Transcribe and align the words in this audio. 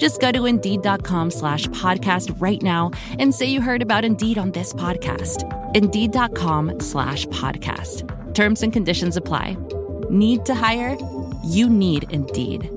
Just 0.00 0.18
go 0.18 0.32
to 0.32 0.46
Indeed.com 0.46 1.30
slash 1.30 1.68
podcast 1.68 2.40
right 2.40 2.60
now 2.62 2.90
and 3.18 3.34
say 3.34 3.44
you 3.46 3.60
heard 3.60 3.82
about 3.82 4.02
Indeed 4.02 4.38
on 4.38 4.50
this 4.52 4.72
podcast. 4.72 5.44
Indeed.com 5.74 6.80
slash 6.80 7.26
podcast. 7.26 8.04
Terms 8.34 8.62
and 8.62 8.72
conditions 8.72 9.18
apply. 9.18 9.58
Need 10.08 10.46
to 10.46 10.54
hire? 10.54 10.96
You 11.44 11.68
need 11.68 12.06
Indeed. 12.10 12.70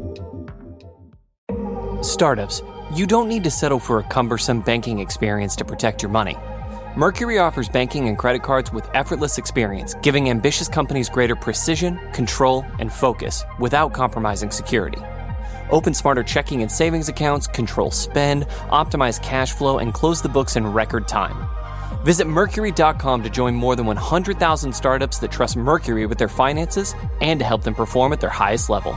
Startups, 2.02 2.62
you 2.94 3.08
don't 3.08 3.30
need 3.30 3.46
to 3.46 3.52
settle 3.52 3.80
for 3.80 4.00
a 4.00 4.04
cumbersome 4.04 4.60
banking 4.60 5.00
experience 5.00 5.56
to 5.56 5.64
protect 5.64 6.04
your 6.04 6.12
money. 6.12 6.36
Mercury 6.98 7.40
offers 7.40 7.70
banking 7.70 8.10
and 8.10 8.18
credit 8.18 8.44
cards 8.44 8.74
with 8.74 8.90
effortless 8.94 9.38
experience, 9.38 9.96
giving 10.02 10.30
ambitious 10.30 10.68
companies 10.68 11.10
greater 11.10 11.38
precision, 11.38 12.00
control, 12.12 12.66
and 12.80 12.92
focus 12.92 13.46
without 13.60 13.94
compromising 13.94 14.52
security. 14.52 15.00
Open 15.74 15.94
smarter 15.96 16.22
checking 16.22 16.62
and 16.62 16.72
savings 16.72 17.10
accounts, 17.10 17.48
control 17.48 17.90
spend, 17.90 18.46
optimize 18.70 19.22
cash 19.22 19.54
flow, 19.54 19.80
and 19.80 19.92
close 19.92 20.22
the 20.22 20.30
books 20.30 20.56
in 20.56 20.68
record 20.68 21.08
time. 21.08 21.50
Visit 22.06 22.28
Mercury.com 22.28 23.24
to 23.24 23.30
join 23.30 23.56
more 23.56 23.76
than 23.76 23.88
100,000 23.88 24.72
startups 24.72 25.18
that 25.18 25.32
trust 25.32 25.58
Mercury 25.58 26.06
with 26.06 26.20
their 26.20 26.30
finances 26.30 26.94
and 27.22 27.40
to 27.40 27.46
help 27.46 27.64
them 27.64 27.74
perform 27.74 28.14
at 28.14 28.22
their 28.22 28.30
highest 28.30 28.70
level. 28.70 28.96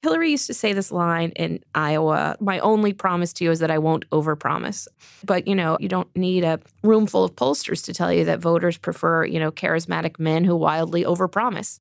Hillary 0.00 0.30
used 0.30 0.46
to 0.46 0.54
say 0.54 0.72
this 0.72 0.90
line 0.90 1.30
in 1.30 1.60
Iowa 1.74 2.36
My 2.40 2.60
only 2.60 2.94
promise 2.94 3.34
to 3.34 3.44
you 3.44 3.50
is 3.50 3.58
that 3.58 3.70
I 3.70 3.78
won't 3.78 4.08
overpromise. 4.10 4.88
But, 5.22 5.46
you 5.46 5.54
know, 5.54 5.76
you 5.80 5.88
don't 5.88 6.08
need 6.16 6.44
a 6.44 6.60
room 6.82 7.06
full 7.06 7.24
of 7.24 7.34
pollsters 7.36 7.84
to 7.84 7.92
tell 7.92 8.10
you 8.10 8.24
that 8.24 8.38
voters 8.38 8.78
prefer, 8.78 9.26
you 9.26 9.38
know, 9.38 9.50
charismatic 9.50 10.18
men 10.18 10.44
who 10.44 10.56
wildly 10.56 11.04
overpromise. 11.04 11.78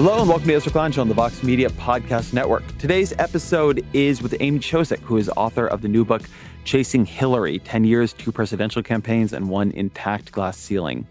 Hello 0.00 0.20
and 0.20 0.28
welcome 0.28 0.46
to 0.46 0.54
Ezra 0.54 0.70
Klein 0.70 0.92
Show 0.92 1.00
on 1.00 1.08
the 1.08 1.14
Vox 1.14 1.42
Media 1.42 1.68
Podcast 1.70 2.32
Network. 2.32 2.62
Today's 2.78 3.12
episode 3.18 3.84
is 3.92 4.22
with 4.22 4.32
Amy 4.38 4.60
Chozick, 4.60 5.00
who 5.00 5.16
is 5.16 5.28
author 5.30 5.66
of 5.66 5.82
the 5.82 5.88
new 5.88 6.04
book 6.04 6.22
Chasing 6.62 7.04
Hillary 7.04 7.58
10 7.58 7.82
Years, 7.82 8.12
Two 8.12 8.30
Presidential 8.30 8.80
Campaigns, 8.80 9.32
and 9.32 9.48
One 9.48 9.72
Intact 9.72 10.30
Glass 10.30 10.56
Ceiling. 10.56 11.04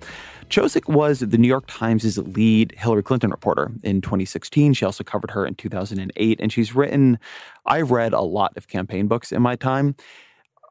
Chozick 0.50 0.88
was 0.88 1.20
the 1.20 1.38
New 1.38 1.50
York 1.50 1.66
Times' 1.68 2.18
lead 2.18 2.74
Hillary 2.78 3.04
Clinton 3.04 3.30
reporter 3.30 3.74
in 3.84 4.00
2016. 4.00 4.74
She 4.76 4.86
also 4.86 5.04
covered 5.04 5.32
her 5.32 5.46
in 5.46 5.56
2008. 5.56 6.40
And 6.40 6.54
she's 6.54 6.74
written, 6.74 7.20
I've 7.66 7.92
read 7.92 8.14
a 8.14 8.22
lot 8.22 8.56
of 8.56 8.70
campaign 8.70 9.08
books 9.08 9.34
in 9.34 9.42
my 9.42 9.58
time. 9.58 9.98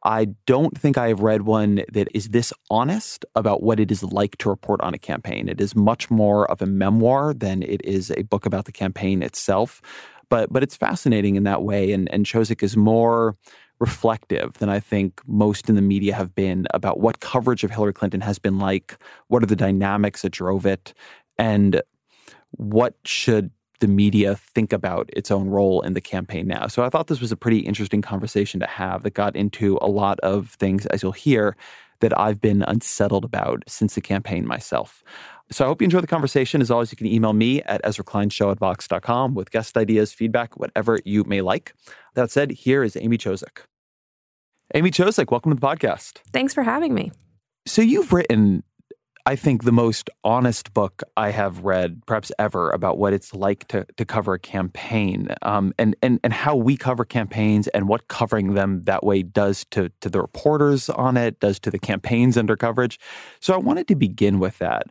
I 0.06 0.26
don't 0.46 0.78
think 0.78 0.96
I 0.96 1.08
have 1.08 1.20
read 1.20 1.42
one 1.42 1.82
that 1.92 2.06
is 2.14 2.28
this 2.28 2.52
honest 2.70 3.24
about 3.34 3.64
what 3.64 3.80
it 3.80 3.90
is 3.90 4.04
like 4.04 4.38
to 4.38 4.48
report 4.48 4.80
on 4.80 4.94
a 4.94 4.98
campaign. 4.98 5.48
It 5.48 5.60
is 5.60 5.74
much 5.74 6.12
more 6.12 6.48
of 6.48 6.62
a 6.62 6.66
memoir 6.66 7.34
than 7.34 7.64
it 7.64 7.84
is 7.84 8.12
a 8.12 8.22
book 8.22 8.46
about 8.46 8.66
the 8.66 8.72
campaign 8.72 9.20
itself. 9.20 9.82
But 10.28 10.52
but 10.52 10.62
it's 10.62 10.76
fascinating 10.76 11.34
in 11.34 11.42
that 11.42 11.64
way. 11.64 11.90
And 11.90 12.08
and 12.12 12.24
Chozick 12.24 12.62
is 12.62 12.76
more 12.76 13.36
reflective 13.80 14.54
than 14.58 14.68
I 14.68 14.78
think 14.78 15.20
most 15.26 15.68
in 15.68 15.74
the 15.74 15.82
media 15.82 16.14
have 16.14 16.36
been 16.36 16.68
about 16.72 17.00
what 17.00 17.18
coverage 17.18 17.64
of 17.64 17.72
Hillary 17.72 17.92
Clinton 17.92 18.20
has 18.20 18.38
been 18.38 18.60
like, 18.60 18.96
what 19.26 19.42
are 19.42 19.46
the 19.46 19.56
dynamics 19.56 20.22
that 20.22 20.30
drove 20.30 20.66
it, 20.66 20.94
and 21.36 21.82
what 22.52 22.94
should 23.04 23.50
the 23.80 23.88
media 23.88 24.36
think 24.36 24.72
about 24.72 25.10
its 25.12 25.30
own 25.30 25.48
role 25.48 25.82
in 25.82 25.92
the 25.92 26.00
campaign 26.00 26.46
now. 26.46 26.66
So 26.66 26.82
I 26.82 26.88
thought 26.88 27.06
this 27.06 27.20
was 27.20 27.32
a 27.32 27.36
pretty 27.36 27.60
interesting 27.60 28.02
conversation 28.02 28.60
to 28.60 28.66
have 28.66 29.02
that 29.02 29.14
got 29.14 29.36
into 29.36 29.78
a 29.80 29.88
lot 29.88 30.18
of 30.20 30.50
things, 30.50 30.86
as 30.86 31.02
you'll 31.02 31.12
hear, 31.12 31.56
that 32.00 32.18
I've 32.18 32.40
been 32.40 32.62
unsettled 32.62 33.24
about 33.24 33.62
since 33.66 33.94
the 33.94 34.00
campaign 34.00 34.46
myself. 34.46 35.02
So 35.50 35.64
I 35.64 35.68
hope 35.68 35.80
you 35.80 35.84
enjoy 35.84 36.00
the 36.00 36.06
conversation. 36.06 36.60
As 36.60 36.70
always, 36.70 36.90
you 36.90 36.96
can 36.96 37.06
email 37.06 37.32
me 37.32 37.62
at 37.62 37.82
EzraKleinShow 37.84 38.50
at 38.50 38.58
Vox.com 38.58 39.34
with 39.34 39.50
guest 39.50 39.76
ideas, 39.76 40.12
feedback, 40.12 40.58
whatever 40.58 40.98
you 41.04 41.24
may 41.24 41.40
like. 41.40 41.74
That 42.14 42.30
said, 42.30 42.50
here 42.50 42.82
is 42.82 42.96
Amy 42.96 43.16
Chozick. 43.16 43.60
Amy 44.74 44.90
Chozick, 44.90 45.30
welcome 45.30 45.52
to 45.52 45.60
the 45.60 45.66
podcast. 45.66 46.18
Thanks 46.32 46.52
for 46.52 46.64
having 46.64 46.92
me. 46.92 47.12
So 47.66 47.82
you've 47.82 48.12
written 48.12 48.64
I 49.28 49.34
think 49.34 49.64
the 49.64 49.72
most 49.72 50.08
honest 50.22 50.72
book 50.72 51.02
I 51.16 51.30
have 51.30 51.64
read, 51.64 52.00
perhaps 52.06 52.30
ever, 52.38 52.70
about 52.70 52.96
what 52.96 53.12
it's 53.12 53.34
like 53.34 53.66
to 53.68 53.84
to 53.96 54.04
cover 54.04 54.34
a 54.34 54.38
campaign, 54.38 55.28
um, 55.42 55.74
and 55.80 55.96
and 56.00 56.20
and 56.22 56.32
how 56.32 56.54
we 56.54 56.76
cover 56.76 57.04
campaigns, 57.04 57.66
and 57.68 57.88
what 57.88 58.06
covering 58.06 58.54
them 58.54 58.84
that 58.84 59.02
way 59.02 59.24
does 59.24 59.64
to 59.72 59.90
to 60.00 60.08
the 60.08 60.20
reporters 60.20 60.88
on 60.90 61.16
it, 61.16 61.40
does 61.40 61.58
to 61.60 61.72
the 61.72 61.78
campaigns 61.78 62.38
under 62.38 62.56
coverage. 62.56 63.00
So 63.40 63.52
I 63.52 63.56
wanted 63.56 63.88
to 63.88 63.96
begin 63.96 64.38
with 64.38 64.58
that. 64.58 64.86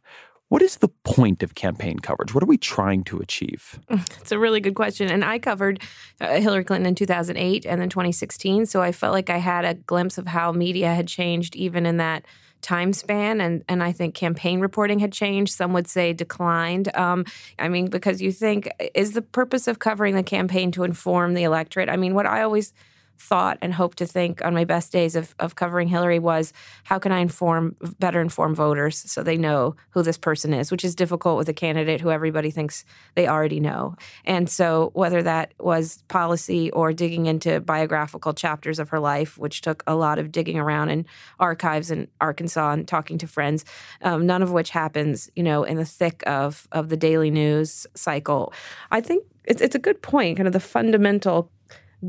What 0.49 0.61
is 0.61 0.77
the 0.77 0.89
point 0.89 1.41
of 1.41 1.55
campaign 1.55 1.99
coverage? 1.99 2.33
What 2.33 2.43
are 2.43 2.47
we 2.47 2.57
trying 2.57 3.05
to 3.05 3.19
achieve? 3.19 3.79
It's 4.19 4.31
a 4.31 4.39
really 4.39 4.59
good 4.59 4.75
question. 4.75 5.09
And 5.09 5.23
I 5.23 5.39
covered 5.39 5.81
uh, 6.19 6.39
Hillary 6.41 6.63
Clinton 6.63 6.87
in 6.87 6.95
2008 6.95 7.65
and 7.65 7.81
then 7.81 7.89
2016. 7.89 8.65
So 8.65 8.81
I 8.81 8.91
felt 8.91 9.13
like 9.13 9.29
I 9.29 9.37
had 9.37 9.65
a 9.65 9.75
glimpse 9.75 10.17
of 10.17 10.27
how 10.27 10.51
media 10.51 10.93
had 10.93 11.07
changed 11.07 11.55
even 11.55 11.85
in 11.85 11.97
that 11.97 12.25
time 12.65 12.93
span 12.93 13.39
and 13.39 13.63
and 13.69 13.83
I 13.83 13.91
think 13.91 14.15
campaign 14.15 14.59
reporting 14.59 14.99
had 14.99 15.11
changed. 15.11 15.53
Some 15.53 15.71
would 15.73 15.87
say 15.87 16.13
declined. 16.13 16.93
Um, 16.95 17.25
I 17.59 17.69
mean 17.69 17.87
because 17.87 18.21
you 18.21 18.31
think 18.31 18.69
is 18.95 19.13
the 19.13 19.21
purpose 19.21 19.67
of 19.67 19.79
covering 19.79 20.15
the 20.15 20.23
campaign 20.23 20.71
to 20.71 20.83
inform 20.83 21.35
the 21.35 21.43
electorate? 21.43 21.89
I 21.89 21.95
mean 21.95 22.15
what 22.15 22.25
I 22.25 22.41
always 22.41 22.73
thought 23.17 23.57
and 23.61 23.73
hope 23.73 23.95
to 23.95 24.05
think 24.05 24.43
on 24.43 24.53
my 24.53 24.65
best 24.65 24.91
days 24.91 25.15
of, 25.15 25.33
of 25.39 25.55
covering 25.55 25.87
Hillary 25.87 26.19
was 26.19 26.53
how 26.83 26.99
can 26.99 27.11
I 27.11 27.19
inform 27.19 27.75
better 27.99 28.21
inform 28.21 28.55
voters 28.55 28.97
so 28.97 29.23
they 29.23 29.37
know 29.37 29.75
who 29.91 30.03
this 30.03 30.17
person 30.17 30.53
is, 30.53 30.71
which 30.71 30.83
is 30.83 30.95
difficult 30.95 31.37
with 31.37 31.49
a 31.49 31.53
candidate 31.53 32.01
who 32.01 32.11
everybody 32.11 32.51
thinks 32.51 32.85
they 33.15 33.27
already 33.27 33.59
know. 33.59 33.95
And 34.25 34.49
so 34.49 34.91
whether 34.93 35.23
that 35.23 35.53
was 35.59 36.03
policy 36.07 36.71
or 36.71 36.93
digging 36.93 37.25
into 37.25 37.59
biographical 37.59 38.33
chapters 38.33 38.79
of 38.79 38.89
her 38.89 38.99
life, 38.99 39.37
which 39.37 39.61
took 39.61 39.83
a 39.87 39.95
lot 39.95 40.19
of 40.19 40.31
digging 40.31 40.59
around 40.59 40.89
in 40.89 41.05
archives 41.39 41.91
in 41.91 42.07
Arkansas 42.21 42.71
and 42.71 42.87
talking 42.87 43.17
to 43.19 43.27
friends, 43.27 43.65
um, 44.01 44.25
none 44.25 44.41
of 44.41 44.51
which 44.51 44.69
happens, 44.69 45.29
you 45.35 45.43
know, 45.43 45.63
in 45.63 45.77
the 45.77 45.85
thick 45.85 46.23
of 46.27 46.67
of 46.71 46.89
the 46.89 46.97
daily 46.97 47.31
news 47.31 47.87
cycle. 47.95 48.53
I 48.91 49.01
think 49.01 49.23
it's 49.45 49.61
it's 49.61 49.75
a 49.75 49.79
good 49.79 50.01
point, 50.01 50.37
kind 50.37 50.47
of 50.47 50.53
the 50.53 50.59
fundamental 50.59 51.51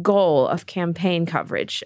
goal 0.02 0.46
of 0.46 0.66
campaign 0.66 1.26
coverage. 1.26 1.82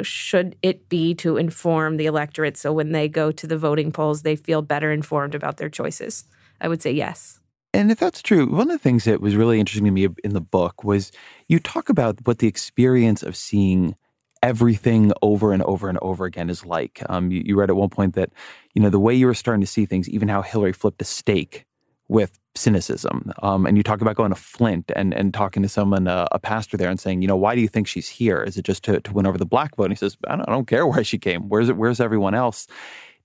Should 0.00 0.56
it 0.62 0.88
be 0.88 1.14
to 1.16 1.36
inform 1.36 1.96
the 1.96 2.06
electorate 2.06 2.56
so 2.56 2.72
when 2.72 2.92
they 2.92 3.08
go 3.08 3.30
to 3.30 3.46
the 3.46 3.58
voting 3.58 3.92
polls 3.92 4.22
they 4.22 4.36
feel 4.36 4.62
better 4.62 4.90
informed 4.90 5.34
about 5.34 5.58
their 5.58 5.68
choices? 5.68 6.24
I 6.60 6.68
would 6.68 6.82
say 6.82 6.92
yes. 6.92 7.40
And 7.74 7.90
if 7.90 7.98
that's 7.98 8.22
true 8.22 8.46
one 8.46 8.70
of 8.70 8.74
the 8.74 8.78
things 8.78 9.04
that 9.04 9.20
was 9.20 9.36
really 9.36 9.60
interesting 9.60 9.84
to 9.84 9.90
me 9.90 10.08
in 10.24 10.34
the 10.34 10.40
book 10.40 10.84
was 10.84 11.12
you 11.48 11.58
talk 11.58 11.88
about 11.88 12.18
what 12.26 12.38
the 12.38 12.48
experience 12.48 13.22
of 13.22 13.36
seeing 13.36 13.94
everything 14.42 15.12
over 15.22 15.52
and 15.52 15.62
over 15.62 15.88
and 15.88 15.98
over 16.02 16.24
again 16.24 16.50
is 16.50 16.66
like. 16.66 17.02
Um, 17.08 17.30
you, 17.30 17.42
you 17.44 17.56
read 17.56 17.70
at 17.70 17.76
one 17.76 17.90
point 17.90 18.14
that 18.14 18.30
you 18.74 18.82
know 18.82 18.90
the 18.90 18.98
way 18.98 19.14
you 19.14 19.26
were 19.26 19.34
starting 19.34 19.60
to 19.60 19.66
see 19.66 19.86
things 19.86 20.08
even 20.08 20.28
how 20.28 20.42
hillary 20.42 20.72
flipped 20.72 21.00
a 21.00 21.04
steak 21.04 21.64
with 22.12 22.38
cynicism. 22.54 23.32
Um, 23.42 23.64
and 23.66 23.76
you 23.76 23.82
talk 23.82 24.02
about 24.02 24.16
going 24.16 24.30
to 24.30 24.36
Flint 24.36 24.92
and, 24.94 25.14
and 25.14 25.32
talking 25.32 25.62
to 25.62 25.68
someone, 25.68 26.06
uh, 26.06 26.26
a 26.30 26.38
pastor 26.38 26.76
there, 26.76 26.90
and 26.90 27.00
saying, 27.00 27.22
you 27.22 27.28
know, 27.28 27.36
why 27.36 27.54
do 27.54 27.62
you 27.62 27.68
think 27.68 27.88
she's 27.88 28.08
here? 28.08 28.42
Is 28.42 28.58
it 28.58 28.64
just 28.64 28.82
to, 28.84 29.00
to 29.00 29.12
win 29.12 29.26
over 29.26 29.38
the 29.38 29.46
black 29.46 29.76
vote? 29.76 29.84
And 29.84 29.92
he 29.92 29.96
says, 29.96 30.16
I 30.28 30.36
don't, 30.36 30.48
I 30.48 30.52
don't 30.52 30.66
care 30.66 30.86
where 30.86 31.02
she 31.02 31.18
came. 31.18 31.48
Where's 31.48 31.68
it? 31.70 31.76
Where's 31.76 32.00
everyone 32.00 32.34
else? 32.34 32.66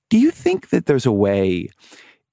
Do 0.10 0.18
you 0.18 0.31
think 0.31 0.69
that 0.69 0.86
there's 0.86 1.06
a 1.06 1.12
way 1.12 1.69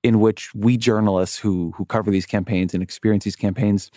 in 0.05 0.21
which 0.21 0.55
we 0.55 0.77
journalists 0.77 1.37
who 1.37 1.73
who 1.77 1.85
cover 1.87 2.11
these 2.11 2.27
campaigns 2.27 2.75
and 2.75 2.83
experience 2.83 3.25
these 3.25 3.37
campaigns, 3.37 3.91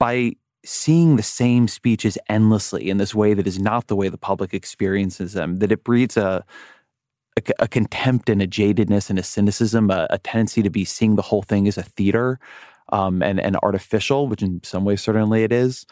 by 0.00 0.32
seeing 0.64 1.14
the 1.14 1.22
same 1.22 1.68
speeches 1.68 2.18
endlessly 2.28 2.90
in 2.90 2.96
this 2.98 3.14
way 3.14 3.34
that 3.34 3.46
is 3.46 3.60
not 3.60 3.86
the 3.86 3.94
way 3.94 4.08
the 4.08 4.18
public 4.18 4.52
experiences 4.52 5.34
them, 5.34 5.58
that 5.58 5.70
it 5.70 5.84
breeds 5.84 6.16
a 6.16 6.44
a, 7.36 7.42
a, 7.64 7.68
contempt 7.68 8.28
and 8.28 8.40
a 8.40 8.46
jadedness 8.46 9.10
and 9.10 9.18
a 9.18 9.22
cynicism, 9.22 9.90
a, 9.90 10.06
a, 10.10 10.18
tendency 10.18 10.62
to 10.62 10.70
be 10.70 10.84
seeing 10.84 11.16
the 11.16 11.22
whole 11.22 11.42
thing 11.42 11.68
as 11.68 11.76
a 11.76 11.82
theater 11.82 12.38
um, 12.90 13.22
and, 13.22 13.40
and 13.40 13.56
artificial, 13.62 14.28
which 14.28 14.42
in 14.42 14.60
some 14.62 14.84
ways 14.84 15.02
certainly 15.02 15.44
it 15.44 15.52
is. 15.52 15.86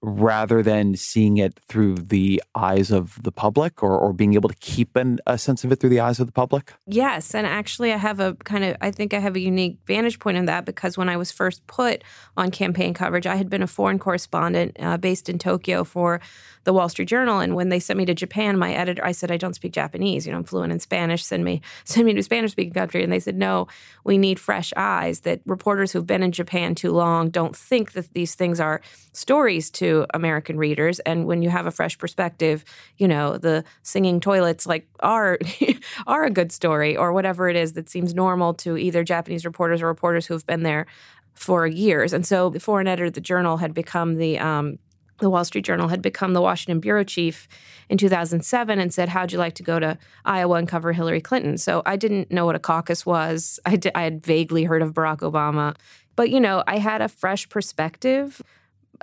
Rather 0.00 0.62
than 0.62 0.94
seeing 0.96 1.38
it 1.38 1.58
through 1.68 1.96
the 1.96 2.40
eyes 2.54 2.90
of 2.90 3.20
the 3.22 3.32
public 3.32 3.82
or, 3.82 3.98
or 3.98 4.12
being 4.12 4.34
able 4.34 4.48
to 4.48 4.54
keep 4.56 4.94
an, 4.94 5.18
a 5.26 5.36
sense 5.36 5.64
of 5.64 5.72
it 5.72 5.80
through 5.80 5.90
the 5.90 5.98
eyes 5.98 6.20
of 6.20 6.26
the 6.26 6.32
public? 6.32 6.72
Yes. 6.86 7.34
And 7.34 7.46
actually, 7.46 7.92
I 7.92 7.96
have 7.96 8.20
a 8.20 8.34
kind 8.44 8.62
of, 8.64 8.76
I 8.80 8.92
think 8.92 9.12
I 9.12 9.18
have 9.18 9.34
a 9.34 9.40
unique 9.40 9.78
vantage 9.86 10.20
point 10.20 10.36
in 10.36 10.44
that 10.46 10.64
because 10.64 10.96
when 10.96 11.08
I 11.08 11.16
was 11.16 11.32
first 11.32 11.66
put 11.66 12.04
on 12.36 12.52
campaign 12.52 12.94
coverage, 12.94 13.26
I 13.26 13.36
had 13.36 13.50
been 13.50 13.62
a 13.62 13.66
foreign 13.66 13.98
correspondent 13.98 14.76
uh, 14.78 14.98
based 14.98 15.28
in 15.28 15.38
Tokyo 15.38 15.82
for 15.82 16.20
the 16.62 16.72
Wall 16.72 16.88
Street 16.88 17.08
Journal. 17.08 17.40
And 17.40 17.56
when 17.56 17.70
they 17.70 17.80
sent 17.80 17.96
me 17.96 18.04
to 18.04 18.14
Japan, 18.14 18.58
my 18.58 18.72
editor, 18.74 19.04
I 19.04 19.12
said, 19.12 19.32
I 19.32 19.36
don't 19.36 19.54
speak 19.54 19.72
Japanese. 19.72 20.26
You 20.26 20.32
know, 20.32 20.38
I'm 20.38 20.44
fluent 20.44 20.72
in 20.72 20.78
Spanish. 20.78 21.24
Send 21.24 21.44
me, 21.44 21.60
send 21.84 22.06
me 22.06 22.12
to 22.12 22.20
a 22.20 22.22
Spanish 22.22 22.52
speaking 22.52 22.74
country. 22.74 23.02
And 23.02 23.12
they 23.12 23.20
said, 23.20 23.36
no, 23.36 23.66
we 24.04 24.16
need 24.16 24.38
fresh 24.38 24.72
eyes. 24.76 25.20
That 25.20 25.40
reporters 25.44 25.90
who've 25.90 26.06
been 26.06 26.22
in 26.22 26.30
Japan 26.30 26.76
too 26.76 26.92
long 26.92 27.30
don't 27.30 27.56
think 27.56 27.92
that 27.92 28.12
these 28.12 28.36
things 28.36 28.60
are 28.60 28.80
stories 29.12 29.70
to 29.70 29.87
American 30.14 30.58
readers. 30.58 31.00
And 31.00 31.26
when 31.26 31.42
you 31.42 31.50
have 31.50 31.66
a 31.66 31.70
fresh 31.70 31.96
perspective, 31.98 32.64
you 32.96 33.08
know, 33.08 33.38
the 33.38 33.64
singing 33.82 34.20
toilets 34.20 34.66
like 34.66 34.88
are 35.00 35.38
are 36.06 36.24
a 36.24 36.30
good 36.30 36.52
story 36.52 36.96
or 36.96 37.12
whatever 37.12 37.48
it 37.48 37.56
is 37.56 37.72
that 37.74 37.88
seems 37.88 38.14
normal 38.14 38.54
to 38.54 38.76
either 38.76 39.04
Japanese 39.04 39.44
reporters 39.44 39.82
or 39.82 39.86
reporters 39.86 40.26
who 40.26 40.34
have 40.34 40.46
been 40.46 40.62
there 40.62 40.86
for 41.34 41.66
years. 41.66 42.12
And 42.12 42.26
so 42.26 42.50
the 42.50 42.60
foreign 42.60 42.88
editor 42.88 43.06
of 43.06 43.12
the 43.12 43.20
journal 43.20 43.58
had 43.58 43.72
become 43.72 44.16
the 44.16 44.38
um, 44.38 44.78
the 45.18 45.30
Wall 45.30 45.44
Street 45.44 45.64
Journal 45.64 45.88
had 45.88 46.02
become 46.02 46.32
the 46.32 46.40
Washington 46.40 46.80
bureau 46.80 47.04
chief 47.04 47.48
in 47.88 47.98
2007 47.98 48.78
and 48.78 48.94
said, 48.94 49.08
How'd 49.08 49.32
you 49.32 49.38
like 49.38 49.54
to 49.54 49.62
go 49.62 49.78
to 49.78 49.98
Iowa 50.24 50.56
and 50.56 50.68
cover 50.68 50.92
Hillary 50.92 51.20
Clinton? 51.20 51.58
So 51.58 51.82
I 51.86 51.96
didn't 51.96 52.30
know 52.30 52.46
what 52.46 52.54
a 52.54 52.60
caucus 52.60 53.04
was. 53.04 53.58
I, 53.66 53.78
I 53.94 54.02
had 54.02 54.24
vaguely 54.24 54.64
heard 54.64 54.82
of 54.82 54.94
Barack 54.94 55.18
Obama. 55.18 55.74
But, 56.16 56.30
you 56.30 56.40
know, 56.40 56.64
I 56.66 56.78
had 56.78 57.00
a 57.00 57.08
fresh 57.08 57.48
perspective. 57.48 58.42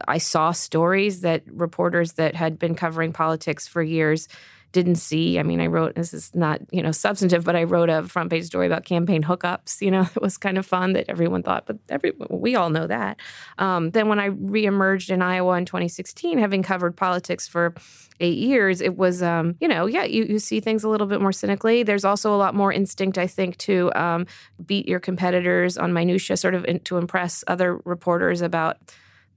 I 0.07 0.17
saw 0.17 0.51
stories 0.51 1.21
that 1.21 1.43
reporters 1.47 2.13
that 2.13 2.35
had 2.35 2.59
been 2.59 2.75
covering 2.75 3.13
politics 3.13 3.67
for 3.67 3.81
years 3.81 4.27
didn't 4.75 4.95
see. 4.95 5.39
I 5.39 5.43
mean, 5.43 5.61
I 5.61 5.67
wrote 5.67 5.95
this 5.95 6.13
is 6.13 6.35
not 6.35 6.59
you 6.69 6.83
know 6.83 6.91
substantive, 6.91 7.45
but 7.45 7.55
I 7.55 7.63
wrote 7.63 7.89
a 7.89 8.03
front 8.03 8.29
page 8.29 8.43
story 8.43 8.67
about 8.67 8.83
campaign 8.83 9.23
hookups. 9.23 9.81
You 9.81 9.89
know, 9.89 10.01
it 10.15 10.21
was 10.21 10.37
kind 10.37 10.57
of 10.57 10.65
fun 10.65 10.91
that 10.93 11.05
everyone 11.07 11.43
thought, 11.43 11.65
but 11.65 11.77
every 11.87 12.11
we 12.29 12.55
all 12.55 12.69
know 12.69 12.85
that. 12.85 13.21
Um, 13.57 13.91
then 13.91 14.09
when 14.09 14.19
I 14.19 14.31
reemerged 14.31 15.11
in 15.11 15.21
Iowa 15.21 15.57
in 15.57 15.65
2016, 15.65 16.37
having 16.39 16.61
covered 16.61 16.97
politics 16.97 17.47
for 17.47 17.73
eight 18.19 18.37
years, 18.37 18.81
it 18.81 18.97
was 18.97 19.23
um, 19.23 19.55
you 19.61 19.67
know 19.69 19.85
yeah 19.85 20.03
you 20.03 20.25
you 20.25 20.39
see 20.39 20.59
things 20.59 20.83
a 20.83 20.89
little 20.89 21.07
bit 21.07 21.21
more 21.21 21.31
cynically. 21.31 21.83
There's 21.83 22.03
also 22.03 22.35
a 22.35 22.39
lot 22.45 22.53
more 22.53 22.73
instinct, 22.73 23.17
I 23.17 23.27
think, 23.27 23.55
to 23.59 23.93
um, 23.95 24.27
beat 24.65 24.89
your 24.89 24.99
competitors 24.99 25.77
on 25.77 25.93
minutia, 25.93 26.35
sort 26.35 26.53
of 26.53 26.65
in, 26.65 26.81
to 26.81 26.97
impress 26.97 27.45
other 27.47 27.77
reporters 27.85 28.41
about 28.41 28.77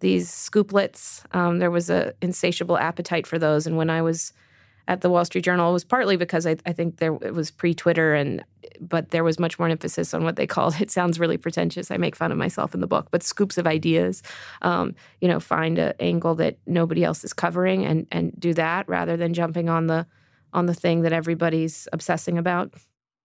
these 0.00 0.30
scooplets. 0.30 1.24
Um, 1.34 1.58
there 1.58 1.70
was 1.70 1.90
an 1.90 2.12
insatiable 2.22 2.78
appetite 2.78 3.26
for 3.26 3.38
those. 3.38 3.66
And 3.66 3.76
when 3.76 3.90
I 3.90 4.02
was 4.02 4.32
at 4.86 5.02
the 5.02 5.10
Wall 5.10 5.24
Street 5.24 5.44
Journal, 5.44 5.70
it 5.70 5.72
was 5.74 5.84
partly 5.84 6.16
because 6.16 6.46
I, 6.46 6.56
I 6.64 6.72
think 6.72 6.96
there 6.96 7.14
it 7.14 7.34
was 7.34 7.50
pre-Twitter, 7.50 8.14
and 8.14 8.42
but 8.80 9.10
there 9.10 9.24
was 9.24 9.38
much 9.38 9.58
more 9.58 9.68
emphasis 9.68 10.14
on 10.14 10.24
what 10.24 10.36
they 10.36 10.46
called. 10.54 10.80
It 10.80 10.90
sounds 10.90 11.20
really 11.20 11.36
pretentious. 11.36 11.90
I 11.90 11.98
make 11.98 12.16
fun 12.16 12.32
of 12.32 12.38
myself 12.38 12.74
in 12.74 12.80
the 12.80 12.86
book, 12.86 13.08
but 13.10 13.22
scoops 13.22 13.58
of 13.58 13.66
ideas. 13.66 14.22
Um, 14.62 14.94
you 15.20 15.28
know, 15.28 15.40
find 15.40 15.78
an 15.78 15.92
angle 16.00 16.34
that 16.36 16.56
nobody 16.66 17.04
else 17.04 17.22
is 17.22 17.32
covering, 17.32 17.84
and 17.84 18.06
and 18.10 18.32
do 18.38 18.54
that 18.54 18.88
rather 18.88 19.16
than 19.16 19.34
jumping 19.34 19.68
on 19.68 19.88
the 19.88 20.06
on 20.54 20.66
the 20.66 20.74
thing 20.74 21.02
that 21.02 21.12
everybody's 21.12 21.86
obsessing 21.92 22.38
about. 22.38 22.72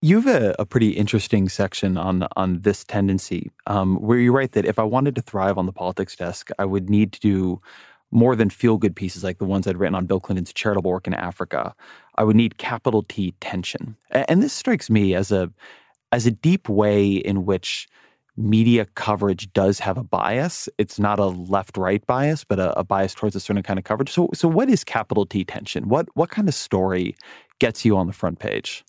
You 0.04 0.20
have 0.20 0.26
a, 0.26 0.54
a, 0.58 0.66
pretty 0.66 0.90
interesting 0.90 1.48
section 1.48 1.96
on 1.96 2.28
on 2.36 2.60
this 2.60 2.84
tendency, 2.84 3.50
um, 3.66 3.96
where 3.96 4.18
you 4.18 4.32
write 4.32 4.52
that 4.52 4.66
if 4.66 4.78
I 4.78 4.82
wanted 4.82 5.14
to 5.14 5.22
thrive 5.22 5.56
on 5.56 5.64
the 5.64 5.72
politics 5.72 6.14
desk, 6.14 6.50
I 6.58 6.66
would 6.66 6.90
need 6.90 7.10
to 7.12 7.20
do 7.20 7.62
more 8.10 8.36
than 8.36 8.50
feel 8.50 8.76
good 8.76 8.94
pieces 8.94 9.24
like 9.24 9.38
the 9.38 9.46
ones 9.46 9.66
I'd 9.66 9.78
written 9.78 9.94
on 9.94 10.04
Bill 10.04 10.20
Clinton's 10.20 10.52
charitable 10.52 10.90
work 10.90 11.06
in 11.06 11.14
Africa. 11.14 11.74
I 12.16 12.24
would 12.24 12.36
need 12.36 12.58
capital 12.58 13.02
T 13.02 13.32
tension, 13.40 13.96
and 14.10 14.42
this 14.42 14.52
strikes 14.52 14.90
me 14.90 15.14
as 15.14 15.32
a 15.32 15.50
as 16.12 16.26
a 16.26 16.30
deep 16.30 16.68
way 16.68 17.10
in 17.14 17.46
which 17.46 17.88
media 18.36 18.84
coverage 18.96 19.54
does 19.54 19.78
have 19.78 19.96
a 19.96 20.04
bias. 20.04 20.68
It's 20.76 20.98
not 20.98 21.18
a 21.18 21.28
left 21.28 21.78
right 21.78 22.06
bias, 22.06 22.44
but 22.44 22.58
a, 22.58 22.78
a 22.78 22.84
bias 22.84 23.14
towards 23.14 23.36
a 23.36 23.40
certain 23.40 23.62
kind 23.62 23.78
of 23.78 23.86
coverage. 23.86 24.12
So, 24.12 24.28
so 24.34 24.48
what 24.48 24.68
is 24.68 24.84
capital 24.84 25.24
T 25.24 25.46
tension? 25.46 25.88
What 25.88 26.08
what 26.12 26.28
kind 26.28 26.46
of 26.46 26.54
story 26.54 27.16
gets 27.58 27.86
you 27.86 27.96
on 27.96 28.06
the 28.06 28.12
front 28.12 28.38
page? 28.38 28.84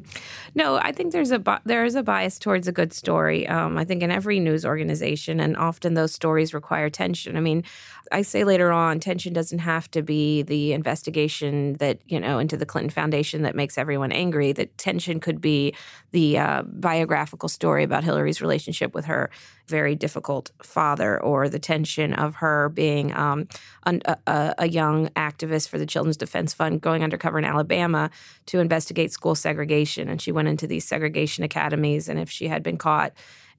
no, 0.54 0.76
I 0.76 0.92
think 0.92 1.12
there's 1.12 1.32
a 1.32 1.60
there 1.64 1.84
is 1.84 1.94
a 1.94 2.02
bias 2.02 2.38
towards 2.38 2.68
a 2.68 2.72
good 2.72 2.92
story. 2.92 3.46
Um, 3.46 3.78
I 3.78 3.84
think 3.84 4.02
in 4.02 4.10
every 4.10 4.40
news 4.40 4.64
organization, 4.64 5.40
and 5.40 5.56
often 5.56 5.94
those 5.94 6.12
stories 6.12 6.54
require 6.54 6.90
tension. 6.90 7.36
I 7.36 7.40
mean, 7.40 7.64
I 8.10 8.22
say 8.22 8.44
later 8.44 8.72
on, 8.72 9.00
tension 9.00 9.32
doesn't 9.32 9.60
have 9.60 9.90
to 9.92 10.02
be 10.02 10.42
the 10.42 10.72
investigation 10.72 11.74
that 11.74 12.00
you 12.06 12.20
know 12.20 12.38
into 12.38 12.56
the 12.56 12.66
Clinton 12.66 12.90
Foundation 12.90 13.42
that 13.42 13.54
makes 13.54 13.78
everyone 13.78 14.12
angry. 14.12 14.52
That 14.52 14.76
tension 14.78 15.20
could 15.20 15.40
be 15.40 15.74
the 16.12 16.38
uh, 16.38 16.62
biographical 16.66 17.48
story 17.48 17.84
about 17.84 18.04
Hillary's 18.04 18.40
relationship 18.40 18.94
with 18.94 19.06
her 19.06 19.30
very 19.68 19.94
difficult 19.94 20.50
father, 20.62 21.20
or 21.22 21.48
the 21.48 21.58
tension 21.58 22.12
of 22.12 22.36
her 22.36 22.68
being 22.68 23.14
um, 23.14 23.48
a, 23.84 24.16
a, 24.26 24.54
a 24.58 24.68
young 24.68 25.08
activist 25.10 25.68
for 25.68 25.78
the 25.78 25.86
Children's 25.86 26.16
Defense 26.16 26.52
Fund, 26.52 26.80
going 26.80 27.02
undercover 27.02 27.38
in 27.38 27.44
Alabama 27.44 28.10
to 28.46 28.60
investigate 28.60 29.12
school 29.12 29.34
segregation, 29.34 30.08
and 30.08 30.20
she 30.20 30.32
went 30.32 30.48
into 30.48 30.66
these 30.66 30.84
segregation 30.84 31.44
academies, 31.44 32.08
and 32.08 32.18
if 32.18 32.30
she 32.30 32.48
had 32.48 32.62
been 32.62 32.76
caught 32.76 33.12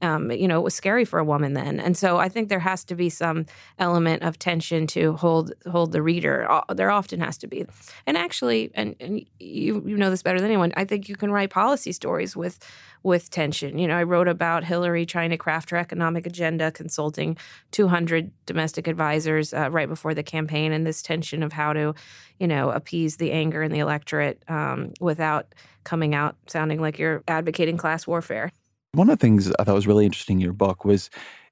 um, 0.04 0.32
you 0.32 0.48
know, 0.48 0.60
it 0.60 0.64
was 0.64 0.76
scary 0.76 1.06
for 1.06 1.18
a 1.18 1.24
woman 1.24 1.54
then. 1.54 1.80
And 1.80 1.98
so 1.98 2.18
I 2.18 2.28
think 2.28 2.50
there 2.50 2.60
has 2.60 2.84
to 2.86 2.96
be 2.96 3.10
some 3.10 3.46
element 3.80 4.22
of 4.22 4.38
tension 4.38 4.86
to 4.88 5.14
hold 5.14 5.54
hold 5.70 5.94
the 5.94 6.02
reader. 6.02 6.48
There 6.74 6.92
often 6.92 7.22
has 7.22 7.38
to 7.38 7.48
be. 7.48 7.66
And 8.06 8.18
actually, 8.18 8.70
and, 8.76 8.96
and 9.00 9.26
you 9.40 9.82
you 9.86 9.98
know 9.98 10.10
this 10.10 10.22
better 10.22 10.40
than 10.40 10.50
anyone. 10.50 10.74
I 10.76 10.84
think 10.84 11.08
you 11.08 11.16
can 11.16 11.32
write 11.32 11.50
policy 11.50 11.94
stories 11.94 12.36
with 12.36 12.60
with 13.02 13.30
tension. 13.30 13.78
You 13.78 13.88
know, 13.88 13.98
I 13.98 14.04
wrote 14.04 14.28
about 14.28 14.64
Hillary 14.64 15.06
trying 15.06 15.30
to 15.30 15.38
craft 15.38 15.70
her 15.70 15.78
economic 15.78 16.26
agenda, 16.26 16.72
consulting 16.72 17.38
200 17.72 18.32
domestic 18.46 18.88
advisors 18.88 19.54
uh, 19.54 19.70
right 19.72 19.90
before 19.90 20.14
the 20.14 20.24
campaign, 20.24 20.72
and 20.72 20.86
this 20.86 21.02
tension 21.02 21.44
of 21.44 21.54
how 21.54 21.74
to, 21.74 21.94
you 22.40 22.48
know, 22.48 22.72
appease 22.72 23.18
the 23.18 23.32
anger 23.32 23.64
in 23.64 23.72
the 23.72 23.80
electorate 23.80 24.44
um, 24.50 24.94
without 25.00 25.54
coming 25.84 26.16
out 26.16 26.36
sounding 26.48 26.80
like 26.82 26.98
you're 26.98 27.24
advocating 27.28 27.78
class 27.78 28.08
warfare. 28.08 28.52
One 28.94 29.10
of 29.10 29.18
the 29.18 29.22
things 29.22 29.52
I 29.60 29.64
thought 29.64 29.76
was 29.76 29.88
really 29.88 30.06
interesting 30.06 30.38
in 30.38 30.42
your 30.42 30.54
book 30.54 30.86
was 30.86 31.10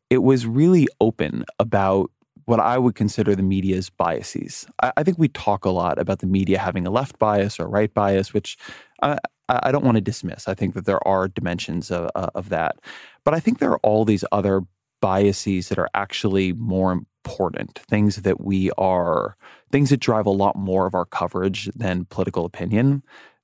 it 0.10 0.20
was 0.20 0.46
really 0.46 0.88
open 1.00 1.44
about 1.60 2.12
what 2.46 2.60
I 2.60 2.78
would 2.78 2.96
consider 2.96 3.36
the 3.36 3.44
media's 3.44 3.90
biases. 3.90 4.66
I, 4.82 4.92
I 4.98 5.04
think 5.04 5.18
we 5.18 5.28
talk 5.28 5.66
a 5.66 5.70
lot 5.70 6.00
about 6.00 6.20
the 6.20 6.28
media 6.28 6.60
having 6.60 6.86
a 6.86 6.92
left 6.92 7.18
bias 7.18 7.60
or 7.60 7.68
right 7.68 7.94
bias, 7.94 8.34
which 8.34 8.58
I, 9.02 9.18
I 9.50 9.72
don't 9.72 9.86
want 9.86 9.96
to 9.96 10.02
dismiss. 10.02 10.48
I 10.48 10.54
think 10.54 10.74
that 10.76 10.86
there 10.86 11.06
are 11.08 11.28
dimensions 11.28 11.92
of, 11.92 12.10
uh, 12.16 12.30
of 12.36 12.50
that. 12.50 12.78
But 13.24 13.34
I 13.34 13.40
think 13.40 13.60
there 13.60 13.72
are 13.72 13.80
all 13.80 14.06
these 14.06 14.26
other 14.32 14.62
biases 15.02 15.70
that 15.70 15.80
are 15.80 15.90
actually 15.94 16.54
more 16.54 16.92
important, 16.92 17.80
things 17.90 18.18
that 18.18 18.42
we 18.42 18.72
are, 18.78 19.36
things 19.72 19.90
that 19.90 20.00
drive 20.00 20.26
a 20.26 20.32
lot 20.32 20.56
more 20.56 20.86
of 20.86 20.94
our 20.94 21.06
coverage 21.06 21.66
than 21.76 22.06
political 22.06 22.46
opinion 22.46 23.02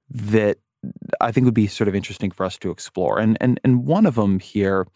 that 0.09 0.57
I 1.21 1.31
think 1.31 1.45
would 1.45 1.53
be 1.53 1.67
sort 1.67 1.87
of 1.87 1.95
interesting 1.95 2.31
for 2.31 2.45
us 2.45 2.57
to 2.59 2.71
explore. 2.71 3.19
And 3.19 3.37
and 3.41 3.59
and 3.63 3.85
one 3.85 4.05
of 4.05 4.15
them 4.15 4.39
here 4.39 4.87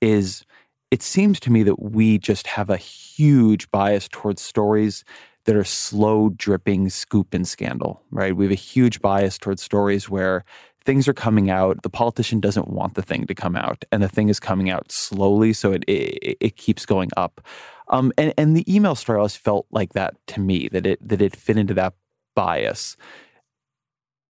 is 0.00 0.44
it 0.90 1.02
seems 1.02 1.40
to 1.40 1.50
me 1.50 1.62
that 1.64 1.82
we 1.82 2.18
just 2.18 2.46
have 2.46 2.70
a 2.70 2.76
huge 2.76 3.70
bias 3.70 4.08
towards 4.08 4.40
stories 4.42 5.04
that 5.44 5.56
are 5.56 5.64
slow 5.64 6.30
dripping 6.30 6.88
scoop 6.90 7.32
and 7.32 7.46
scandal, 7.46 8.02
right? 8.10 8.36
We 8.36 8.44
have 8.44 8.52
a 8.52 8.56
huge 8.56 9.00
bias 9.00 9.38
towards 9.38 9.62
stories 9.62 10.08
where 10.08 10.44
things 10.84 11.08
are 11.08 11.12
coming 11.12 11.50
out, 11.50 11.82
the 11.82 11.90
politician 11.90 12.40
doesn't 12.40 12.68
want 12.68 12.94
the 12.94 13.02
thing 13.02 13.26
to 13.26 13.34
come 13.34 13.56
out, 13.56 13.84
and 13.90 14.02
the 14.02 14.08
thing 14.08 14.28
is 14.28 14.38
coming 14.38 14.70
out 14.70 14.90
slowly, 14.92 15.52
so 15.52 15.72
it 15.72 15.84
it, 15.88 16.36
it 16.40 16.56
keeps 16.56 16.86
going 16.86 17.10
up. 17.16 17.40
Um, 17.88 18.12
and 18.16 18.32
and 18.38 18.56
the 18.56 18.64
email 18.72 18.94
story 18.94 19.18
always 19.18 19.36
felt 19.36 19.66
like 19.70 19.92
that 19.92 20.14
to 20.28 20.40
me 20.40 20.68
that 20.72 20.86
it 20.86 21.06
that 21.06 21.20
it 21.20 21.36
fit 21.36 21.56
into 21.56 21.74
that 21.74 21.94
bias 22.34 22.96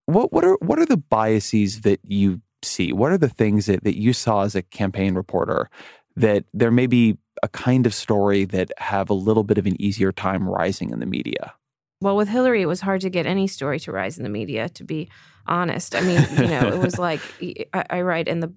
what 0.07 0.33
what 0.33 0.45
are 0.45 0.57
what 0.61 0.79
are 0.79 0.87
the 0.87 0.97
biases 0.97 1.83
that 1.83 2.01
you 2.03 2.41
see? 2.63 2.93
What 2.93 3.13
are 3.13 3.19
the 3.19 3.29
things 3.29 3.67
that, 3.67 3.85
that 3.85 3.99
you 3.99 4.13
saw 4.13 4.43
as 4.43 4.55
a 4.55 4.63
campaign 4.63 5.15
reporter 5.15 5.69
that 6.17 6.45
there 6.55 6.71
may 6.71 6.87
be 6.87 7.19
a 7.43 7.49
kind 7.49 7.87
of 7.87 7.93
story 7.93 8.45
that 8.47 8.73
have 8.79 9.11
a 9.11 9.15
little 9.15 9.45
bit 9.45 9.59
of 9.59 9.67
an 9.67 9.81
easier 9.81 10.13
time 10.13 10.49
rising 10.49 10.91
in 10.91 11.01
the 11.01 11.07
media? 11.07 11.55
Well, 12.01 12.17
with 12.17 12.29
Hillary, 12.29 12.63
it 12.63 12.67
was 12.67 12.81
hard 12.81 13.01
to 13.03 13.11
get 13.11 13.27
any 13.27 13.47
story 13.47 13.81
to 13.81 13.93
rise 13.93 14.17
in 14.17 14.23
the 14.23 14.29
media. 14.31 14.69
To 14.71 14.85
be 14.85 15.09
honest, 15.47 15.95
I 15.95 16.01
mean, 16.01 16.27
you 16.37 16.47
know, 16.47 16.69
it 16.69 16.79
was 16.79 16.99
like 16.99 17.21
I, 17.73 17.85
I 17.91 18.01
write 18.03 18.29
in 18.29 18.41
the 18.41 18.53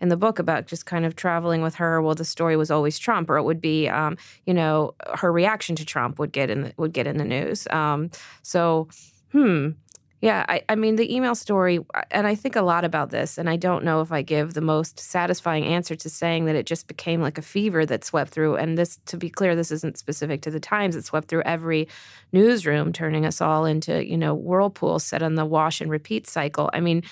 in 0.00 0.08
the 0.08 0.16
book 0.16 0.38
about 0.38 0.66
just 0.66 0.86
kind 0.86 1.04
of 1.04 1.16
traveling 1.16 1.60
with 1.60 1.76
her. 1.76 2.00
Well, 2.00 2.14
the 2.14 2.24
story 2.24 2.56
was 2.56 2.70
always 2.70 2.98
Trump, 2.98 3.28
or 3.30 3.36
it 3.36 3.42
would 3.42 3.60
be, 3.60 3.88
um, 3.88 4.16
you 4.46 4.54
know, 4.54 4.94
her 5.16 5.32
reaction 5.32 5.76
to 5.76 5.84
Trump 5.84 6.18
would 6.18 6.32
get 6.32 6.50
in 6.50 6.62
the, 6.62 6.72
would 6.76 6.92
get 6.92 7.06
in 7.06 7.18
the 7.18 7.24
news. 7.24 7.66
Um, 7.68 8.10
so, 8.42 8.88
hmm, 9.32 9.70
Yeah, 10.20 10.44
I, 10.48 10.62
I 10.68 10.74
mean, 10.74 10.96
the 10.96 11.14
email 11.14 11.36
story, 11.36 11.78
uh, 11.94 12.02
and 12.10 12.26
I 12.26 12.34
think 12.34 12.56
a 12.56 12.62
lot 12.62 12.84
about 12.84 13.10
this, 13.10 13.38
and 13.38 13.48
I 13.48 13.54
don't 13.54 13.84
know 13.84 14.00
if 14.00 14.10
I 14.10 14.22
give 14.22 14.54
the 14.54 14.60
most 14.60 14.98
satisfying 14.98 15.64
answer 15.64 15.94
to 15.94 16.10
saying 16.10 16.46
that 16.46 16.56
it 16.56 16.66
just 16.66 16.88
became 16.88 17.22
like 17.22 17.38
a 17.38 17.42
fever 17.42 17.86
that 17.86 18.04
swept 18.04 18.32
through. 18.32 18.56
And 18.56 18.76
this, 18.76 18.98
to 19.06 19.16
be 19.16 19.30
clear, 19.30 19.54
this 19.54 19.70
isn't 19.70 19.96
specific 19.96 20.42
to 20.42 20.50
the 20.50 20.58
Times. 20.58 20.96
It 20.96 21.04
swept 21.04 21.28
through 21.28 21.42
every 21.42 21.86
newsroom, 22.32 22.92
turning 22.92 23.26
us 23.26 23.40
all 23.40 23.64
into, 23.64 24.04
you 24.04 24.16
know, 24.18 24.34
whirlpools 24.34 25.04
set 25.04 25.22
on 25.22 25.36
the 25.36 25.46
wash 25.46 25.80
and 25.80 25.88
repeat 25.88 26.26
cycle. 26.26 26.68
I 26.72 26.80
mean, 26.80 27.04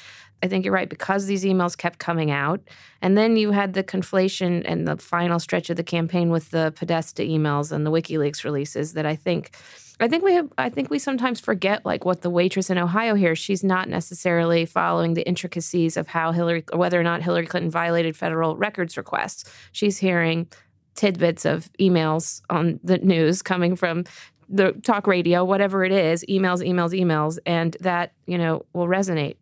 I 0.43 0.49
think 0.49 0.65
you're 0.65 0.75
right 0.75 0.89
because 0.89 1.27
these 1.27 1.45
emails 1.45 1.77
kept 1.77 1.99
coming 1.99 2.31
out. 2.31 2.61
And 3.03 3.17
then 3.17 3.37
you 3.37 3.53
had 3.53 3.73
the 3.73 3.83
conflation 3.83 4.63
and 4.67 4.87
the 4.87 4.97
final 4.97 5.39
stretch 5.39 5.71
of 5.71 5.77
the 5.77 5.83
campaign 5.83 6.31
with 6.31 6.51
the 6.51 6.73
Podesta 6.77 7.23
emails 7.23 7.73
and 7.73 7.87
the 7.87 7.91
WikiLeaks 7.91 8.45
releases 8.45 8.93
that 8.93 9.07
I 9.07 9.17
think 9.17 9.57
I 9.99 10.09
think 10.09 10.25
we 10.25 10.35
have 10.35 10.53
I 10.59 10.69
think 10.69 10.91
we 10.91 10.99
sometimes 10.99 11.41
forget 11.41 11.87
like 11.87 12.05
what 12.05 12.21
the 12.21 12.29
waitress 12.29 12.69
in 12.69 12.77
Ohio 12.77 13.15
here, 13.15 13.35
she's 13.35 13.65
not 13.65 13.89
necessarily 13.89 14.67
following 14.67 15.15
the 15.15 15.27
intricacies 15.27 15.97
of 15.97 16.07
how 16.07 16.33
Hillary 16.33 16.65
whether 16.75 17.01
or 17.01 17.03
not 17.03 17.23
Hillary 17.23 17.47
Clinton 17.47 17.71
violated 17.71 18.15
federal 18.15 18.57
records 18.57 18.97
requests. 18.97 19.51
She's 19.73 19.97
hearing 19.97 20.49
tidbits 20.95 21.45
of 21.45 21.71
emails 21.81 22.43
on 22.51 22.79
the 22.83 22.99
news 22.99 23.43
coming 23.43 23.77
from 23.77 24.05
the 24.49 24.73
talk 24.83 25.07
radio, 25.07 25.45
whatever 25.45 25.85
it 25.85 25.93
is, 25.93 26.25
emails, 26.29 26.67
emails, 26.67 26.93
emails, 26.99 27.39
and 27.47 27.77
that, 27.81 28.13
you 28.27 28.39
know, 28.39 28.65
will 28.73 28.87
resonate. 28.87 29.37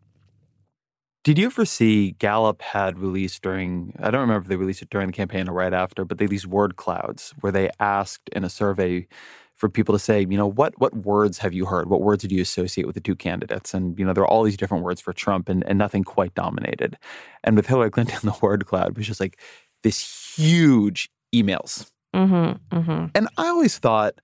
Did 1.25 1.39
you 1.39 1.47
ever 1.47 1.65
see 1.65 2.13
Gallup 2.13 2.61
had 2.61 2.99
released 2.99 3.43
during, 3.43 3.95
I 3.99 4.11
don't 4.11 4.21
remember 4.21 4.43
if 4.43 4.49
they 4.49 4.57
released 4.57 4.83
it 4.83 4.91
during 4.91 5.07
the 5.07 5.13
campaign 5.13 5.49
or 5.49 5.55
right 5.55 5.73
after, 5.73 6.05
but 6.05 6.19
they 6.19 6.27
these 6.27 6.47
word 6.47 6.77
clouds 6.77 7.35
where 7.41 7.51
they 7.51 7.71
asked 7.81 8.29
in 8.31 8.45
a 8.45 8.51
survey 8.51 9.07
for 9.55 9.71
people 9.71 9.95
to 9.95 9.99
say, 9.99 10.21
you 10.21 10.37
know, 10.37 10.47
what 10.47 10.79
what 10.79 10.95
words 10.95 11.39
have 11.39 11.55
you 11.55 11.65
heard? 11.65 11.89
What 11.89 12.03
words 12.03 12.21
did 12.21 12.33
you 12.33 12.43
associate 12.43 12.87
with 12.87 12.95
the 12.95 13.01
two 13.01 13.17
candidates? 13.17 13.73
And 13.73 13.99
you 13.99 14.05
know, 14.05 14.13
there 14.13 14.25
are 14.25 14.29
all 14.29 14.43
these 14.43 14.57
different 14.57 14.85
words 14.85 15.01
for 15.01 15.13
Trump, 15.13 15.49
and, 15.49 15.65
and 15.67 15.79
nothing 15.79 16.05
quite 16.05 16.35
dominated. 16.35 16.99
And 17.43 17.57
with 17.57 17.67
Hillary 17.67 17.91
Clinton, 17.91 18.19
the 18.23 18.37
word 18.43 18.67
cloud 18.67 18.97
was 18.97 19.07
just 19.07 19.21
like 19.21 19.41
this 19.83 20.35
huge 20.37 21.09
emails. 21.35 21.91
Mm-hmm, 22.15 22.77
mm-hmm. 22.77 23.07
And 23.15 23.29
I 23.39 23.47
always 23.47 23.79
thought, 23.79 24.15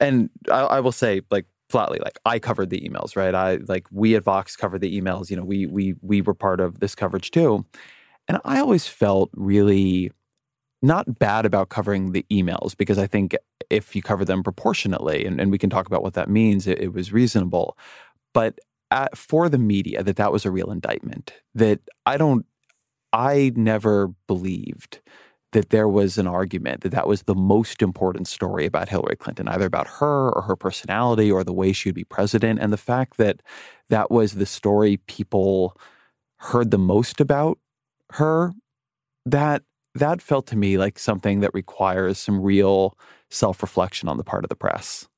and 0.00 0.30
I, 0.50 0.60
I 0.60 0.80
will 0.80 0.92
say, 0.92 1.20
like 1.30 1.46
flatly, 1.68 1.98
like 2.02 2.18
I 2.24 2.38
covered 2.38 2.70
the 2.70 2.80
emails, 2.80 3.16
right? 3.16 3.34
I 3.34 3.58
like 3.66 3.86
we 3.90 4.14
at 4.16 4.24
Vox 4.24 4.56
covered 4.56 4.80
the 4.80 5.00
emails. 5.00 5.30
You 5.30 5.36
know, 5.36 5.44
we 5.44 5.66
we 5.66 5.94
we 6.02 6.20
were 6.22 6.34
part 6.34 6.60
of 6.60 6.80
this 6.80 6.94
coverage 6.94 7.30
too, 7.30 7.64
and 8.26 8.38
I 8.44 8.60
always 8.60 8.86
felt 8.86 9.30
really 9.34 10.10
not 10.80 11.18
bad 11.18 11.44
about 11.44 11.68
covering 11.68 12.12
the 12.12 12.24
emails 12.30 12.76
because 12.76 12.98
I 12.98 13.06
think 13.06 13.36
if 13.70 13.96
you 13.96 14.02
cover 14.02 14.24
them 14.24 14.42
proportionately, 14.42 15.24
and, 15.26 15.40
and 15.40 15.50
we 15.50 15.58
can 15.58 15.70
talk 15.70 15.86
about 15.86 16.02
what 16.02 16.14
that 16.14 16.30
means, 16.30 16.66
it, 16.66 16.78
it 16.78 16.92
was 16.92 17.12
reasonable. 17.12 17.76
But 18.32 18.58
at, 18.90 19.16
for 19.16 19.48
the 19.48 19.58
media, 19.58 20.02
that 20.02 20.16
that 20.16 20.32
was 20.32 20.44
a 20.44 20.50
real 20.50 20.70
indictment. 20.70 21.32
That 21.54 21.80
I 22.06 22.16
don't, 22.16 22.46
I 23.12 23.52
never 23.56 24.08
believed 24.26 25.00
that 25.52 25.70
there 25.70 25.88
was 25.88 26.18
an 26.18 26.26
argument 26.26 26.82
that 26.82 26.90
that 26.90 27.08
was 27.08 27.22
the 27.22 27.34
most 27.34 27.80
important 27.80 28.28
story 28.28 28.66
about 28.66 28.88
Hillary 28.88 29.16
Clinton, 29.16 29.48
either 29.48 29.66
about 29.66 29.86
her 29.86 30.30
or 30.30 30.42
her 30.42 30.56
personality 30.56 31.30
or 31.30 31.42
the 31.42 31.52
way 31.52 31.72
she 31.72 31.88
would 31.88 31.94
be 31.94 32.04
president. 32.04 32.60
And 32.60 32.72
the 32.72 32.76
fact 32.76 33.16
that 33.16 33.42
that 33.88 34.10
was 34.10 34.34
the 34.34 34.46
story 34.46 34.98
people 35.06 35.74
heard 36.36 36.70
the 36.70 36.78
most 36.78 37.20
about 37.20 37.58
her, 38.12 38.52
that 39.24 39.62
that 39.94 40.22
felt 40.22 40.46
to 40.48 40.56
me 40.56 40.78
like 40.78 40.98
something 40.98 41.40
that 41.40 41.52
requires 41.54 42.18
some 42.18 42.40
real 42.40 42.96
self 43.30 43.62
reflection 43.62 44.08
on 44.08 44.16
the 44.16 44.24
part 44.24 44.44
of 44.44 44.48
the 44.48 44.56
press. 44.56 45.08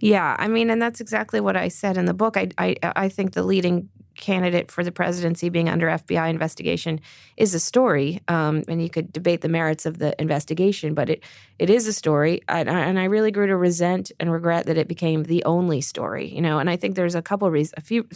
Yeah, 0.00 0.36
I 0.38 0.48
mean, 0.48 0.70
and 0.70 0.80
that's 0.80 1.00
exactly 1.00 1.40
what 1.40 1.56
I 1.56 1.68
said 1.68 1.96
in 1.96 2.04
the 2.04 2.14
book. 2.14 2.36
I, 2.36 2.48
I, 2.58 2.76
I 2.82 3.08
think 3.08 3.32
the 3.32 3.42
leading 3.42 3.88
candidate 4.16 4.70
for 4.70 4.82
the 4.82 4.92
presidency 4.92 5.48
being 5.48 5.68
under 5.68 5.86
FBI 5.86 6.28
investigation 6.28 7.00
is 7.36 7.54
a 7.54 7.60
story, 7.60 8.20
um, 8.28 8.62
and 8.68 8.82
you 8.82 8.88
could 8.88 9.12
debate 9.12 9.40
the 9.40 9.48
merits 9.48 9.86
of 9.86 9.98
the 9.98 10.20
investigation, 10.20 10.94
but 10.94 11.10
it 11.10 11.22
it 11.58 11.70
is 11.70 11.86
a 11.86 11.92
story, 11.92 12.42
and 12.48 12.68
I, 12.68 12.80
and 12.80 12.98
I 12.98 13.04
really 13.04 13.30
grew 13.30 13.46
to 13.46 13.56
resent 13.56 14.12
and 14.20 14.30
regret 14.30 14.66
that 14.66 14.76
it 14.76 14.88
became 14.88 15.22
the 15.22 15.42
only 15.44 15.80
story. 15.80 16.28
You 16.28 16.42
know, 16.42 16.58
and 16.58 16.68
I 16.68 16.76
think 16.76 16.96
there's 16.96 17.14
a 17.14 17.22
couple 17.22 17.50
reasons, 17.50 17.74
a 17.76 17.80
few 17.80 18.06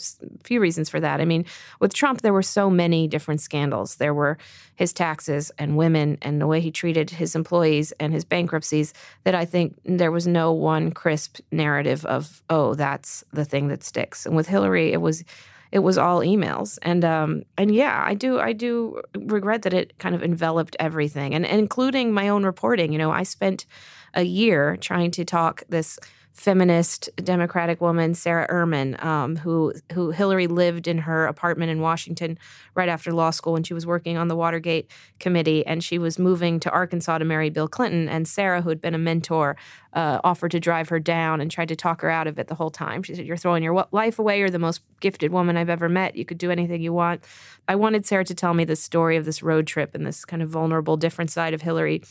few 0.44 0.60
reasons 0.60 0.90
for 0.90 1.00
that. 1.00 1.20
I 1.20 1.24
mean, 1.24 1.46
with 1.80 1.94
Trump, 1.94 2.20
there 2.20 2.34
were 2.34 2.42
so 2.42 2.68
many 2.68 3.08
different 3.08 3.40
scandals. 3.40 3.96
There 3.96 4.12
were 4.12 4.36
his 4.74 4.92
taxes 4.92 5.52
and 5.58 5.76
women 5.76 6.16
and 6.22 6.40
the 6.40 6.46
way 6.46 6.60
he 6.60 6.70
treated 6.70 7.10
his 7.10 7.34
employees 7.34 7.92
and 8.00 8.12
his 8.12 8.24
bankruptcies 8.24 8.94
that 9.24 9.34
I 9.34 9.44
think 9.44 9.78
there 9.84 10.10
was 10.10 10.26
no 10.26 10.52
one 10.52 10.90
crisp 10.90 11.40
narrative 11.52 12.04
of 12.06 12.42
oh 12.48 12.74
that's 12.74 13.24
the 13.32 13.44
thing 13.44 13.68
that 13.68 13.84
sticks. 13.84 14.26
And 14.26 14.36
with 14.36 14.48
Hillary, 14.48 14.92
it 14.92 15.00
was 15.00 15.24
it 15.72 15.80
was 15.80 15.98
all 15.98 16.20
emails. 16.20 16.78
And 16.82 17.04
um 17.04 17.42
and 17.56 17.74
yeah 17.74 18.02
i 18.06 18.14
do 18.14 18.40
i 18.40 18.52
do 18.52 19.00
regret 19.16 19.62
that 19.62 19.72
it 19.72 19.98
kind 19.98 20.14
of 20.14 20.22
enveloped 20.22 20.76
everything 20.78 21.34
and, 21.34 21.46
and 21.46 21.58
including 21.58 22.12
my 22.12 22.28
own 22.28 22.44
reporting. 22.44 22.92
You 22.92 22.98
know 22.98 23.10
i 23.10 23.22
spent 23.22 23.66
a 24.14 24.22
year 24.22 24.76
trying 24.76 25.10
to 25.12 25.24
talk 25.24 25.62
this 25.68 25.98
feminist 26.32 27.10
Democratic 27.16 27.80
woman, 27.80 28.14
Sara 28.14 28.48
Ehrman, 28.48 29.02
um, 29.04 29.36
who 29.36 29.74
who 29.92 30.10
Hillary 30.10 30.46
lived 30.46 30.88
in 30.88 30.98
her 30.98 31.26
apartment 31.26 31.70
in 31.70 31.80
Washington 31.80 32.38
right 32.74 32.88
after 32.88 33.12
law 33.12 33.30
school 33.30 33.52
when 33.52 33.62
she 33.62 33.74
was 33.74 33.86
working 33.86 34.16
on 34.16 34.28
the 34.28 34.36
Watergate 34.36 34.90
committee, 35.18 35.66
and 35.66 35.84
she 35.84 35.98
was 35.98 36.18
moving 36.18 36.58
to 36.60 36.70
Arkansas 36.70 37.18
to 37.18 37.24
marry 37.24 37.50
Bill 37.50 37.68
Clinton. 37.68 38.08
And 38.08 38.26
Sara, 38.26 38.62
who 38.62 38.68
had 38.68 38.80
been 38.80 38.94
a 38.94 38.98
mentor, 38.98 39.56
uh, 39.92 40.20
offered 40.24 40.52
to 40.52 40.60
drive 40.60 40.88
her 40.88 40.98
down 41.00 41.40
and 41.40 41.50
tried 41.50 41.68
to 41.68 41.76
talk 41.76 42.00
her 42.00 42.10
out 42.10 42.26
of 42.26 42.38
it 42.38 42.46
the 42.46 42.54
whole 42.54 42.70
time. 42.70 43.02
She 43.02 43.14
said, 43.14 43.26
"You're 43.26 43.36
throwing 43.36 43.62
your 43.62 43.86
life 43.92 44.18
away. 44.18 44.38
You're 44.38 44.50
the 44.50 44.58
most 44.58 44.82
gifted 45.00 45.32
woman 45.32 45.56
I've 45.56 45.70
ever 45.70 45.88
met. 45.88 46.16
You 46.16 46.24
could 46.24 46.38
do 46.38 46.50
anything 46.50 46.80
you 46.80 46.92
want." 46.92 47.22
I 47.68 47.74
wanted 47.74 48.06
Sara 48.06 48.24
to 48.24 48.34
tell 48.34 48.54
me 48.54 48.64
the 48.64 48.76
story 48.76 49.16
of 49.16 49.24
this 49.24 49.42
road 49.42 49.66
trip 49.66 49.94
and 49.94 50.06
this 50.06 50.24
kind 50.24 50.42
of 50.42 50.48
vulnerable, 50.48 50.96
different 50.96 51.30
side 51.30 51.54
of 51.54 51.62
Hillary. 51.62 52.02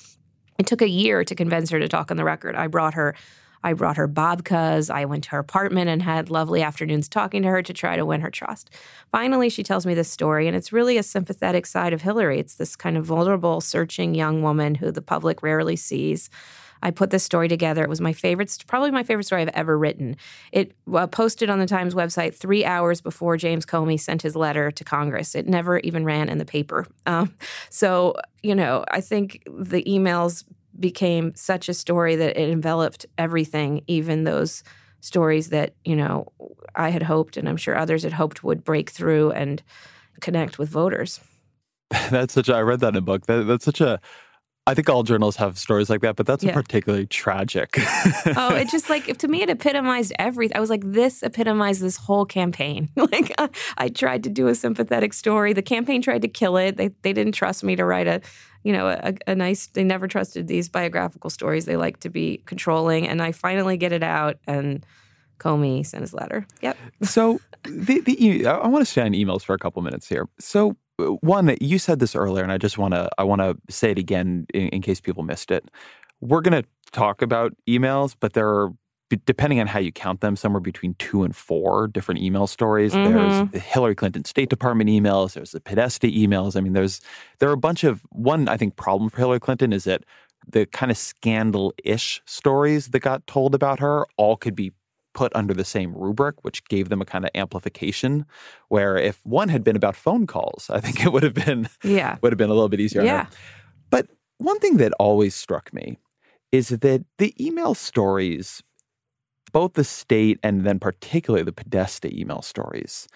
It 0.60 0.68
took 0.68 0.82
a 0.82 0.90
year 0.90 1.24
to 1.24 1.36
convince 1.36 1.70
her 1.70 1.80
to 1.80 1.88
talk 1.88 2.12
on 2.12 2.18
the 2.18 2.26
record. 2.26 2.56
I 2.56 2.68
brought 2.68 2.94
her 2.94 3.16
I 3.64 3.74
brought 3.74 3.98
her 3.98 4.08
babkas. 4.08 4.90
I 4.90 5.06
went 5.06 5.26
to 5.26 5.32
her 5.32 5.40
apartment 5.40 5.90
and 5.90 6.02
had 6.02 6.30
lovely 6.30 6.62
afternoons 6.62 7.10
talking 7.10 7.42
to 7.44 7.50
her 7.50 7.62
to 7.62 7.74
try 7.74 7.96
to 7.96 8.06
win 8.06 8.22
her 8.22 8.32
trust. 8.32 8.70
Finally, 9.12 9.50
she 9.50 9.64
tells 9.64 9.86
me 9.86 9.94
this 9.94 10.10
story, 10.10 10.48
and 10.48 10.56
it's 10.56 10.72
really 10.74 10.98
a 10.98 11.04
sympathetic 11.04 11.66
side 11.66 11.94
of 11.94 12.02
Hillary. 12.02 12.40
It's 12.40 12.56
this 12.56 12.76
kind 12.76 12.98
of 12.98 13.06
vulnerable, 13.06 13.62
searching 13.62 14.16
young 14.16 14.42
woman 14.42 14.76
who 14.76 14.92
the 14.92 15.02
public 15.02 15.44
rarely 15.44 15.76
sees. 15.76 16.30
I 16.82 16.92
put 16.92 17.10
this 17.10 17.24
story 17.24 17.48
together. 17.48 17.84
It 17.84 17.90
was 17.90 18.02
my 18.02 18.14
favorite, 18.14 18.64
probably 18.68 18.92
my 18.92 19.04
favorite 19.04 19.26
story 19.26 19.42
I've 19.42 19.50
ever 19.50 19.78
written. 19.78 20.16
It 20.52 20.74
uh, 20.94 21.08
posted 21.08 21.50
on 21.50 21.60
the 21.60 21.66
Times 21.66 21.94
website 21.94 22.36
three 22.36 22.64
hours 22.64 23.02
before 23.02 23.38
James 23.38 23.66
Comey 23.66 24.00
sent 24.00 24.22
his 24.22 24.36
letter 24.36 24.72
to 24.72 24.84
Congress. 24.84 25.36
It 25.36 25.48
never 25.48 25.80
even 25.80 26.06
ran 26.06 26.30
in 26.30 26.38
the 26.38 26.46
paper. 26.46 26.88
Um, 27.06 27.36
so, 27.70 28.16
you 28.44 28.56
know, 28.56 28.86
I 28.90 29.02
think 29.02 29.44
the 29.46 29.84
emails 29.84 30.46
became 30.80 31.34
such 31.36 31.70
a 31.70 31.74
story 31.74 32.16
that 32.16 32.38
it 32.38 32.50
enveloped 32.50 33.06
everything, 33.18 33.84
even 33.88 34.24
those 34.24 34.64
stories 35.02 35.50
that, 35.50 35.76
you 35.86 35.96
know, 35.96 36.32
I 36.76 36.90
had 36.90 37.04
hoped 37.04 37.38
and 37.38 37.48
I'm 37.48 37.58
sure 37.58 37.78
others 37.78 38.04
had 38.04 38.14
hoped 38.14 38.44
would 38.44 38.64
break 38.64 38.90
through 38.90 39.32
and 39.32 39.62
connect 40.22 40.60
with 40.60 40.70
voters. 40.70 41.20
that's 42.10 42.34
such 42.34 42.50
a, 42.50 42.56
I 42.56 42.62
read 42.62 42.82
that 42.82 42.90
in 42.90 42.98
a 42.98 43.02
book. 43.02 43.26
That, 43.26 43.46
that's 43.46 43.66
such 43.66 43.82
a, 43.82 44.00
I 44.70 44.76
think 44.76 44.88
all 44.88 45.02
journals 45.02 45.36
have 45.38 45.58
stories 45.58 45.90
like 45.90 46.02
that, 46.02 46.16
but 46.16 46.28
that's 46.28 46.44
yeah. 46.44 46.54
particularly 46.54 47.08
tragic. 47.08 47.76
oh, 48.38 48.56
it 48.56 48.68
just 48.72 48.88
like 48.90 49.18
to 49.18 49.28
me 49.28 49.42
it 49.42 49.50
epitomized 49.50 50.14
everything. 50.20 50.56
I 50.56 50.60
was 50.60 50.70
like, 50.70 50.84
this 50.86 51.24
epitomized 51.24 51.82
this 51.82 51.98
whole 51.98 52.26
campaign. 52.26 52.90
like 52.96 53.34
I, 53.40 53.50
I, 53.78 53.90
tried 53.90 54.24
to 54.26 54.30
do 54.30 54.48
a 54.48 54.54
sympathetic 54.54 55.14
story. 55.14 55.54
The 55.54 55.64
campaign 55.64 56.04
tried 56.04 56.22
to 56.22 56.28
kill 56.28 56.56
it. 56.58 56.78
They 56.78 56.90
they 57.02 57.14
didn't 57.14 57.34
trust 57.34 57.64
me 57.64 57.76
to 57.76 57.84
write 57.84 58.08
a 58.08 58.22
you 58.64 58.74
know, 58.74 58.90
a, 58.90 59.14
a, 59.26 59.36
nice, 59.36 59.68
they 59.68 59.86
never 59.86 60.06
trusted 60.06 60.48
these 60.48 60.68
biographical 60.68 61.30
stories. 61.30 61.64
They 61.64 61.78
like 61.78 62.02
to 62.02 62.10
be 62.10 62.44
controlling. 62.46 63.08
And 63.08 63.22
I 63.22 63.32
finally 63.32 63.78
get 63.78 63.94
it 63.94 64.04
out 64.04 64.38
and 64.48 64.86
Comey 65.40 65.86
sent 65.86 66.02
his 66.02 66.14
letter. 66.14 66.46
Yep. 66.62 66.78
So 67.04 67.40
the, 67.64 68.02
the 68.02 68.46
I 68.48 68.68
want 68.68 68.86
to 68.86 68.92
stay 68.92 69.02
on 69.02 69.14
emails 69.14 69.44
for 69.44 69.54
a 69.54 69.58
couple 69.58 69.82
minutes 69.82 70.08
here. 70.08 70.28
So 70.40 70.76
one, 71.22 71.56
you 71.62 71.80
said 71.80 72.00
this 72.00 72.16
earlier, 72.16 72.44
and 72.44 72.52
I 72.52 72.58
just 72.58 72.78
want 72.78 72.94
to, 72.94 73.10
I 73.18 73.24
want 73.24 73.42
to 73.42 73.58
say 73.70 73.92
it 73.92 73.98
again 73.98 74.46
in, 74.54 74.70
in 74.70 74.82
case 74.82 75.02
people 75.02 75.24
missed 75.24 75.52
it. 75.52 75.70
We're 76.22 76.42
going 76.42 76.62
to 76.64 76.68
talk 76.92 77.22
about 77.22 77.54
emails, 77.68 78.16
but 78.20 78.34
there 78.34 78.50
are 78.50 78.70
depending 79.26 79.60
on 79.60 79.68
how 79.68 79.80
you 79.80 79.92
count 79.92 80.22
them, 80.22 80.36
somewhere 80.36 80.60
between 80.60 80.94
two 80.96 81.24
and 81.24 81.36
four 81.36 81.88
different 81.88 82.22
email 82.22 82.48
stories. 82.48 82.94
Mm-hmm. 82.94 83.14
There's 83.14 83.52
the 83.52 83.60
Hillary 83.60 83.96
Clinton 83.96 84.24
State 84.26 84.50
Department 84.50 84.90
emails. 84.90 85.34
There's 85.34 85.52
the 85.52 85.60
Podesta 85.60 86.08
emails. 86.08 86.56
I 86.56 86.62
mean, 86.62 86.74
there's 86.74 87.02
there 87.40 87.50
are 87.50 87.54
a 87.54 87.58
bunch 87.58 87.84
of 87.84 88.02
one. 88.12 88.48
I 88.48 88.58
think 88.58 88.76
problem 88.76 89.10
for 89.10 89.18
Hillary 89.18 89.40
Clinton 89.40 89.74
is 89.74 89.86
that 89.86 90.04
the 90.48 90.66
kind 90.68 90.92
of 90.92 90.98
scandal-ish 90.98 92.22
stories 92.26 92.88
that 92.90 93.00
got 93.00 93.26
told 93.28 93.54
about 93.54 93.80
her 93.80 94.06
all 94.18 94.38
could 94.38 94.56
be 94.56 94.72
put 95.20 95.36
under 95.36 95.54
the 95.54 95.66
same 95.66 95.94
rubric, 95.94 96.36
which 96.46 96.64
gave 96.70 96.88
them 96.88 97.02
a 97.02 97.06
kind 97.06 97.26
of 97.26 97.32
amplification. 97.36 98.26
Where 98.70 98.96
if 98.96 99.20
one 99.26 99.50
had 99.50 99.64
been 99.66 99.76
about 99.76 99.98
phone 99.98 100.26
calls, 100.26 100.70
I 100.70 100.80
think 100.80 101.04
it 101.06 101.12
would 101.12 101.24
have 101.24 101.34
been 101.34 101.68
yeah 101.84 102.18
would 102.22 102.32
have 102.32 102.38
been 102.38 102.50
a 102.50 102.54
little 102.60 102.70
bit 102.70 102.80
easier. 102.80 103.04
Yeah. 103.04 103.28
But 103.90 104.08
one 104.38 104.60
thing 104.60 104.78
that 104.78 104.94
always 104.98 105.36
struck 105.36 105.74
me 105.74 105.98
is 106.54 106.70
that 106.70 107.04
the 107.18 107.34
email 107.46 107.76
stories 107.76 108.64
both 109.52 109.74
the 109.74 109.84
state 109.84 110.40
and 110.44 110.64
then 110.66 110.80
particularly 110.80 111.44
the 111.44 111.52
Podesta 111.52 112.08
email 112.16 112.42
stories, 112.42 113.08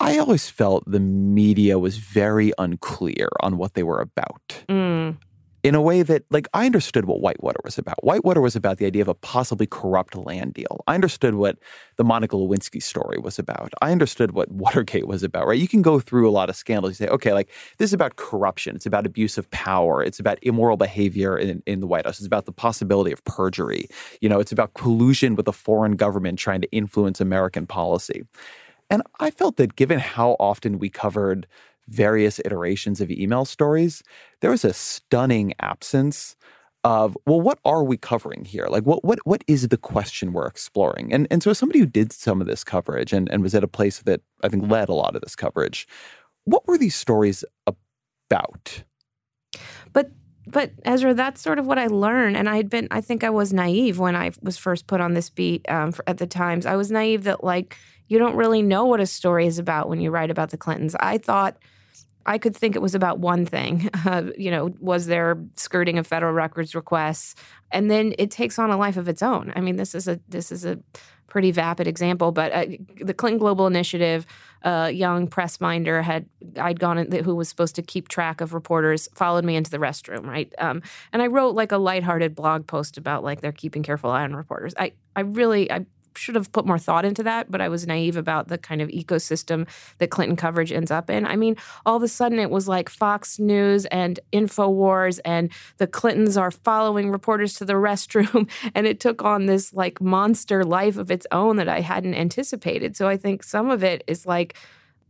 I 0.00 0.18
always 0.18 0.50
felt 0.50 0.82
the 0.86 1.00
media 1.00 1.78
was 1.78 1.98
very 1.98 2.52
unclear 2.58 3.28
on 3.40 3.56
what 3.56 3.74
they 3.74 3.84
were 3.84 4.00
about. 4.00 4.64
Mm. 4.68 4.89
In 5.62 5.74
a 5.74 5.82
way 5.82 6.02
that, 6.02 6.24
like, 6.30 6.48
I 6.54 6.64
understood 6.64 7.04
what 7.04 7.20
Whitewater 7.20 7.60
was 7.64 7.76
about. 7.76 8.02
Whitewater 8.02 8.40
was 8.40 8.56
about 8.56 8.78
the 8.78 8.86
idea 8.86 9.02
of 9.02 9.08
a 9.08 9.14
possibly 9.14 9.66
corrupt 9.66 10.16
land 10.16 10.54
deal. 10.54 10.82
I 10.86 10.94
understood 10.94 11.34
what 11.34 11.58
the 11.96 12.04
Monica 12.04 12.34
Lewinsky 12.36 12.82
story 12.82 13.18
was 13.18 13.38
about. 13.38 13.74
I 13.82 13.92
understood 13.92 14.32
what 14.32 14.50
Watergate 14.50 15.06
was 15.06 15.22
about, 15.22 15.46
right? 15.46 15.58
You 15.58 15.68
can 15.68 15.82
go 15.82 16.00
through 16.00 16.26
a 16.26 16.32
lot 16.32 16.48
of 16.48 16.56
scandals. 16.56 16.98
You 16.98 17.06
say, 17.06 17.12
okay, 17.12 17.34
like, 17.34 17.50
this 17.76 17.90
is 17.90 17.92
about 17.92 18.16
corruption. 18.16 18.74
It's 18.74 18.86
about 18.86 19.04
abuse 19.04 19.36
of 19.36 19.50
power. 19.50 20.02
It's 20.02 20.18
about 20.18 20.38
immoral 20.40 20.78
behavior 20.78 21.36
in, 21.36 21.62
in 21.66 21.80
the 21.80 21.86
White 21.86 22.06
House. 22.06 22.18
It's 22.18 22.26
about 22.26 22.46
the 22.46 22.52
possibility 22.52 23.12
of 23.12 23.22
perjury. 23.24 23.86
You 24.22 24.30
know, 24.30 24.40
it's 24.40 24.52
about 24.52 24.72
collusion 24.72 25.34
with 25.34 25.46
a 25.46 25.52
foreign 25.52 25.96
government 25.96 26.38
trying 26.38 26.62
to 26.62 26.72
influence 26.72 27.20
American 27.20 27.66
policy. 27.66 28.22
And 28.88 29.02
I 29.20 29.30
felt 29.30 29.56
that 29.58 29.76
given 29.76 29.98
how 29.98 30.36
often 30.40 30.78
we 30.78 30.88
covered 30.88 31.46
various 31.90 32.38
iterations 32.40 33.00
of 33.00 33.10
email 33.10 33.44
stories, 33.44 34.02
there 34.40 34.50
was 34.50 34.64
a 34.64 34.72
stunning 34.72 35.52
absence 35.60 36.36
of 36.82 37.16
well 37.26 37.40
what 37.40 37.58
are 37.66 37.84
we 37.84 37.98
covering 37.98 38.42
here 38.42 38.66
like 38.68 38.84
what 38.84 39.04
what 39.04 39.18
what 39.26 39.44
is 39.46 39.68
the 39.68 39.76
question 39.76 40.32
we're 40.32 40.46
exploring 40.46 41.12
and 41.12 41.26
and 41.30 41.42
so 41.42 41.50
as 41.50 41.58
somebody 41.58 41.78
who 41.78 41.84
did 41.84 42.10
some 42.10 42.40
of 42.40 42.46
this 42.46 42.64
coverage 42.64 43.12
and, 43.12 43.30
and 43.30 43.42
was 43.42 43.54
at 43.54 43.62
a 43.62 43.68
place 43.68 43.98
that 44.00 44.22
i 44.42 44.48
think 44.48 44.66
led 44.70 44.88
a 44.88 44.94
lot 44.94 45.14
of 45.14 45.20
this 45.20 45.36
coverage 45.36 45.86
what 46.44 46.66
were 46.66 46.78
these 46.78 46.94
stories 46.94 47.44
about 47.66 48.82
but 49.92 50.10
but 50.46 50.72
Ezra, 50.84 51.14
that's 51.14 51.40
sort 51.40 51.58
of 51.58 51.66
what 51.66 51.78
I 51.78 51.86
learned, 51.86 52.36
and 52.36 52.48
I 52.48 52.56
had 52.56 52.68
been. 52.68 52.88
I 52.90 53.00
think 53.00 53.22
I 53.22 53.30
was 53.30 53.52
naive 53.52 53.98
when 53.98 54.16
I 54.16 54.32
was 54.42 54.56
first 54.56 54.86
put 54.86 55.00
on 55.00 55.14
this 55.14 55.30
beat 55.30 55.68
um, 55.70 55.92
for, 55.92 56.02
at 56.08 56.18
the 56.18 56.26
Times. 56.26 56.66
I 56.66 56.76
was 56.76 56.90
naive 56.90 57.24
that 57.24 57.44
like 57.44 57.76
you 58.08 58.18
don't 58.18 58.34
really 58.34 58.62
know 58.62 58.84
what 58.86 59.00
a 59.00 59.06
story 59.06 59.46
is 59.46 59.58
about 59.58 59.88
when 59.88 60.00
you 60.00 60.10
write 60.10 60.30
about 60.30 60.50
the 60.50 60.56
Clintons. 60.56 60.96
I 60.98 61.18
thought 61.18 61.56
I 62.26 62.38
could 62.38 62.56
think 62.56 62.76
it 62.76 62.82
was 62.82 62.94
about 62.94 63.18
one 63.18 63.46
thing. 63.46 63.88
Uh, 64.06 64.30
you 64.38 64.50
know, 64.50 64.72
was 64.80 65.06
there 65.06 65.38
skirting 65.56 65.98
of 65.98 66.06
federal 66.06 66.32
records 66.32 66.74
requests, 66.74 67.34
and 67.70 67.90
then 67.90 68.14
it 68.18 68.30
takes 68.30 68.58
on 68.58 68.70
a 68.70 68.76
life 68.76 68.96
of 68.96 69.08
its 69.08 69.22
own. 69.22 69.52
I 69.54 69.60
mean, 69.60 69.76
this 69.76 69.94
is 69.94 70.08
a 70.08 70.18
this 70.28 70.50
is 70.50 70.64
a 70.64 70.78
pretty 71.30 71.50
vapid 71.50 71.86
example, 71.86 72.32
but 72.32 72.50
uh, 72.52 72.66
the 73.00 73.14
Clinton 73.14 73.38
Global 73.38 73.66
Initiative, 73.66 74.26
uh, 74.62 74.90
young 74.92 75.26
press 75.26 75.60
minder 75.60 76.02
had 76.02 76.26
I'd 76.58 76.80
gone 76.80 76.98
in, 76.98 77.24
who 77.24 77.34
was 77.34 77.48
supposed 77.48 77.76
to 77.76 77.82
keep 77.82 78.08
track 78.08 78.40
of 78.40 78.54
reporters 78.54 79.08
followed 79.14 79.44
me 79.44 79.54
into 79.54 79.70
the 79.70 79.78
restroom, 79.78 80.26
right? 80.26 80.52
Um, 80.58 80.82
and 81.12 81.22
I 81.22 81.26
wrote 81.26 81.54
like 81.54 81.72
a 81.72 81.78
lighthearted 81.78 82.34
blog 82.34 82.66
post 82.66 82.98
about 82.98 83.22
like 83.22 83.42
they're 83.42 83.52
keeping 83.52 83.82
careful 83.82 84.10
eye 84.10 84.24
on 84.24 84.34
reporters. 84.34 84.74
I 84.78 84.92
I 85.14 85.20
really 85.20 85.70
I 85.70 85.86
should 86.14 86.34
have 86.34 86.52
put 86.52 86.66
more 86.66 86.78
thought 86.78 87.04
into 87.04 87.22
that, 87.22 87.50
but 87.50 87.60
I 87.60 87.68
was 87.68 87.86
naive 87.86 88.16
about 88.16 88.48
the 88.48 88.58
kind 88.58 88.80
of 88.80 88.88
ecosystem 88.88 89.66
that 89.98 90.10
Clinton 90.10 90.36
coverage 90.36 90.72
ends 90.72 90.90
up 90.90 91.10
in. 91.10 91.26
I 91.26 91.36
mean, 91.36 91.56
all 91.86 91.96
of 91.96 92.02
a 92.02 92.08
sudden 92.08 92.38
it 92.38 92.50
was 92.50 92.68
like 92.68 92.88
Fox 92.88 93.38
News 93.38 93.86
and 93.86 94.20
InfoWars 94.32 95.20
and 95.24 95.50
the 95.78 95.86
Clintons 95.86 96.36
are 96.36 96.50
following 96.50 97.10
reporters 97.10 97.54
to 97.54 97.64
the 97.64 97.72
restroom. 97.90 98.48
And 98.74 98.86
it 98.86 99.00
took 99.00 99.22
on 99.22 99.46
this 99.46 99.72
like 99.72 100.00
monster 100.00 100.64
life 100.64 100.96
of 100.96 101.10
its 101.10 101.26
own 101.32 101.56
that 101.56 101.68
I 101.68 101.80
hadn't 101.80 102.14
anticipated. 102.14 102.96
So 102.96 103.08
I 103.08 103.16
think 103.16 103.42
some 103.42 103.70
of 103.70 103.82
it 103.82 104.04
is 104.06 104.26
like, 104.26 104.56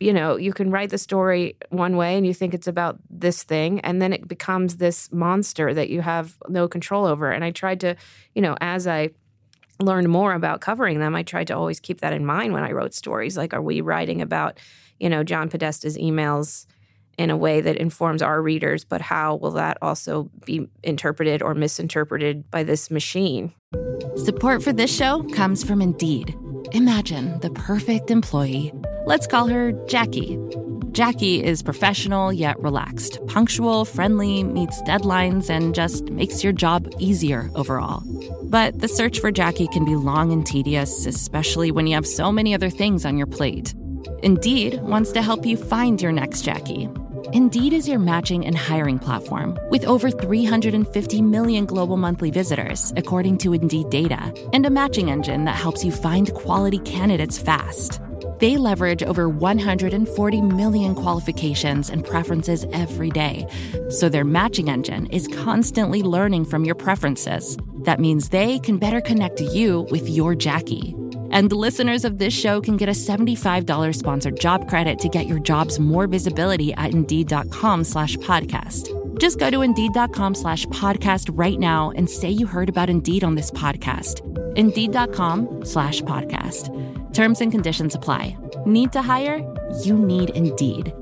you 0.01 0.15
know, 0.15 0.37
you 0.37 0.53
can 0.53 0.71
write 0.71 0.91
the 0.91 0.99
story 0.99 1.57
one 1.69 1.97
way 1.97 2.17
and 2.17 2.27
you 2.27 2.33
think 2.33 2.55
it's 2.55 2.67
about 2.67 2.99
this 3.11 3.43
thing, 3.43 3.81
and 3.81 4.01
then 4.01 4.15
it 4.15 4.27
becomes 4.27 4.79
this 4.79 5.13
monster 5.13 5.75
that 5.75 5.91
you 5.91 6.01
have 6.01 6.39
no 6.49 6.67
control 6.67 7.05
over. 7.05 7.31
And 7.31 7.45
I 7.45 7.51
tried 7.51 7.81
to, 7.81 7.97
you 8.35 8.41
know, 8.41 8.57
as 8.63 8.87
I 8.87 9.11
learned 9.81 10.09
more 10.09 10.33
about 10.33 10.61
covering 10.61 11.01
them, 11.01 11.15
I 11.15 11.23
tried 11.23 11.49
to 11.49 11.57
always 11.57 11.81
keep 11.81 12.01
that 12.01 12.13
in 12.13 12.25
mind 12.25 12.53
when 12.53 12.65
I 12.65 12.73
wrote 12.73 12.95
stories. 12.95 13.37
Like, 13.37 13.55
are 13.55 13.63
we 13.63 13.81
writing 13.81 14.23
about, 14.23 14.59
you 14.99 15.09
know, 15.09 15.25
John 15.25 15.49
Podesta's 15.49 15.97
emails 15.97 16.67
in 17.19 17.29
a 17.29 17.37
way 17.37 17.61
that 17.61 17.77
informs 17.77 18.23
our 18.23 18.41
readers, 18.41 18.85
but 18.85 19.01
how 19.01 19.37
will 19.37 19.51
that 19.51 19.77
also 19.83 20.31
be 20.47 20.69
interpreted 20.83 21.43
or 21.43 21.55
misinterpreted 21.55 22.51
by 22.51 22.63
this 22.63 22.91
machine? 22.91 23.53
Support 24.17 24.63
for 24.63 24.73
this 24.73 24.95
show 24.95 25.23
comes 25.35 25.63
from 25.63 25.83
Indeed. 25.83 26.35
Imagine 26.73 27.39
the 27.41 27.51
perfect 27.51 28.11
employee. 28.11 28.73
Let's 29.05 29.27
call 29.27 29.49
her 29.49 29.73
Jackie. 29.87 30.39
Jackie 30.93 31.43
is 31.43 31.63
professional 31.63 32.33
yet 32.33 32.59
relaxed, 32.61 33.19
punctual, 33.27 33.85
friendly, 33.85 34.43
meets 34.43 34.83
deadlines, 34.83 35.49
and 35.49 35.75
just 35.75 36.05
makes 36.11 36.43
your 36.43 36.53
job 36.53 36.93
easier 36.99 37.51
overall. 37.55 38.03
But 38.51 38.81
the 38.81 38.89
search 38.89 39.21
for 39.21 39.31
Jackie 39.31 39.69
can 39.69 39.85
be 39.85 39.95
long 39.95 40.33
and 40.33 40.45
tedious, 40.45 41.07
especially 41.07 41.71
when 41.71 41.87
you 41.87 41.95
have 41.95 42.07
so 42.07 42.33
many 42.33 42.53
other 42.53 42.69
things 42.69 43.07
on 43.07 43.17
your 43.17 43.29
plate. 43.29 43.75
Indeed 44.25 44.83
wants 44.83 45.13
to 45.13 45.23
help 45.23 45.47
you 45.47 45.57
find 45.57 46.03
your 46.03 46.11
next 46.11 46.43
Jackie. 46.43 46.89
Indeed 47.33 47.73
is 47.73 47.87
your 47.87 48.01
matching 48.01 48.45
and 48.45 48.59
hiring 48.59 48.99
platform 48.99 49.57
with 49.71 49.85
over 49.85 50.11
350 50.11 51.23
million 51.23 51.65
global 51.65 51.97
monthly 51.97 52.33
visitors, 52.33 52.93
according 52.97 53.39
to 53.39 53.55
Indeed 53.55 53.89
data, 53.89 54.35
and 54.53 54.67
a 54.67 54.71
matching 54.71 55.13
engine 55.13 55.45
that 55.45 55.55
helps 55.55 55.85
you 55.85 55.93
find 55.93 56.35
quality 56.35 56.81
candidates 56.81 57.39
fast. 57.39 58.01
They 58.41 58.57
leverage 58.57 59.05
over 59.05 59.29
140 59.29 60.41
million 60.41 60.97
qualifications 60.97 61.89
and 61.89 62.05
preferences 62.05 62.67
every 62.73 63.11
day, 63.11 63.47
so 63.91 64.09
their 64.09 64.25
matching 64.25 64.71
engine 64.71 65.07
is 65.07 65.29
constantly 65.29 66.03
learning 66.03 66.47
from 66.47 66.65
your 66.65 66.75
preferences. 66.75 67.57
That 67.83 67.99
means 67.99 68.29
they 68.29 68.59
can 68.59 68.77
better 68.77 69.01
connect 69.01 69.41
you 69.41 69.87
with 69.91 70.07
your 70.09 70.35
Jackie. 70.35 70.95
And 71.33 71.49
the 71.49 71.57
listeners 71.57 72.05
of 72.05 72.19
this 72.19 72.39
show 72.39 72.61
can 72.61 72.77
get 72.77 72.89
a 72.89 72.93
$75 72.93 73.95
sponsored 73.95 74.39
job 74.39 74.69
credit 74.69 74.99
to 74.99 75.09
get 75.09 75.27
your 75.27 75.39
jobs 75.39 75.79
more 75.79 76.07
visibility 76.07 76.75
at 76.75 76.93
Indeed.com 76.93 77.85
slash 77.85 78.19
podcast. 78.19 78.91
Just 79.19 79.39
go 79.39 79.49
to 79.51 79.63
Indeed.com 79.63 80.35
slash 80.35 80.67
podcast 80.67 81.31
right 81.39 81.59
now 81.59 81.93
and 81.97 82.11
say 82.11 82.29
you 82.29 82.47
heard 82.47 82.69
about 82.69 82.91
Indeed 82.91 83.25
on 83.25 83.35
this 83.35 83.51
podcast. 83.51 84.21
Indeed.com 84.57 85.65
slash 85.65 86.03
podcast. 86.03 86.69
Terms 87.15 87.41
and 87.41 87.51
conditions 87.51 87.95
apply. 87.95 88.37
Need 88.67 88.93
to 88.93 89.03
hire? 89.03 89.41
You 89.85 89.99
need 89.99 90.31
Indeed. 90.31 90.93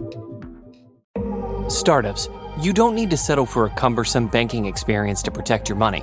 Startups, 1.69 2.29
you 2.61 2.73
don't 2.73 2.95
need 2.95 3.11
to 3.11 3.17
settle 3.17 3.47
for 3.47 3.67
a 3.67 3.71
cumbersome 3.71 4.27
banking 4.27 4.67
experience 4.67 5.23
to 5.23 5.31
protect 5.31 5.69
your 5.69 5.77
money. 5.77 6.03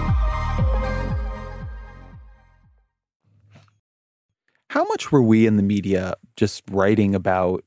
How 4.71 4.85
much 4.85 5.11
were 5.11 5.21
we 5.21 5.45
in 5.47 5.57
the 5.57 5.63
media 5.63 6.13
just 6.37 6.63
writing 6.71 7.13
about 7.13 7.65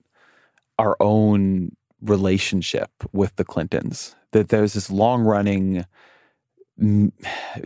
our 0.79 0.97
own 1.01 1.77
relationship 2.01 2.89
with 3.13 3.37
the 3.37 3.45
Clintons? 3.45 4.17
That 4.33 4.49
there's 4.49 4.73
this 4.73 4.91
long 4.91 5.21
running 5.21 5.85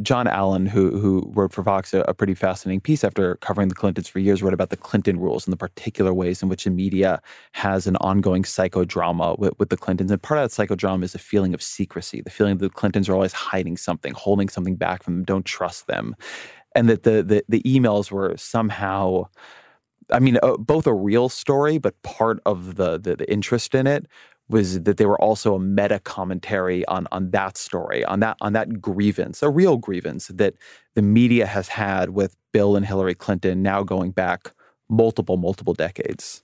John 0.03 0.27
Allen, 0.27 0.66
who 0.66 0.98
who 0.98 1.33
wrote 1.35 1.53
for 1.53 1.62
Vox 1.62 1.94
a, 1.94 2.01
a, 2.01 2.12
pretty 2.12 2.35
fascinating 2.35 2.81
piece 2.81 3.05
after 3.05 3.37
covering 3.37 3.68
the 3.68 3.74
Clintons 3.74 4.07
for 4.07 4.18
years, 4.18 4.42
wrote 4.42 4.53
about 4.53 4.68
the 4.68 4.77
Clinton 4.77 5.18
rules 5.18 5.46
and 5.46 5.53
the 5.53 5.57
particular 5.57 6.12
ways 6.12 6.42
in 6.42 6.51
which 6.51 6.64
the 6.64 6.70
media 6.70 7.22
has 7.53 7.87
an 7.87 7.96
ongoing 7.96 8.42
psychodrama 8.42 9.38
with, 9.38 9.55
with 9.59 9.70
the 9.70 9.79
Clintons. 9.79 10.11
And 10.11 10.20
part 10.20 10.40
of 10.40 10.51
that 10.51 10.55
psychodrama 10.55 11.05
is 11.05 11.14
a 11.14 11.18
feeling 11.18 11.55
of 11.55 11.62
secrecy, 11.62 12.20
the 12.20 12.29
feeling 12.29 12.59
that 12.59 12.66
the 12.66 12.74
Clintons 12.74 13.09
are 13.09 13.14
always 13.14 13.33
hiding 13.33 13.79
something, 13.79 14.12
holding 14.12 14.51
something 14.51 14.77
back 14.77 15.03
from 15.03 15.14
them, 15.14 15.24
don't 15.24 15.46
trust 15.46 15.87
them, 15.87 16.14
and 16.74 16.88
that 16.88 17.02
the 17.02 17.22
the, 17.22 17.44
the 17.48 17.62
emails 17.62 18.11
were 18.11 18.37
somehow. 18.37 19.28
I 20.11 20.20
mean, 20.20 20.38
uh, 20.42 20.57
both 20.57 20.87
a 20.87 20.94
real 20.94 21.28
story, 21.28 21.76
but 21.76 22.00
part 22.02 22.40
of 22.46 22.76
the, 22.76 22.98
the 22.98 23.16
the 23.16 23.31
interest 23.31 23.74
in 23.74 23.87
it 23.87 24.07
was 24.48 24.83
that 24.85 24.96
they 24.96 25.04
were 25.04 25.20
also 25.20 25.54
a 25.54 25.61
meta 25.61 25.98
commentary 25.98 26.85
on 26.87 27.07
on 27.12 27.31
that 27.33 27.57
story, 27.59 28.04
on 28.04 28.20
that 28.20 28.37
on 28.40 28.52
that 28.54 28.81
grievance, 28.81 29.42
a 29.42 29.50
real 29.50 29.76
grievance 29.76 30.28
that 30.28 30.54
the 30.94 31.02
media 31.02 31.46
has 31.46 31.68
had 31.68 32.11
with 32.11 32.37
Bill 32.52 32.76
and 32.76 32.87
Hillary 32.87 33.14
Clinton 33.14 33.62
now 33.62 33.83
going 33.83 34.11
back 34.11 34.52
multiple 34.88 35.37
multiple 35.37 35.74
decades. 35.74 36.42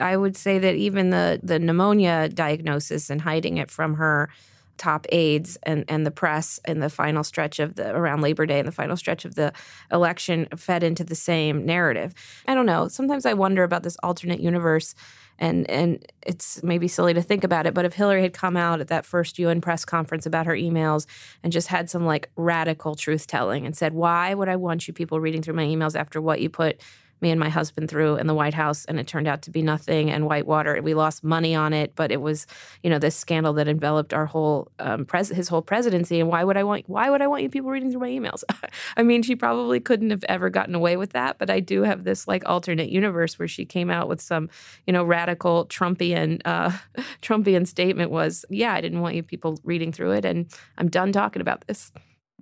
I 0.00 0.16
would 0.16 0.36
say 0.36 0.58
that 0.58 0.74
even 0.74 1.10
the 1.10 1.40
the 1.42 1.58
pneumonia 1.58 2.28
diagnosis 2.28 3.10
and 3.10 3.20
hiding 3.20 3.56
it 3.56 3.70
from 3.70 3.94
her 3.94 4.28
top 4.76 5.06
aides 5.10 5.56
and, 5.62 5.84
and 5.88 6.06
the 6.06 6.10
press 6.10 6.60
in 6.66 6.80
the 6.80 6.90
final 6.90 7.24
stretch 7.24 7.58
of 7.58 7.76
the 7.76 7.94
around 7.94 8.20
Labor 8.20 8.46
Day 8.46 8.58
and 8.58 8.68
the 8.68 8.72
final 8.72 8.96
stretch 8.96 9.24
of 9.24 9.34
the 9.34 9.52
election 9.90 10.46
fed 10.56 10.82
into 10.82 11.04
the 11.04 11.14
same 11.14 11.64
narrative. 11.64 12.14
I 12.46 12.54
don't 12.54 12.66
know. 12.66 12.88
Sometimes 12.88 13.26
I 13.26 13.34
wonder 13.34 13.62
about 13.62 13.82
this 13.82 13.96
alternate 14.02 14.40
universe 14.40 14.94
and 15.38 15.68
and 15.68 16.04
it's 16.22 16.62
maybe 16.62 16.86
silly 16.86 17.12
to 17.14 17.22
think 17.22 17.44
about 17.44 17.66
it, 17.66 17.74
but 17.74 17.84
if 17.84 17.94
Hillary 17.94 18.22
had 18.22 18.32
come 18.32 18.56
out 18.56 18.80
at 18.80 18.88
that 18.88 19.04
first 19.04 19.38
UN 19.38 19.60
press 19.60 19.84
conference 19.84 20.26
about 20.26 20.46
her 20.46 20.54
emails 20.54 21.06
and 21.42 21.52
just 21.52 21.68
had 21.68 21.90
some 21.90 22.06
like 22.06 22.30
radical 22.36 22.94
truth 22.94 23.26
telling 23.26 23.66
and 23.66 23.76
said, 23.76 23.94
"Why 23.94 24.34
would 24.34 24.48
I 24.48 24.56
want 24.56 24.86
you 24.86 24.94
people 24.94 25.20
reading 25.20 25.42
through 25.42 25.54
my 25.54 25.64
emails 25.64 25.98
after 25.98 26.20
what 26.20 26.40
you 26.40 26.48
put 26.48 26.80
me 27.20 27.30
and 27.30 27.40
my 27.40 27.48
husband 27.48 27.88
through 27.88 28.16
in 28.16 28.26
the 28.26 28.34
White 28.34 28.54
House, 28.54 28.84
and 28.84 28.98
it 28.98 29.06
turned 29.06 29.26
out 29.26 29.42
to 29.42 29.50
be 29.50 29.62
nothing 29.62 30.10
and 30.10 30.26
Whitewater. 30.26 30.80
We 30.82 30.94
lost 30.94 31.24
money 31.24 31.54
on 31.54 31.72
it, 31.72 31.92
but 31.94 32.12
it 32.12 32.20
was, 32.20 32.46
you 32.82 32.90
know, 32.90 32.98
this 32.98 33.16
scandal 33.16 33.52
that 33.54 33.68
enveloped 33.68 34.12
our 34.12 34.26
whole 34.26 34.70
um, 34.78 35.04
pres- 35.04 35.28
his 35.28 35.48
whole 35.48 35.62
presidency. 35.62 36.20
And 36.20 36.28
why 36.28 36.44
would 36.44 36.56
I 36.56 36.64
want 36.64 36.88
why 36.88 37.10
would 37.10 37.22
I 37.22 37.26
want 37.26 37.42
you 37.42 37.48
people 37.48 37.70
reading 37.70 37.90
through 37.90 38.00
my 38.00 38.10
emails? 38.10 38.42
I 38.96 39.02
mean, 39.02 39.22
she 39.22 39.36
probably 39.36 39.80
couldn't 39.80 40.10
have 40.10 40.24
ever 40.24 40.50
gotten 40.50 40.74
away 40.74 40.96
with 40.96 41.12
that, 41.12 41.38
but 41.38 41.50
I 41.50 41.60
do 41.60 41.82
have 41.82 42.04
this 42.04 42.28
like 42.28 42.46
alternate 42.46 42.90
universe 42.90 43.38
where 43.38 43.48
she 43.48 43.64
came 43.64 43.90
out 43.90 44.08
with 44.08 44.20
some, 44.20 44.50
you 44.86 44.92
know, 44.92 45.04
radical 45.04 45.66
Trumpian 45.66 46.40
uh, 46.44 46.72
Trumpian 47.22 47.66
statement 47.66 48.10
was, 48.10 48.44
yeah, 48.50 48.74
I 48.74 48.80
didn't 48.80 49.00
want 49.00 49.14
you 49.14 49.22
people 49.22 49.58
reading 49.64 49.92
through 49.92 50.12
it, 50.12 50.24
and 50.24 50.46
I'm 50.78 50.88
done 50.88 51.12
talking 51.12 51.40
about 51.40 51.66
this 51.66 51.92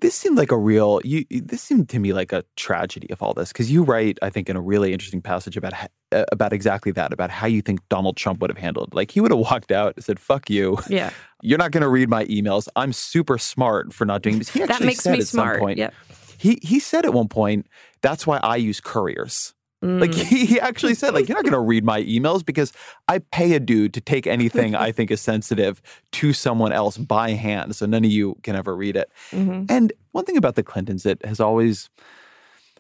this 0.03 0.15
seemed 0.15 0.37
like 0.37 0.53
a 0.53 0.59
real 0.59 1.01
you 1.05 1.25
this 1.31 1.63
seemed 1.63 1.89
to 1.89 1.99
me 1.99 2.13
like 2.13 2.33
a 2.33 2.45
tragedy 2.57 3.09
of 3.11 3.23
all 3.23 3.33
this 3.33 3.49
because 3.49 3.71
you 3.71 3.83
write 3.83 4.19
i 4.21 4.29
think 4.29 4.51
in 4.51 4.57
a 4.57 4.61
really 4.61 4.93
interesting 4.93 5.23
passage 5.23 5.57
about 5.57 5.73
uh, 6.13 6.25
about 6.31 6.53
exactly 6.53 6.93
that 6.93 7.13
about 7.13 7.31
how 7.31 7.47
you 7.47 7.63
think 7.63 7.81
donald 7.89 8.17
trump 8.17 8.41
would 8.41 8.51
have 8.51 8.59
handled 8.59 8.93
like 8.95 9.11
he 9.11 9.21
would 9.21 9.31
have 9.31 9.41
walked 9.41 9.73
out 9.73 9.95
and 9.97 10.05
said 10.05 10.19
fuck 10.19 10.51
you. 10.51 10.79
Yeah. 10.89 11.11
You're 11.43 11.59
not 11.59 11.73
going 11.73 11.83
to 11.83 11.89
read 11.89 12.09
my 12.09 12.25
emails. 12.27 12.69
I'm 12.77 12.93
super 12.93 13.37
smart 13.37 13.93
for 13.93 14.05
not 14.05 14.23
doing 14.23 14.39
this. 14.39 14.49
He 14.49 14.63
actually 14.63 14.79
that 14.79 14.85
makes 14.85 15.01
said 15.01 15.13
me 15.13 15.19
at 15.19 15.27
smart. 15.27 15.57
some 15.57 15.61
point 15.61 15.79
yep. 15.79 15.95
he 16.39 16.59
he 16.63 16.79
said 16.79 17.05
at 17.05 17.13
one 17.13 17.29
point 17.29 17.67
that's 18.01 18.27
why 18.27 18.39
i 18.43 18.57
use 18.57 18.81
couriers 18.81 19.55
like 19.83 20.15
he, 20.31 20.47
he 20.47 20.61
actually 20.61 20.95
said, 20.95 21.13
like, 21.13 21.29
you're 21.29 21.37
not 21.37 21.45
going 21.45 21.53
to 21.53 21.61
read 21.61 21.85
my 21.85 22.03
emails 22.05 22.45
because 22.45 22.73
I 23.09 23.19
pay 23.19 23.55
a 23.55 23.61
dude 23.61 23.93
to 23.95 24.01
take 24.01 24.27
anything 24.27 24.75
I 24.75 24.93
think 24.93 25.11
is 25.11 25.21
sensitive 25.21 25.83
to 26.13 26.33
someone 26.33 26.73
else 26.73 26.97
by 26.97 27.31
hand. 27.31 27.75
So 27.75 27.87
none 27.87 28.05
of 28.05 28.11
you 28.11 28.37
can 28.43 28.55
ever 28.57 28.77
read 28.77 28.97
it. 28.97 29.11
Mhm. 29.31 29.67
And 29.69 29.93
one 30.13 30.25
thing 30.25 30.37
about 30.37 30.55
the 30.55 30.63
Clintons 30.63 31.03
that 31.03 31.25
has 31.25 31.41
always 31.41 31.91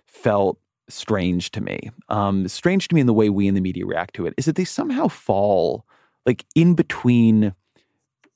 felt 0.06 0.58
strange 0.88 1.50
to 1.52 1.60
me, 1.60 1.90
um, 2.08 2.46
strange 2.48 2.88
to 2.88 2.94
me 2.94 3.00
in 3.00 3.06
the 3.06 3.14
way 3.14 3.30
we 3.30 3.48
in 3.48 3.54
the 3.54 3.60
media 3.60 3.84
react 3.86 4.14
to 4.14 4.26
it, 4.26 4.34
is 4.36 4.44
that 4.44 4.56
they 4.56 4.64
somehow 4.64 5.08
fall 5.08 5.84
like 6.24 6.44
in 6.54 6.74
between 6.74 7.54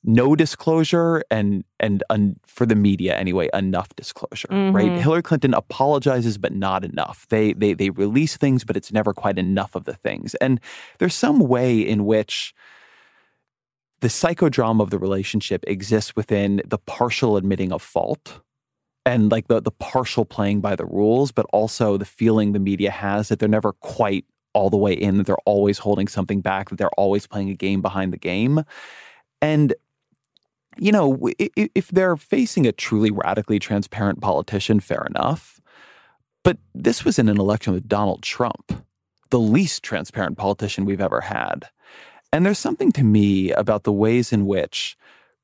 no 0.07 0.37
disclosure 0.37 1.23
and 1.31 1.65
and 1.81 2.03
un, 2.11 2.37
for 2.47 2.65
the 2.65 2.77
media 2.77 3.15
anyway 3.17 3.49
enough 3.53 3.89
disclosure 3.97 4.49
right? 4.51 4.91
Mhm. 4.93 4.99
hillary 4.99 5.23
clinton 5.23 5.53
apologizes 5.53 6.39
but 6.39 6.55
not 6.55 6.85
enough. 6.85 7.27
They 7.29 7.53
they 7.53 7.75
they 7.75 7.91
release 7.91 8.37
things 8.37 8.65
but 8.65 8.77
it's 8.77 8.93
never 8.93 9.13
quite 9.13 9.37
enough 9.39 9.75
of 9.75 9.85
the 9.85 9.95
things. 9.95 10.35
And 10.37 10.61
there's 10.99 11.15
some 11.15 11.41
way 11.41 11.79
in 11.81 12.07
which 12.07 12.55
the 14.01 14.09
psychodrama 14.09 14.81
of 14.83 14.91
the 14.91 14.99
relationship 14.99 15.65
exists 15.67 16.15
within 16.15 16.63
the 16.67 16.79
partial 16.79 17.37
admitting 17.37 17.73
of 17.73 17.83
fault 17.83 18.41
and 19.05 19.31
like 19.33 19.49
the 19.49 19.61
the 19.61 19.71
partial 19.73 20.25
playing 20.25 20.61
by 20.61 20.77
the 20.77 20.87
rules 20.87 21.33
but 21.33 21.47
also 21.53 21.97
the 21.97 22.05
feeling 22.05 22.53
the 22.53 22.59
media 22.61 22.91
has 22.91 23.29
that 23.29 23.39
they're 23.39 23.49
never 23.49 23.73
quite 23.73 24.25
all 24.55 24.71
the 24.71 24.77
way 24.77 24.93
in 24.93 25.19
that 25.19 25.27
they're 25.27 25.37
always 25.47 25.79
holding 25.79 26.09
something 26.09 26.41
back 26.41 26.71
that 26.71 26.77
they're 26.79 26.99
always 26.99 27.27
playing 27.27 27.51
a 27.51 27.55
game 27.55 27.83
behind 27.83 28.13
the 28.13 28.17
game. 28.19 28.63
And 29.43 29.75
you 30.79 30.93
know, 30.93 31.19
if 31.39 31.89
they're 31.89 32.17
facing 32.17 32.67
a 32.67 32.73
truly 32.73 33.11
radically 33.11 33.59
transparent 33.59 34.21
politician, 34.21 34.81
fair 34.81 35.07
enough. 35.09 35.61
But 36.45 36.59
this 36.75 37.05
was 37.05 37.19
in 37.19 37.29
an 37.29 37.41
election 37.41 37.73
with 37.73 37.89
Donald 37.89 38.23
Trump, 38.23 38.85
the 39.31 39.41
least 39.41 39.83
transparent 39.83 40.39
politician 40.39 40.85
we've 40.85 41.01
ever 41.01 41.21
had. 41.21 41.69
And 42.33 42.45
there's 42.45 42.59
something 42.59 42.93
to 42.93 43.05
me 43.05 43.51
about 43.53 43.85
the 43.85 43.93
ways 43.93 44.33
in 44.33 44.47
which 44.47 44.97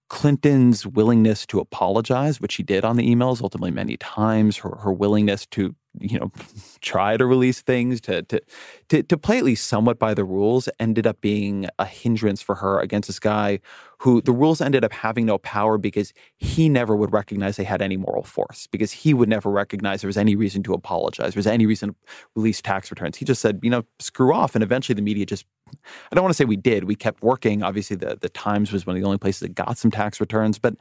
Clinton's 0.08 0.86
willingness 0.86 1.46
to 1.46 1.58
apologize, 1.58 2.40
which 2.40 2.52
she 2.52 2.62
did 2.62 2.84
on 2.84 2.96
the 2.96 3.08
emails 3.12 3.40
ultimately 3.40 3.70
many 3.70 3.96
times, 3.96 4.58
her, 4.58 4.76
her 4.76 4.92
willingness 4.92 5.46
to, 5.46 5.74
you 6.00 6.18
know, 6.18 6.32
try 6.80 7.16
to 7.16 7.26
release 7.26 7.60
things, 7.60 8.00
to, 8.02 8.22
to 8.22 8.40
to 8.88 9.02
to 9.02 9.16
play 9.18 9.38
at 9.38 9.44
least 9.44 9.66
somewhat 9.66 9.98
by 9.98 10.14
the 10.14 10.24
rules, 10.24 10.68
ended 10.78 11.06
up 11.06 11.20
being 11.20 11.66
a 11.78 11.84
hindrance 11.84 12.40
for 12.40 12.56
her 12.56 12.80
against 12.80 13.08
this 13.08 13.18
guy 13.18 13.60
who 13.98 14.20
the 14.22 14.32
rules 14.32 14.60
ended 14.60 14.84
up 14.84 14.92
having 14.92 15.26
no 15.26 15.38
power 15.38 15.78
because 15.78 16.12
he 16.36 16.68
never 16.68 16.96
would 16.96 17.12
recognize 17.12 17.56
they 17.56 17.64
had 17.64 17.80
any 17.80 17.96
moral 17.96 18.24
force, 18.24 18.66
because 18.66 18.90
he 18.90 19.14
would 19.14 19.28
never 19.28 19.50
recognize 19.50 20.00
there 20.00 20.08
was 20.08 20.16
any 20.16 20.34
reason 20.34 20.62
to 20.62 20.74
apologize, 20.74 21.34
there 21.34 21.38
was 21.38 21.46
any 21.46 21.66
reason 21.66 21.90
to 21.90 21.94
release 22.34 22.60
tax 22.60 22.90
returns. 22.90 23.16
He 23.16 23.24
just 23.24 23.40
said, 23.40 23.60
you 23.62 23.70
know, 23.70 23.84
screw 24.00 24.34
off. 24.34 24.56
And 24.56 24.64
eventually 24.64 24.94
the 24.94 25.02
media 25.02 25.26
just 25.26 25.46
I 26.10 26.14
don't 26.14 26.22
want 26.22 26.32
to 26.32 26.36
say 26.36 26.44
we 26.44 26.56
did. 26.56 26.84
We 26.84 26.94
kept 26.94 27.22
working. 27.22 27.62
Obviously, 27.62 27.96
the, 27.96 28.18
the 28.20 28.28
Times 28.28 28.72
was 28.72 28.86
one 28.86 28.96
of 28.96 29.02
the 29.02 29.06
only 29.06 29.18
places 29.18 29.40
that 29.40 29.54
got 29.54 29.78
some 29.78 29.90
tax 29.90 30.20
returns, 30.20 30.58
but 30.58 30.74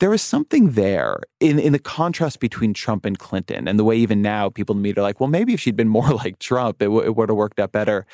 there 0.00 0.10
was 0.10 0.22
something 0.22 0.72
there 0.72 1.20
in, 1.40 1.58
in 1.58 1.72
the 1.72 1.78
contrast 1.78 2.40
between 2.40 2.74
Trump 2.74 3.04
and 3.04 3.18
Clinton, 3.18 3.68
and 3.68 3.78
the 3.78 3.84
way 3.84 3.96
even 3.96 4.22
now 4.22 4.48
people 4.48 4.74
in 4.74 4.78
the 4.78 4.82
media 4.82 5.02
are 5.02 5.06
like, 5.06 5.20
well, 5.20 5.28
maybe 5.28 5.54
if 5.54 5.60
she'd 5.60 5.76
been 5.76 5.88
more 6.00 6.10
like 6.10 6.38
Trump, 6.38 6.82
it, 6.82 6.86
w- 6.86 7.04
it 7.04 7.16
would 7.16 7.28
have 7.28 7.36
worked 7.36 7.58
out 7.58 7.72
better. 7.72 8.06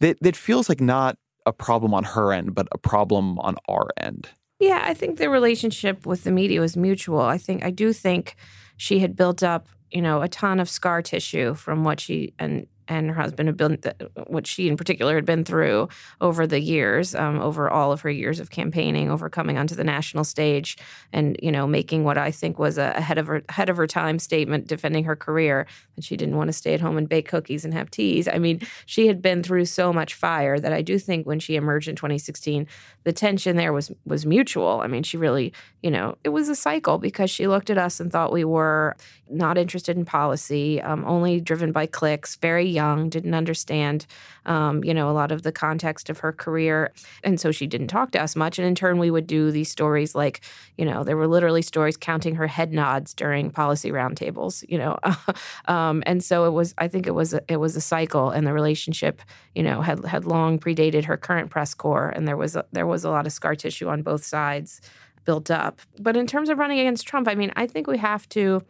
That 0.00 0.18
that 0.20 0.36
feels 0.36 0.68
like 0.68 0.80
not 0.80 1.18
a 1.46 1.52
problem 1.52 1.94
on 1.94 2.04
her 2.04 2.32
end, 2.32 2.54
but 2.54 2.68
a 2.72 2.78
problem 2.78 3.38
on 3.40 3.56
our 3.68 3.88
end. 3.96 4.28
Yeah, 4.60 4.82
I 4.84 4.92
think 4.92 5.18
the 5.18 5.30
relationship 5.30 6.04
with 6.04 6.24
the 6.24 6.30
media 6.30 6.60
was 6.60 6.76
mutual. 6.76 7.20
I 7.20 7.38
think 7.38 7.64
I 7.64 7.70
do 7.70 7.92
think 7.92 8.36
she 8.76 8.98
had 8.98 9.16
built 9.16 9.42
up, 9.42 9.68
you 9.90 10.02
know, 10.02 10.20
a 10.22 10.28
ton 10.28 10.60
of 10.60 10.68
scar 10.68 11.00
tissue 11.02 11.54
from 11.54 11.82
what 11.84 11.98
she 12.00 12.34
and 12.38 12.66
and 12.90 13.08
her 13.08 13.22
husband 13.22 13.48
had 13.48 13.56
been, 13.56 13.78
what 14.26 14.46
she 14.46 14.68
in 14.68 14.76
particular 14.76 15.14
had 15.14 15.24
been 15.24 15.44
through 15.44 15.88
over 16.20 16.44
the 16.46 16.60
years, 16.60 17.14
um, 17.14 17.38
over 17.38 17.70
all 17.70 17.92
of 17.92 18.00
her 18.00 18.10
years 18.10 18.40
of 18.40 18.50
campaigning, 18.50 19.10
over 19.10 19.30
coming 19.30 19.56
onto 19.56 19.76
the 19.76 19.84
national 19.84 20.24
stage, 20.24 20.76
and 21.12 21.36
you 21.40 21.52
know, 21.52 21.66
making 21.66 22.02
what 22.02 22.18
I 22.18 22.32
think 22.32 22.58
was 22.58 22.76
a 22.76 22.92
ahead 22.96 23.16
of 23.16 23.28
her 23.28 23.42
ahead 23.48 23.68
of 23.70 23.76
her 23.76 23.86
time 23.86 24.18
statement, 24.18 24.66
defending 24.66 25.04
her 25.04 25.14
career, 25.14 25.66
that 25.94 26.04
she 26.04 26.16
didn't 26.16 26.36
want 26.36 26.48
to 26.48 26.52
stay 26.52 26.74
at 26.74 26.80
home 26.80 26.98
and 26.98 27.08
bake 27.08 27.28
cookies 27.28 27.64
and 27.64 27.72
have 27.72 27.90
teas. 27.90 28.26
I 28.26 28.38
mean, 28.38 28.60
she 28.86 29.06
had 29.06 29.22
been 29.22 29.44
through 29.44 29.66
so 29.66 29.92
much 29.92 30.14
fire 30.14 30.58
that 30.58 30.72
I 30.72 30.82
do 30.82 30.98
think 30.98 31.26
when 31.26 31.38
she 31.38 31.54
emerged 31.54 31.88
in 31.88 31.94
2016, 31.94 32.66
the 33.04 33.12
tension 33.12 33.56
there 33.56 33.72
was 33.72 33.92
was 34.04 34.26
mutual. 34.26 34.80
I 34.80 34.88
mean, 34.88 35.04
she 35.04 35.16
really, 35.16 35.52
you 35.82 35.92
know, 35.92 36.18
it 36.24 36.30
was 36.30 36.48
a 36.48 36.56
cycle 36.56 36.98
because 36.98 37.30
she 37.30 37.46
looked 37.46 37.70
at 37.70 37.78
us 37.78 38.00
and 38.00 38.10
thought 38.10 38.32
we 38.32 38.44
were 38.44 38.96
not 39.30 39.56
interested 39.56 39.96
in 39.96 40.04
policy, 40.04 40.82
um, 40.82 41.04
only 41.04 41.40
driven 41.40 41.70
by 41.70 41.86
clicks, 41.86 42.34
very 42.34 42.66
young, 42.66 42.79
didn't 43.08 43.34
understand, 43.34 44.06
um, 44.46 44.82
you 44.84 44.94
know, 44.94 45.10
a 45.10 45.12
lot 45.12 45.32
of 45.32 45.42
the 45.42 45.52
context 45.52 46.10
of 46.10 46.18
her 46.18 46.32
career, 46.32 46.92
and 47.24 47.40
so 47.40 47.50
she 47.50 47.66
didn't 47.66 47.88
talk 47.88 48.12
to 48.12 48.22
us 48.22 48.36
much. 48.36 48.58
And 48.58 48.66
in 48.66 48.74
turn, 48.74 48.98
we 48.98 49.10
would 49.10 49.26
do 49.26 49.50
these 49.50 49.70
stories 49.70 50.14
like, 50.14 50.40
you 50.76 50.84
know, 50.84 51.04
there 51.04 51.16
were 51.16 51.26
literally 51.26 51.62
stories 51.62 51.96
counting 51.96 52.34
her 52.34 52.46
head 52.46 52.72
nods 52.72 53.14
during 53.14 53.50
policy 53.50 53.90
roundtables, 53.90 54.64
you 54.68 54.78
know, 54.78 54.98
um, 55.68 56.02
and 56.06 56.22
so 56.22 56.44
it 56.44 56.50
was. 56.50 56.74
I 56.78 56.88
think 56.88 57.06
it 57.06 57.14
was 57.14 57.34
a, 57.34 57.42
it 57.48 57.56
was 57.56 57.76
a 57.76 57.80
cycle, 57.80 58.30
and 58.30 58.46
the 58.46 58.52
relationship, 58.52 59.22
you 59.54 59.62
know, 59.62 59.82
had 59.82 60.04
had 60.04 60.24
long 60.24 60.58
predated 60.58 61.04
her 61.04 61.16
current 61.16 61.50
press 61.50 61.74
corps, 61.74 62.10
and 62.10 62.26
there 62.26 62.36
was 62.36 62.56
a, 62.56 62.64
there 62.72 62.86
was 62.86 63.04
a 63.04 63.10
lot 63.10 63.26
of 63.26 63.32
scar 63.32 63.54
tissue 63.54 63.88
on 63.88 64.02
both 64.02 64.24
sides 64.24 64.80
built 65.24 65.50
up. 65.50 65.80
But 65.98 66.16
in 66.16 66.26
terms 66.26 66.48
of 66.48 66.58
running 66.58 66.78
against 66.78 67.06
Trump, 67.06 67.28
I 67.28 67.34
mean, 67.34 67.52
I 67.56 67.66
think 67.66 67.86
we 67.86 67.98
have 67.98 68.28
to 68.30 68.62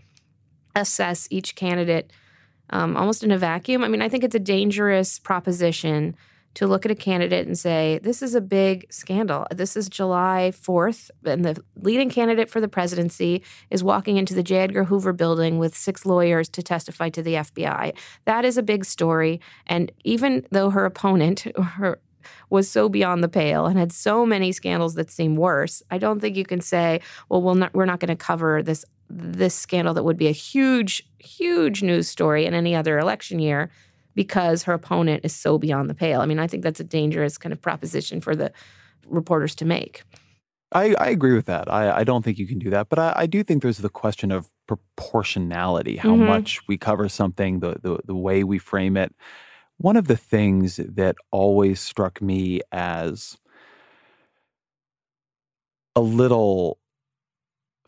assess 0.74 1.26
each 1.30 1.54
candidate 1.54 2.12
um, 2.70 2.96
almost 2.96 3.22
in 3.22 3.30
a 3.30 3.38
vacuum. 3.38 3.84
I 3.84 3.88
mean, 3.88 4.02
I 4.02 4.08
think 4.08 4.24
it's 4.24 4.34
a 4.34 4.40
dangerous 4.40 5.18
proposition 5.18 6.16
to 6.54 6.66
look 6.66 6.84
at 6.84 6.90
a 6.90 6.96
candidate 6.96 7.46
and 7.46 7.56
say, 7.58 8.00
this 8.02 8.22
is 8.22 8.34
a 8.34 8.40
big 8.40 8.92
scandal. 8.92 9.46
This 9.52 9.76
is 9.76 9.88
July 9.88 10.52
4th, 10.54 11.10
and 11.24 11.44
the 11.44 11.62
leading 11.76 12.10
candidate 12.10 12.50
for 12.50 12.60
the 12.60 12.68
presidency 12.68 13.42
is 13.70 13.84
walking 13.84 14.16
into 14.16 14.34
the 14.34 14.42
J. 14.42 14.56
Edgar 14.56 14.84
Hoover 14.84 15.12
building 15.12 15.58
with 15.58 15.76
six 15.76 16.04
lawyers 16.04 16.48
to 16.50 16.62
testify 16.62 17.08
to 17.10 17.22
the 17.22 17.34
FBI. 17.34 17.96
That 18.24 18.44
is 18.44 18.58
a 18.58 18.62
big 18.62 18.84
story. 18.84 19.40
And 19.66 19.92
even 20.04 20.44
though 20.50 20.70
her 20.70 20.84
opponent, 20.84 21.40
her 21.76 22.00
was 22.50 22.70
so 22.70 22.88
beyond 22.88 23.22
the 23.22 23.28
pale 23.28 23.66
and 23.66 23.78
had 23.78 23.92
so 23.92 24.26
many 24.26 24.52
scandals 24.52 24.94
that 24.94 25.10
seem 25.10 25.36
worse. 25.36 25.82
I 25.90 25.98
don't 25.98 26.20
think 26.20 26.36
you 26.36 26.44
can 26.44 26.60
say, 26.60 27.00
well, 27.28 27.40
we'll 27.40 27.54
not, 27.54 27.72
we're 27.72 27.86
not 27.86 28.00
going 28.00 28.08
to 28.08 28.16
cover 28.16 28.62
this 28.62 28.84
this 29.10 29.54
scandal 29.54 29.94
that 29.94 30.04
would 30.04 30.16
be 30.16 30.28
a 30.28 30.32
huge, 30.32 31.02
huge 31.18 31.82
news 31.82 32.08
story 32.08 32.46
in 32.46 32.54
any 32.54 32.74
other 32.74 32.98
election 32.98 33.38
year 33.38 33.70
because 34.14 34.62
her 34.64 34.72
opponent 34.72 35.24
is 35.24 35.34
so 35.34 35.58
beyond 35.58 35.90
the 35.90 35.94
pale. 35.94 36.20
I 36.20 36.26
mean, 36.26 36.38
I 36.38 36.46
think 36.46 36.62
that's 36.62 36.80
a 36.80 36.84
dangerous 36.84 37.36
kind 37.38 37.52
of 37.52 37.60
proposition 37.60 38.20
for 38.20 38.34
the 38.36 38.52
reporters 39.06 39.54
to 39.56 39.64
make. 39.64 40.02
I, 40.72 40.94
I 41.00 41.08
agree 41.08 41.34
with 41.34 41.46
that. 41.46 41.70
I, 41.72 41.98
I 41.98 42.04
don't 42.04 42.24
think 42.24 42.38
you 42.38 42.46
can 42.46 42.58
do 42.60 42.70
that, 42.70 42.88
but 42.88 42.98
I, 42.98 43.12
I 43.16 43.26
do 43.26 43.42
think 43.42 43.62
there's 43.62 43.78
the 43.78 43.88
question 43.88 44.30
of 44.30 44.50
proportionality, 44.68 45.96
how 45.96 46.14
Mhm. 46.14 46.26
much 46.26 46.60
we 46.68 46.78
cover 46.78 47.08
something, 47.08 47.58
the, 47.58 47.76
the 47.82 47.98
the 48.04 48.14
way 48.14 48.44
we 48.44 48.58
frame 48.58 48.96
it. 48.96 49.12
One 49.78 49.96
of 49.96 50.06
the 50.06 50.16
things 50.16 50.76
that 50.76 51.16
always 51.32 51.80
struck 51.80 52.22
me 52.22 52.60
as 52.70 53.36
a 55.96 56.00
little 56.00 56.78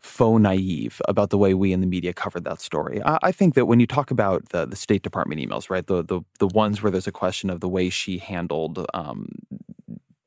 faux 0.03 0.41
naive 0.41 1.01
about 1.07 1.29
the 1.29 1.37
way 1.37 1.53
we 1.53 1.71
in 1.71 1.79
the 1.79 1.87
media 1.87 2.13
covered 2.13 2.43
that 2.43 2.59
story. 2.59 3.01
I, 3.03 3.17
I, 3.23 3.31
think 3.31 3.55
that 3.55 3.65
when 3.65 3.79
you 3.79 3.87
talk 3.87 4.11
about 4.11 4.49
the, 4.49 4.65
the 4.65 4.75
State 4.75 5.01
Department 5.01 5.39
emails, 5.39 5.69
right, 5.69 5.87
the, 5.87 6.03
the 6.03 6.21
the 6.39 6.47
ones 6.47 6.83
where 6.83 6.91
there's 6.91 7.07
a 7.07 7.11
question 7.11 7.49
of 7.49 7.61
the 7.61 7.69
way 7.69 7.89
she 7.89 8.17
handled 8.17 8.85
um, 8.93 9.29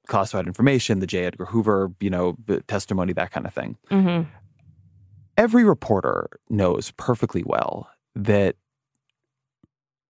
classified 0.06 0.46
information, 0.46 1.00
the 1.00 1.06
J. 1.06 1.26
Edgar 1.26 1.44
Hoover, 1.46 1.92
you 2.00 2.10
know, 2.10 2.36
testimony, 2.66 3.12
that 3.12 3.30
kind 3.30 3.46
of 3.46 3.52
thing. 3.52 3.76
Mm-hmm. 3.90 4.30
Every 5.36 5.64
reporter 5.64 6.28
knows 6.48 6.92
perfectly 6.92 7.42
well 7.44 7.90
that 8.14 8.56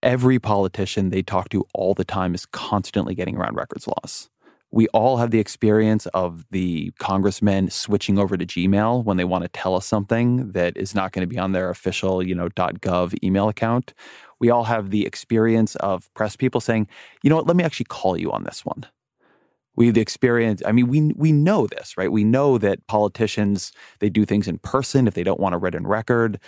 every 0.02 0.38
politician 0.38 1.10
they 1.10 1.22
talk 1.22 1.48
to 1.48 1.66
all 1.74 1.94
the 1.94 2.04
time 2.04 2.34
is 2.34 2.46
constantly 2.46 3.14
getting 3.14 3.36
around 3.36 3.56
records 3.56 3.88
laws. 3.88 4.30
We 4.72 4.88
all 4.88 5.16
have 5.16 5.30
the 5.30 5.38
experience 5.38 6.06
of 6.06 6.44
the 6.50 6.92
congressmen 6.98 7.70
switching 7.70 8.18
over 8.18 8.36
to 8.36 8.44
Gmail 8.44 9.04
when 9.04 9.16
they 9.16 9.24
want 9.24 9.42
to 9.42 9.48
tell 9.48 9.74
us 9.74 9.86
something 9.86 10.52
that 10.52 10.76
is 10.76 10.94
not 10.94 11.12
going 11.12 11.22
to 11.22 11.32
be 11.32 11.38
on 11.38 11.52
their 11.52 11.70
official, 11.70 12.22
you 12.22 12.34
know, 12.34 12.48
.gov 12.48 13.14
email 13.22 13.48
account. 13.48 13.94
We 14.40 14.50
all 14.50 14.64
have 14.64 14.90
the 14.90 15.06
experience 15.06 15.76
of 15.76 16.12
press 16.14 16.36
people 16.36 16.60
saying, 16.60 16.88
"You 17.22 17.30
know 17.30 17.36
what? 17.36 17.46
Let 17.46 17.56
me 17.56 17.64
actually 17.64 17.86
call 17.86 18.18
you 18.18 18.32
on 18.32 18.44
this 18.44 18.64
one." 18.64 18.86
We 19.76 19.86
have 19.86 19.94
the 19.94 20.00
experience. 20.00 20.62
I 20.66 20.72
mean, 20.72 20.88
we 20.88 21.12
we 21.16 21.32
know 21.32 21.66
this, 21.66 21.96
right? 21.96 22.10
We 22.10 22.24
know 22.24 22.58
that 22.58 22.86
politicians 22.86 23.72
they 24.00 24.08
do 24.10 24.24
things 24.24 24.48
in 24.48 24.58
person 24.58 25.06
if 25.06 25.14
they 25.14 25.22
don't 25.22 25.40
want 25.40 25.54
a 25.54 25.58
written 25.58 25.86
record. 25.86 26.40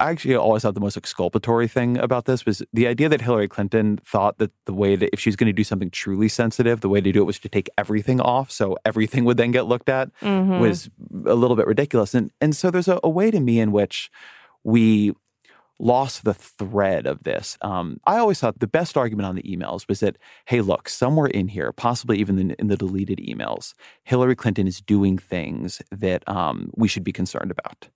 I 0.00 0.10
actually 0.10 0.36
always 0.36 0.62
thought 0.62 0.74
the 0.74 0.80
most 0.80 0.96
exculpatory 0.96 1.66
thing 1.66 1.98
about 1.98 2.26
this 2.26 2.46
was 2.46 2.62
the 2.72 2.86
idea 2.86 3.08
that 3.08 3.20
Hillary 3.20 3.48
Clinton 3.48 3.98
thought 4.04 4.38
that 4.38 4.52
the 4.64 4.72
way 4.72 4.94
that 4.96 5.10
if 5.12 5.18
she's 5.18 5.34
going 5.34 5.48
to 5.48 5.52
do 5.52 5.64
something 5.64 5.90
truly 5.90 6.28
sensitive, 6.28 6.80
the 6.80 6.88
way 6.88 7.00
to 7.00 7.12
do 7.12 7.20
it 7.20 7.24
was 7.24 7.38
to 7.40 7.48
take 7.48 7.68
everything 7.76 8.20
off, 8.20 8.50
so 8.50 8.76
everything 8.84 9.24
would 9.24 9.36
then 9.36 9.50
get 9.50 9.66
looked 9.66 9.88
at, 9.88 10.10
mm-hmm. 10.20 10.60
was 10.60 10.88
a 11.26 11.34
little 11.34 11.56
bit 11.56 11.66
ridiculous. 11.66 12.14
And 12.14 12.30
and 12.40 12.54
so 12.54 12.70
there's 12.70 12.88
a, 12.88 13.00
a, 13.02 13.08
way 13.08 13.30
to 13.30 13.40
me 13.40 13.58
in 13.58 13.72
which 13.72 14.10
we 14.62 15.14
lost 15.78 16.24
the 16.24 16.34
thread 16.34 17.06
of 17.06 17.22
this. 17.22 17.56
Um, 17.62 18.00
I 18.06 18.18
always 18.18 18.40
thought 18.40 18.58
the 18.58 18.66
best 18.66 18.96
argument 18.96 19.26
on 19.26 19.36
the 19.36 19.42
emails 19.42 19.86
was 19.88 20.00
that, 20.00 20.16
hey, 20.46 20.60
look, 20.60 20.88
somewhere 20.88 21.28
in 21.28 21.48
here, 21.48 21.72
possibly 21.72 22.18
even 22.18 22.38
in, 22.38 22.50
in 22.52 22.68
the 22.68 22.76
deleted 22.76 23.18
emails, 23.18 23.74
Hillary 24.02 24.34
Clinton 24.34 24.66
is 24.66 24.80
doing 24.80 25.18
things 25.18 25.80
that 25.90 26.28
um, 26.28 26.70
we 26.76 26.88
should 26.88 27.04
be 27.04 27.12
concerned 27.12 27.50
about 27.50 27.88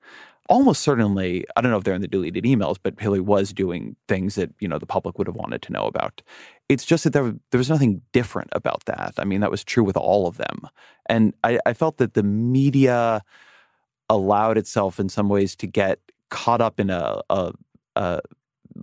almost 0.49 0.83
certainly, 0.83 1.45
I 1.57 1.61
don't 1.61 1.71
know 1.71 1.79
if 1.79 1.85
they're 1.85 1.95
in 1.95 2.03
the 2.03 2.09
deleted 2.09 2.45
emails, 2.45 2.77
but 2.83 3.01
Hillary 3.01 3.21
was 3.21 3.53
doing 3.53 3.97
things 4.09 4.35
that, 4.35 4.51
you 4.61 4.68
know, 4.68 4.79
the 4.79 4.87
public 4.87 5.16
would 5.16 5.27
have 5.27 5.37
wanted 5.37 5.62
to 5.62 5.73
know 5.73 5.87
about. 5.87 6.21
It's 6.68 6.85
just 6.85 7.05
that 7.05 7.12
there, 7.12 7.35
there 7.51 7.59
was 7.59 7.71
nothing 7.71 8.03
different 8.12 8.51
about 8.53 8.85
that. 8.87 9.14
I 9.18 9.25
mean, 9.25 9.40
that 9.40 9.51
was 9.51 9.64
true 9.64 9.85
with 9.85 9.97
all 9.97 10.27
of 10.27 10.37
them. 10.37 10.68
And 11.07 11.35
I, 11.45 11.59
I 11.64 11.73
felt 11.73 11.99
that 11.99 12.14
the 12.14 12.23
media 12.23 13.23
allowed 14.11 14.59
itself 14.59 14.99
in 14.99 15.09
some 15.09 15.29
ways 15.29 15.57
to 15.57 15.66
get 15.66 16.01
caught 16.29 16.61
up 16.61 16.81
in 16.81 16.90
a, 16.90 17.23
a, 17.31 17.53
a 17.96 18.20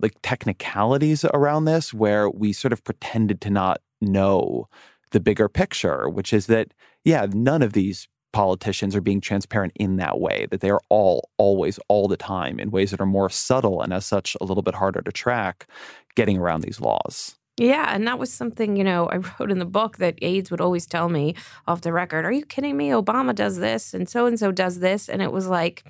like 0.01 0.15
technicalities 0.21 1.25
around 1.33 1.65
this 1.65 1.93
where 1.93 2.29
we 2.29 2.53
sort 2.53 2.73
of 2.73 2.83
pretended 2.83 3.41
to 3.41 3.49
not 3.49 3.81
know 4.01 4.67
the 5.11 5.19
bigger 5.19 5.49
picture, 5.49 6.07
which 6.09 6.33
is 6.33 6.47
that, 6.47 6.73
yeah, 7.03 7.25
none 7.31 7.61
of 7.61 7.73
these 7.73 8.07
politicians 8.31 8.95
are 8.95 9.01
being 9.01 9.21
transparent 9.21 9.73
in 9.75 9.95
that 9.95 10.19
way, 10.19 10.47
that 10.51 10.61
they 10.61 10.69
are 10.69 10.81
all, 10.89 11.29
always, 11.37 11.79
all 11.87 12.07
the 12.07 12.17
time 12.17 12.59
in 12.59 12.69
ways 12.69 12.91
that 12.91 13.01
are 13.01 13.07
more 13.07 13.29
subtle 13.29 13.81
and 13.81 13.91
as 13.91 14.05
such 14.05 14.37
a 14.39 14.43
little 14.43 14.61
bit 14.61 14.75
harder 14.75 15.01
to 15.01 15.11
track 15.11 15.67
getting 16.15 16.37
around 16.37 16.61
these 16.61 16.79
laws. 16.79 17.35
Yeah, 17.57 17.93
and 17.93 18.07
that 18.07 18.19
was 18.19 18.31
something, 18.31 18.77
you 18.77 18.83
know, 18.83 19.07
I 19.11 19.17
wrote 19.17 19.51
in 19.51 19.59
the 19.59 19.65
book 19.65 19.97
that 19.97 20.19
aides 20.21 20.51
would 20.51 20.61
always 20.61 20.85
tell 20.85 21.09
me 21.09 21.35
off 21.67 21.81
the 21.81 21.91
record, 21.91 22.25
Are 22.25 22.31
you 22.31 22.45
kidding 22.45 22.77
me? 22.77 22.89
Obama 22.89 23.33
does 23.33 23.57
this 23.57 23.93
and 23.93 24.07
so 24.07 24.27
and 24.27 24.37
so 24.37 24.51
does 24.51 24.79
this. 24.79 25.09
And 25.09 25.21
it 25.21 25.31
was 25.31 25.47
like 25.47 25.83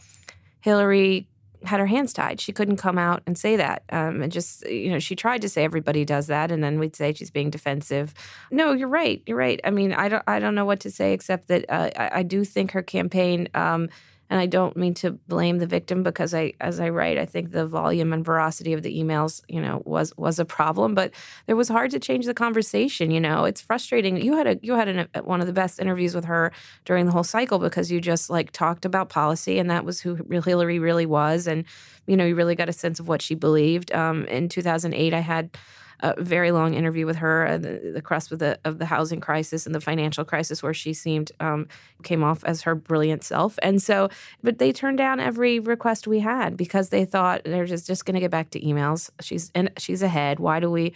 Hillary 0.61 1.27
had 1.63 1.79
her 1.79 1.85
hands 1.85 2.13
tied. 2.13 2.39
She 2.39 2.51
couldn't 2.51 2.77
come 2.77 2.97
out 2.97 3.21
and 3.25 3.37
say 3.37 3.55
that. 3.55 3.83
Um, 3.89 4.21
and 4.21 4.31
just, 4.31 4.67
you 4.67 4.91
know, 4.91 4.99
she 4.99 5.15
tried 5.15 5.41
to 5.41 5.49
say 5.49 5.63
everybody 5.63 6.05
does 6.05 6.27
that. 6.27 6.51
And 6.51 6.63
then 6.63 6.79
we'd 6.79 6.95
say 6.95 7.13
she's 7.13 7.31
being 7.31 7.49
defensive. 7.49 8.13
No, 8.51 8.71
you're 8.71 8.87
right. 8.87 9.21
You're 9.25 9.37
right. 9.37 9.59
I 9.63 9.71
mean, 9.71 9.93
I 9.93 10.09
don't, 10.09 10.23
I 10.27 10.39
don't 10.39 10.55
know 10.55 10.65
what 10.65 10.79
to 10.81 10.91
say 10.91 11.13
except 11.13 11.47
that 11.47 11.65
uh, 11.69 11.89
I, 11.97 12.19
I, 12.19 12.23
do 12.23 12.45
think 12.45 12.71
her 12.71 12.81
campaign 12.81 13.49
um, 13.53 13.89
and 14.29 14.39
I 14.39 14.45
don't 14.45 14.77
mean 14.77 14.93
to 14.95 15.11
blame 15.11 15.57
the 15.57 15.65
victim 15.65 16.03
because 16.03 16.33
I, 16.33 16.53
as 16.61 16.79
I 16.79 16.89
write, 16.89 17.17
I 17.17 17.25
think 17.25 17.51
the 17.51 17.65
volume 17.65 18.13
and 18.13 18.23
veracity 18.23 18.73
of 18.73 18.83
the 18.83 18.95
emails, 18.95 19.41
you 19.47 19.59
know, 19.59 19.81
was 19.85 20.13
was 20.17 20.37
a 20.37 20.45
problem. 20.45 20.93
But 20.93 21.13
it 21.47 21.55
was 21.55 21.67
hard 21.67 21.91
to 21.91 21.99
change 21.99 22.25
the 22.25 22.33
conversation. 22.33 23.09
You 23.09 23.19
know, 23.19 23.45
it's 23.45 23.61
frustrating. 23.61 24.21
You 24.21 24.35
had 24.35 24.47
a 24.47 24.59
you 24.61 24.75
had 24.75 24.87
an, 24.87 25.07
one 25.23 25.41
of 25.41 25.47
the 25.47 25.53
best 25.53 25.79
interviews 25.79 26.13
with 26.13 26.25
her 26.25 26.51
during 26.85 27.07
the 27.07 27.11
whole 27.11 27.23
cycle 27.23 27.57
because 27.57 27.91
you 27.91 27.99
just 27.99 28.29
like 28.29 28.51
talked 28.51 28.85
about 28.85 29.09
policy, 29.09 29.57
and 29.57 29.69
that 29.71 29.83
was 29.83 29.99
who 29.99 30.15
Hillary 30.45 30.77
really 30.77 31.07
was, 31.07 31.47
and 31.47 31.65
you 32.05 32.15
know, 32.15 32.25
you 32.25 32.35
really 32.35 32.55
got 32.55 32.69
a 32.69 32.73
sense 32.73 32.99
of 32.99 33.07
what 33.07 33.21
she 33.21 33.33
believed. 33.35 33.91
Um, 33.91 34.25
in 34.25 34.47
2008, 34.47 35.13
I 35.13 35.19
had 35.19 35.57
a 36.01 36.21
very 36.21 36.51
long 36.51 36.73
interview 36.73 37.05
with 37.05 37.17
her, 37.17 37.47
uh, 37.47 37.57
the, 37.57 37.91
the 37.93 38.01
crust 38.01 38.31
of 38.31 38.39
the 38.39 38.59
of 38.63 38.79
the 38.79 38.85
housing 38.85 39.19
crisis 39.19 39.65
and 39.65 39.75
the 39.75 39.81
financial 39.81 40.23
crisis, 40.23 40.63
where 40.63 40.73
she 40.73 40.93
seemed 40.93 41.31
um, 41.39 41.67
came 42.03 42.23
off 42.23 42.43
as 42.45 42.61
her 42.61 42.75
brilliant 42.75 43.23
self. 43.23 43.59
And 43.61 43.81
so, 43.81 44.09
but 44.43 44.59
they 44.59 44.71
turned 44.71 44.97
down 44.97 45.19
every 45.19 45.59
request 45.59 46.07
we 46.07 46.19
had 46.19 46.55
because 46.55 46.89
they 46.89 47.05
thought 47.05 47.41
they're 47.43 47.65
just 47.65 47.87
just 47.87 48.05
going 48.05 48.15
to 48.15 48.21
get 48.21 48.31
back 48.31 48.49
to 48.51 48.59
emails. 48.61 49.09
She's 49.21 49.51
and 49.55 49.69
she's 49.77 50.01
ahead. 50.01 50.39
Why 50.39 50.59
do 50.59 50.71
we? 50.71 50.93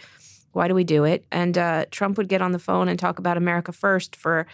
Why 0.52 0.68
do 0.68 0.74
we 0.74 0.84
do 0.84 1.02
it? 1.02 1.24
And 1.32 1.58
uh, 1.58 1.86
Trump 1.90 2.16
would 2.16 2.28
get 2.28 2.40
on 2.40 2.52
the 2.52 2.60
phone 2.60 2.86
and 2.88 2.96
talk 2.96 3.18
about 3.18 3.36
America 3.36 3.72
First 3.72 4.14
for 4.14 4.46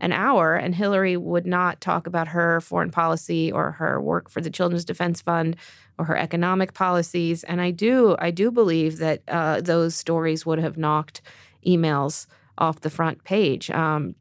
an 0.00 0.12
hour, 0.12 0.54
and 0.54 0.74
Hillary 0.74 1.16
would 1.16 1.46
not 1.46 1.80
talk 1.80 2.06
about 2.06 2.28
her 2.28 2.60
foreign 2.60 2.90
policy 2.90 3.50
or 3.50 3.72
her 3.72 4.00
work 4.00 4.30
for 4.30 4.40
the 4.40 4.50
Children's 4.50 4.84
Defense 4.84 5.20
Fund 5.20 5.56
or 5.98 6.04
her 6.04 6.16
economic 6.16 6.74
policies. 6.74 7.42
And 7.44 7.60
I 7.60 7.72
do, 7.72 8.16
I 8.18 8.30
do 8.30 8.50
believe 8.50 8.98
that 8.98 9.22
uh, 9.28 9.60
those 9.60 9.94
stories 9.94 10.46
would 10.46 10.60
have 10.60 10.78
knocked 10.78 11.20
emails 11.66 12.26
off 12.58 12.80
the 12.80 12.90
front 12.90 13.24
page. 13.24 13.70
Um, 13.70 14.14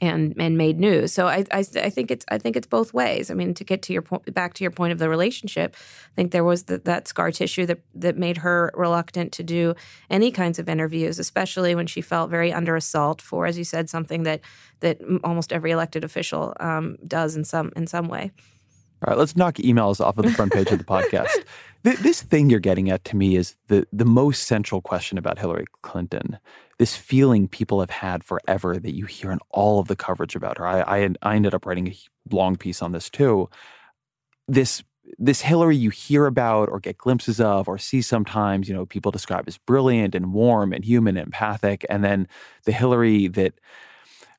and 0.00 0.34
and 0.38 0.56
made 0.56 0.78
news. 0.78 1.12
So 1.12 1.26
I, 1.26 1.44
I, 1.50 1.58
I 1.58 1.90
think 1.90 2.10
it's 2.10 2.24
I 2.28 2.38
think 2.38 2.56
it's 2.56 2.66
both 2.66 2.94
ways. 2.94 3.30
I 3.30 3.34
mean, 3.34 3.54
to 3.54 3.64
get 3.64 3.82
to 3.82 3.92
your 3.92 4.02
point, 4.02 4.32
back 4.32 4.54
to 4.54 4.64
your 4.64 4.70
point 4.70 4.92
of 4.92 4.98
the 4.98 5.08
relationship, 5.08 5.74
I 5.76 6.14
think 6.14 6.32
there 6.32 6.44
was 6.44 6.64
the, 6.64 6.78
that 6.78 7.08
scar 7.08 7.30
tissue 7.32 7.66
that 7.66 7.80
that 7.94 8.16
made 8.16 8.38
her 8.38 8.70
reluctant 8.74 9.32
to 9.32 9.42
do 9.42 9.74
any 10.10 10.30
kinds 10.30 10.58
of 10.58 10.68
interviews, 10.68 11.18
especially 11.18 11.74
when 11.74 11.86
she 11.86 12.00
felt 12.00 12.30
very 12.30 12.52
under 12.52 12.76
assault 12.76 13.20
for, 13.20 13.46
as 13.46 13.58
you 13.58 13.64
said, 13.64 13.90
something 13.90 14.22
that 14.24 14.40
that 14.80 15.00
almost 15.24 15.52
every 15.52 15.70
elected 15.70 16.04
official 16.04 16.54
um, 16.60 16.96
does 17.06 17.36
in 17.36 17.44
some 17.44 17.72
in 17.76 17.86
some 17.86 18.08
way. 18.08 18.30
All 19.06 19.12
right, 19.12 19.18
let's 19.18 19.36
knock 19.36 19.56
emails 19.56 20.04
off 20.04 20.18
of 20.18 20.24
the 20.24 20.32
front 20.32 20.52
page 20.52 20.70
of 20.70 20.78
the 20.78 20.84
podcast. 20.96 21.44
This 21.82 22.22
thing 22.22 22.50
you're 22.50 22.58
getting 22.58 22.90
at 22.90 23.04
to 23.04 23.16
me 23.16 23.36
is 23.36 23.54
the 23.68 23.86
the 23.92 24.04
most 24.04 24.44
central 24.44 24.80
question 24.80 25.16
about 25.18 25.38
Hillary 25.38 25.66
Clinton. 25.82 26.38
This 26.78 26.96
feeling 26.96 27.48
people 27.48 27.80
have 27.80 27.90
had 27.90 28.24
forever 28.24 28.76
that 28.76 28.94
you 28.94 29.06
hear 29.06 29.30
in 29.30 29.38
all 29.50 29.78
of 29.78 29.88
the 29.88 29.96
coverage 29.96 30.34
about 30.34 30.58
her. 30.58 30.66
I 30.66 30.80
I, 30.80 31.08
I 31.22 31.36
ended 31.36 31.54
up 31.54 31.66
writing 31.66 31.88
a 31.88 32.34
long 32.34 32.56
piece 32.56 32.82
on 32.82 32.92
this 32.92 33.08
too. 33.08 33.48
This 34.48 34.82
this 35.18 35.40
Hillary 35.40 35.76
you 35.76 35.90
hear 35.90 36.26
about 36.26 36.68
or 36.68 36.80
get 36.80 36.98
glimpses 36.98 37.40
of 37.40 37.68
or 37.68 37.78
see 37.78 38.02
sometimes, 38.02 38.68
you 38.68 38.74
know, 38.74 38.84
people 38.84 39.10
describe 39.10 39.44
as 39.46 39.56
brilliant 39.56 40.14
and 40.14 40.34
warm 40.34 40.72
and 40.72 40.84
human 40.84 41.16
and 41.16 41.26
empathic, 41.26 41.86
and 41.88 42.04
then 42.04 42.26
the 42.64 42.72
Hillary 42.72 43.28
that 43.28 43.54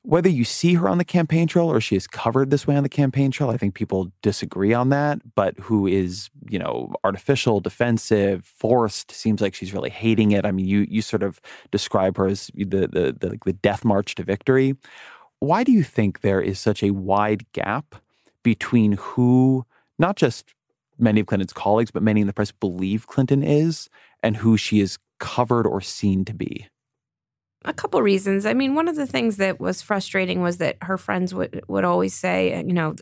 whether 0.02 0.28
you 0.28 0.44
see 0.44 0.74
her 0.74 0.88
on 0.88 0.98
the 0.98 1.04
campaign 1.04 1.46
trail 1.46 1.70
or 1.70 1.80
she 1.80 1.94
is 1.94 2.06
covered 2.06 2.50
this 2.50 2.66
way 2.66 2.74
on 2.76 2.82
the 2.82 2.88
campaign 2.88 3.30
trail, 3.30 3.50
I 3.50 3.58
think 3.58 3.74
people 3.74 4.10
disagree 4.22 4.72
on 4.72 4.88
that. 4.88 5.20
But 5.34 5.58
who 5.58 5.86
is, 5.86 6.30
you 6.48 6.58
know, 6.58 6.92
artificial, 7.04 7.60
defensive, 7.60 8.44
forced, 8.44 9.12
seems 9.12 9.40
like 9.40 9.54
she's 9.54 9.74
really 9.74 9.90
hating 9.90 10.32
it. 10.32 10.46
I 10.46 10.52
mean, 10.52 10.66
you 10.66 10.86
you 10.88 11.02
sort 11.02 11.22
of 11.22 11.40
describe 11.70 12.16
her 12.16 12.26
as 12.26 12.50
the 12.54 12.64
the 12.64 13.16
the, 13.18 13.38
the 13.44 13.52
death 13.52 13.84
march 13.84 14.14
to 14.14 14.22
victory. 14.22 14.74
Why 15.40 15.64
do 15.64 15.72
you 15.72 15.82
think 15.82 16.20
there 16.20 16.40
is 16.40 16.58
such 16.58 16.82
a 16.82 16.90
wide 16.90 17.50
gap 17.52 17.96
between 18.42 18.92
who 18.92 19.66
not 19.98 20.16
just 20.16 20.54
many 20.98 21.20
of 21.20 21.26
Clinton's 21.26 21.52
colleagues, 21.52 21.90
but 21.90 22.02
many 22.02 22.22
in 22.22 22.26
the 22.26 22.32
press 22.32 22.52
believe 22.52 23.06
Clinton 23.06 23.42
is 23.42 23.88
and 24.22 24.38
who 24.38 24.56
she 24.56 24.80
is 24.80 24.98
covered 25.18 25.66
or 25.66 25.80
seen 25.82 26.24
to 26.24 26.34
be? 26.34 26.68
A 27.66 27.74
couple 27.74 28.00
reasons. 28.00 28.46
I 28.46 28.54
mean, 28.54 28.74
one 28.74 28.88
of 28.88 28.96
the 28.96 29.06
things 29.06 29.36
that 29.36 29.60
was 29.60 29.82
frustrating 29.82 30.40
was 30.40 30.56
that 30.58 30.78
her 30.80 30.96
friends 30.96 31.34
would 31.34 31.62
would 31.68 31.84
always 31.84 32.14
say, 32.14 32.56
you 32.56 32.72
know, 32.72 32.94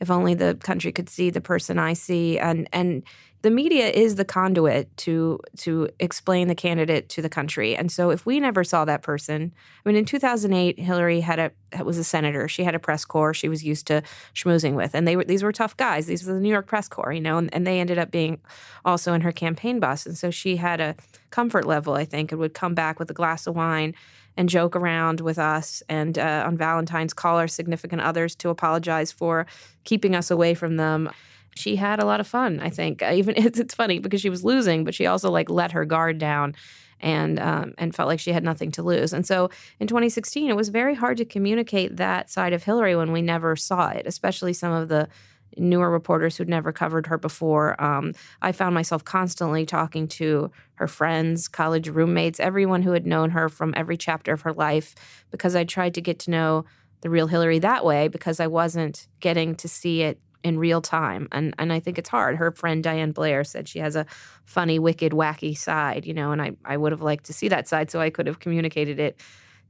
if 0.00 0.10
only 0.10 0.34
the 0.34 0.56
country 0.56 0.90
could 0.90 1.08
see 1.08 1.30
the 1.30 1.40
person 1.40 1.78
I 1.78 1.92
see, 1.92 2.36
and 2.38 2.68
and 2.72 3.04
the 3.42 3.50
media 3.50 3.88
is 3.88 4.16
the 4.16 4.24
conduit 4.24 4.94
to 4.98 5.40
to 5.58 5.88
explain 5.98 6.48
the 6.48 6.54
candidate 6.54 7.08
to 7.10 7.22
the 7.22 7.28
country. 7.28 7.74
And 7.74 7.90
so 7.90 8.10
if 8.10 8.26
we 8.26 8.38
never 8.38 8.64
saw 8.64 8.84
that 8.84 9.02
person, 9.02 9.52
I 9.84 9.88
mean 9.88 9.96
in 9.96 10.04
2008 10.04 10.78
Hillary 10.78 11.20
had 11.20 11.38
a 11.38 11.84
was 11.84 11.98
a 11.98 12.04
senator. 12.04 12.48
She 12.48 12.64
had 12.64 12.74
a 12.74 12.78
press 12.78 13.04
corps 13.04 13.32
she 13.32 13.48
was 13.48 13.64
used 13.64 13.86
to 13.86 14.02
schmoozing 14.34 14.74
with 14.74 14.94
and 14.94 15.08
they 15.08 15.16
were 15.16 15.24
these 15.24 15.42
were 15.42 15.52
tough 15.52 15.76
guys. 15.76 16.06
These 16.06 16.26
were 16.26 16.34
the 16.34 16.40
New 16.40 16.50
York 16.50 16.66
press 16.66 16.88
corps, 16.88 17.12
you 17.12 17.20
know, 17.20 17.38
and, 17.38 17.52
and 17.54 17.66
they 17.66 17.80
ended 17.80 17.98
up 17.98 18.10
being 18.10 18.40
also 18.84 19.14
in 19.14 19.22
her 19.22 19.32
campaign 19.32 19.80
bus. 19.80 20.06
And 20.06 20.18
so 20.18 20.30
she 20.30 20.56
had 20.56 20.80
a 20.80 20.94
comfort 21.30 21.64
level, 21.64 21.94
I 21.94 22.04
think, 22.04 22.32
and 22.32 22.40
would 22.40 22.54
come 22.54 22.74
back 22.74 22.98
with 22.98 23.10
a 23.10 23.14
glass 23.14 23.46
of 23.46 23.56
wine 23.56 23.94
and 24.36 24.48
joke 24.48 24.76
around 24.76 25.20
with 25.20 25.38
us 25.38 25.82
and 25.88 26.18
uh, 26.18 26.44
on 26.46 26.56
Valentine's 26.56 27.12
call 27.12 27.36
our 27.36 27.48
significant 27.48 28.02
others 28.02 28.34
to 28.36 28.48
apologize 28.48 29.12
for 29.12 29.46
keeping 29.84 30.14
us 30.14 30.30
away 30.30 30.54
from 30.54 30.76
them. 30.76 31.10
She 31.56 31.76
had 31.76 32.00
a 32.00 32.06
lot 32.06 32.20
of 32.20 32.26
fun, 32.26 32.60
I 32.60 32.70
think. 32.70 33.02
Even 33.02 33.34
it's, 33.38 33.58
it's 33.58 33.74
funny 33.74 33.98
because 33.98 34.20
she 34.20 34.30
was 34.30 34.44
losing, 34.44 34.84
but 34.84 34.94
she 34.94 35.06
also 35.06 35.30
like 35.30 35.50
let 35.50 35.72
her 35.72 35.84
guard 35.84 36.18
down 36.18 36.54
and 37.00 37.40
um, 37.40 37.74
and 37.78 37.94
felt 37.94 38.08
like 38.08 38.20
she 38.20 38.32
had 38.32 38.44
nothing 38.44 38.70
to 38.72 38.82
lose. 38.82 39.12
And 39.12 39.26
so 39.26 39.50
in 39.78 39.86
2016, 39.86 40.50
it 40.50 40.56
was 40.56 40.68
very 40.68 40.94
hard 40.94 41.16
to 41.18 41.24
communicate 41.24 41.96
that 41.96 42.30
side 42.30 42.52
of 42.52 42.64
Hillary 42.64 42.94
when 42.94 43.12
we 43.12 43.22
never 43.22 43.56
saw 43.56 43.88
it, 43.88 44.06
especially 44.06 44.52
some 44.52 44.72
of 44.72 44.88
the 44.88 45.08
newer 45.56 45.90
reporters 45.90 46.36
who'd 46.36 46.48
never 46.48 46.72
covered 46.72 47.06
her 47.06 47.18
before. 47.18 47.80
Um, 47.82 48.12
I 48.40 48.52
found 48.52 48.74
myself 48.74 49.04
constantly 49.04 49.66
talking 49.66 50.06
to 50.08 50.50
her 50.74 50.86
friends, 50.86 51.48
college 51.48 51.88
roommates, 51.88 52.38
everyone 52.38 52.82
who 52.82 52.92
had 52.92 53.06
known 53.06 53.30
her 53.30 53.48
from 53.48 53.74
every 53.76 53.96
chapter 53.96 54.32
of 54.32 54.42
her 54.42 54.52
life, 54.52 54.94
because 55.30 55.56
I 55.56 55.64
tried 55.64 55.94
to 55.94 56.00
get 56.00 56.20
to 56.20 56.30
know 56.30 56.64
the 57.00 57.10
real 57.10 57.26
Hillary 57.26 57.58
that 57.60 57.84
way 57.84 58.08
because 58.08 58.40
I 58.40 58.46
wasn't 58.46 59.08
getting 59.20 59.54
to 59.56 59.68
see 59.68 60.02
it 60.02 60.20
in 60.42 60.58
real 60.58 60.80
time. 60.80 61.28
And 61.32 61.54
and 61.58 61.72
I 61.72 61.80
think 61.80 61.98
it's 61.98 62.08
hard. 62.08 62.36
Her 62.36 62.50
friend 62.50 62.82
Diane 62.82 63.12
Blair 63.12 63.44
said 63.44 63.68
she 63.68 63.78
has 63.78 63.96
a 63.96 64.06
funny, 64.44 64.78
wicked, 64.78 65.12
wacky 65.12 65.56
side, 65.56 66.06
you 66.06 66.14
know, 66.14 66.32
and 66.32 66.40
I, 66.40 66.52
I 66.64 66.76
would 66.76 66.92
have 66.92 67.02
liked 67.02 67.24
to 67.26 67.32
see 67.32 67.48
that 67.48 67.68
side 67.68 67.90
so 67.90 68.00
I 68.00 68.10
could 68.10 68.26
have 68.26 68.40
communicated 68.40 68.98
it 68.98 69.20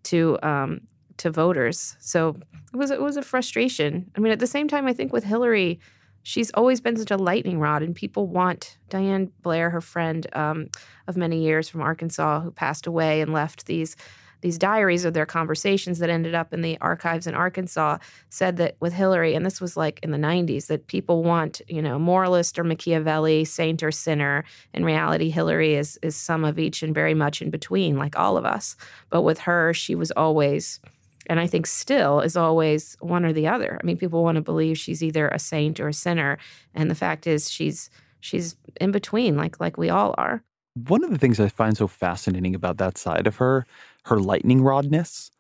to 0.05 0.39
um, 0.43 0.81
to 1.19 1.31
voters. 1.31 1.97
So 2.01 2.37
it 2.73 2.77
was 2.77 2.91
it 2.91 3.01
was 3.01 3.17
a 3.17 3.23
frustration. 3.23 4.11
I 4.17 4.21
mean, 4.21 4.33
at 4.33 4.39
the 4.39 4.47
same 4.47 4.69
time, 4.69 4.87
I 4.87 4.93
think 4.93 5.13
with 5.13 5.25
Hillary, 5.25 5.81
she's 6.23 6.51
always 6.53 6.81
been 6.81 6.97
such 6.97 7.11
a 7.11 7.17
lightning 7.17 7.59
rod, 7.59 7.83
and 7.83 7.95
people 7.95 8.27
want 8.27 8.79
Diane 8.89 9.31
Blair, 9.43 9.71
her 9.71 9.81
friend 9.81 10.27
um, 10.35 10.69
of 11.07 11.17
many 11.17 11.43
years 11.43 11.69
from 11.69 11.83
Arkansas, 11.83 12.41
who 12.41 12.51
passed 12.51 12.87
away 12.87 13.21
and 13.21 13.33
left 13.33 13.67
these 13.67 13.97
these 14.41 14.59
diaries 14.59 15.05
of 15.05 15.15
their 15.15 15.27
conversations 15.27 15.99
that 15.99 16.11
ended 16.11 16.35
up 16.35 16.53
in 16.53 16.63
the 16.63 16.79
archives 16.81 17.27
in 17.27 17.35
Arkansas 17.35 17.99
said 18.29 18.57
that 18.57 18.77
with 18.81 18.93
Hillary, 18.93 19.35
and 19.35 19.45
this 19.45 19.61
was 19.61 19.77
like 19.77 20.01
in 20.03 20.11
the 20.11 20.19
90s, 20.19 20.67
that 20.67 20.87
people 20.87 21.23
want, 21.23 21.61
you 21.69 21.83
know, 21.83 21.99
moralist 21.99 22.59
or 22.59 22.65
Machiavelli, 22.65 23.45
saint 23.45 23.83
or 23.83 23.93
sinner. 23.93 24.45
In 24.75 24.85
reality, 24.85 25.31
Hillary 25.31 25.75
is 25.75 25.99
is 26.03 26.17
some 26.17 26.45
of 26.45 26.59
each 26.59 26.83
and 26.83 26.95
very 26.95 27.15
much 27.15 27.43
in 27.43 27.51
between, 27.51 27.97
like 27.97 28.19
all 28.19 28.37
of 28.37 28.45
us. 28.45 28.77
But 29.11 29.23
with 29.23 29.41
her, 29.41 29.75
she 29.75 29.95
was 29.95 30.11
always 30.13 30.81
and 31.27 31.39
I 31.39 31.47
think 31.47 31.67
still 31.67 32.21
is 32.21 32.37
always 32.37 32.97
one 33.01 33.25
or 33.25 33.33
the 33.33 33.47
other. 33.47 33.79
I 33.81 33.87
mean, 33.87 33.97
people 33.97 34.25
want 34.25 34.35
to 34.37 34.43
believe 34.43 34.77
she's 34.77 35.03
either 35.03 35.29
a 35.29 35.39
saint 35.39 35.79
or 35.79 35.89
a 35.89 35.95
sinner, 35.95 36.39
and 36.75 36.91
the 36.91 36.95
fact 36.95 37.27
is 37.27 37.51
she's 37.51 37.89
she's 38.21 38.57
in 38.81 38.91
between, 38.91 39.37
like 39.37 39.61
like 39.61 39.77
we 39.77 39.91
all 39.91 40.15
are. 40.19 40.43
One 40.89 41.05
of 41.05 41.11
the 41.11 41.19
things 41.19 41.41
I 41.41 41.49
find 41.49 41.77
so 41.77 41.87
fascinating 41.87 42.55
about 42.55 42.79
that 42.79 42.99
side 42.99 43.27
of 43.27 43.37
her 43.37 43.67
her 44.05 44.19
lightning 44.19 44.63
rodness 44.63 45.31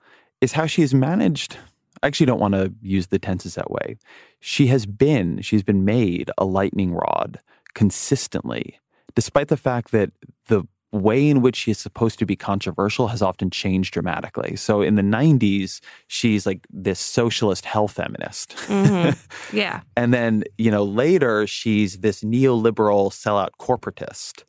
is 0.40 0.52
how 0.52 0.66
she 0.66 0.82
has 0.82 0.94
managed. 0.94 1.56
I 2.02 2.06
actually 2.06 2.26
don't 2.26 2.40
want 2.40 2.54
to 2.54 2.72
use 2.82 3.08
the 3.08 3.18
tenses 3.18 3.54
that 3.54 3.70
way. 3.70 3.96
She 4.40 4.68
has 4.68 4.86
been, 4.86 5.42
she's 5.42 5.62
been 5.62 5.84
made 5.84 6.30
a 6.38 6.44
lightning 6.44 6.94
rod 6.94 7.38
consistently, 7.74 8.78
despite 9.14 9.48
the 9.48 9.56
fact 9.56 9.92
that 9.92 10.10
the 10.46 10.64
way 10.92 11.28
in 11.28 11.40
which 11.40 11.56
she 11.56 11.70
is 11.70 11.78
supposed 11.78 12.18
to 12.18 12.26
be 12.26 12.34
controversial 12.34 13.08
has 13.08 13.22
often 13.22 13.50
changed 13.50 13.92
dramatically. 13.94 14.56
So 14.56 14.82
in 14.82 14.96
the 14.96 15.02
90s, 15.02 15.80
she's 16.08 16.46
like 16.46 16.66
this 16.70 16.98
socialist 16.98 17.64
hell 17.64 17.88
feminist. 17.88 18.56
Mm-hmm. 18.66 19.18
Yeah. 19.56 19.80
and 19.96 20.14
then, 20.14 20.44
you 20.58 20.70
know, 20.70 20.84
later 20.84 21.46
she's 21.46 21.98
this 21.98 22.22
neoliberal 22.22 23.10
sellout 23.10 23.50
corporatist. 23.60 24.44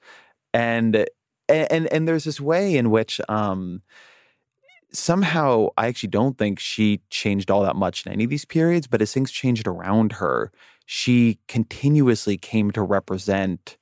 And 0.53 1.05
and 1.47 1.91
and 1.91 2.07
there's 2.07 2.23
this 2.23 2.41
way 2.41 2.75
in 2.77 2.89
which 2.89 3.19
um, 3.29 3.81
somehow 4.91 5.69
I 5.77 5.87
actually 5.87 6.09
don't 6.09 6.37
think 6.37 6.59
she 6.59 7.01
changed 7.09 7.49
all 7.49 7.63
that 7.63 7.75
much 7.75 8.05
in 8.05 8.11
any 8.11 8.23
of 8.23 8.29
these 8.29 8.45
periods, 8.45 8.87
but 8.87 9.01
as 9.01 9.13
things 9.13 9.31
changed 9.31 9.67
around 9.67 10.13
her, 10.13 10.51
she 10.85 11.39
continuously 11.47 12.37
came 12.37 12.71
to 12.71 12.81
represent 12.81 13.77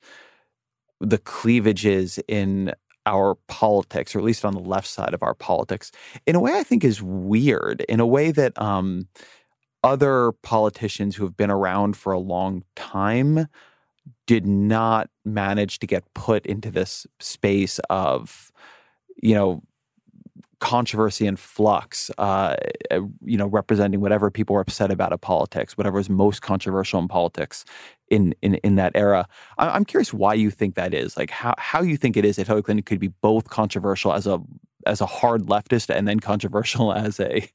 the 1.00 1.18
cleavages 1.18 2.18
in 2.28 2.72
our 3.06 3.34
politics, 3.48 4.14
or 4.14 4.18
at 4.18 4.24
least 4.24 4.44
on 4.44 4.52
the 4.52 4.60
left 4.60 4.86
side 4.86 5.14
of 5.14 5.22
our 5.22 5.34
politics, 5.34 5.90
in 6.26 6.36
a 6.36 6.40
way 6.40 6.52
I 6.58 6.62
think 6.62 6.84
is 6.84 7.02
weird, 7.02 7.80
in 7.88 7.98
a 7.98 8.06
way 8.06 8.30
that 8.30 8.60
um, 8.60 9.08
other 9.82 10.32
politicians 10.42 11.16
who 11.16 11.24
have 11.24 11.36
been 11.36 11.50
around 11.50 11.96
for 11.96 12.12
a 12.12 12.18
long 12.18 12.62
time 12.76 13.46
did 14.26 14.46
not 14.46 15.10
manage 15.24 15.78
to 15.80 15.86
get 15.86 16.04
put 16.14 16.46
into 16.46 16.70
this 16.70 17.06
space 17.18 17.80
of, 17.90 18.52
you 19.22 19.34
know, 19.34 19.62
controversy 20.60 21.26
and 21.26 21.38
flux, 21.38 22.10
uh, 22.18 22.54
uh, 22.90 23.00
you 23.24 23.36
know, 23.36 23.46
representing 23.46 24.00
whatever 24.00 24.30
people 24.30 24.54
were 24.54 24.60
upset 24.60 24.90
about 24.90 25.10
in 25.10 25.18
politics, 25.18 25.76
whatever 25.76 25.96
was 25.96 26.10
most 26.10 26.42
controversial 26.42 27.00
in 27.00 27.08
politics 27.08 27.64
in 28.10 28.34
in, 28.42 28.54
in 28.56 28.76
that 28.76 28.92
era. 28.94 29.26
I, 29.58 29.74
am 29.74 29.84
curious 29.84 30.12
why 30.12 30.34
you 30.34 30.50
think 30.50 30.74
that 30.74 30.92
is, 30.94 31.16
like 31.16 31.30
how 31.30 31.54
how 31.58 31.82
you 31.82 31.96
think 31.96 32.16
it 32.16 32.24
is 32.24 32.36
that 32.36 32.46
Hillary 32.46 32.62
Clinton 32.62 32.84
could 32.84 33.00
be 33.00 33.08
both 33.08 33.48
controversial 33.48 34.12
as 34.12 34.26
a 34.26 34.40
as 34.86 35.00
a 35.00 35.06
hard 35.06 35.46
leftist 35.46 35.94
and 35.94 36.06
then 36.06 36.20
controversial 36.20 36.92
as 37.06 37.18
a 37.18 37.48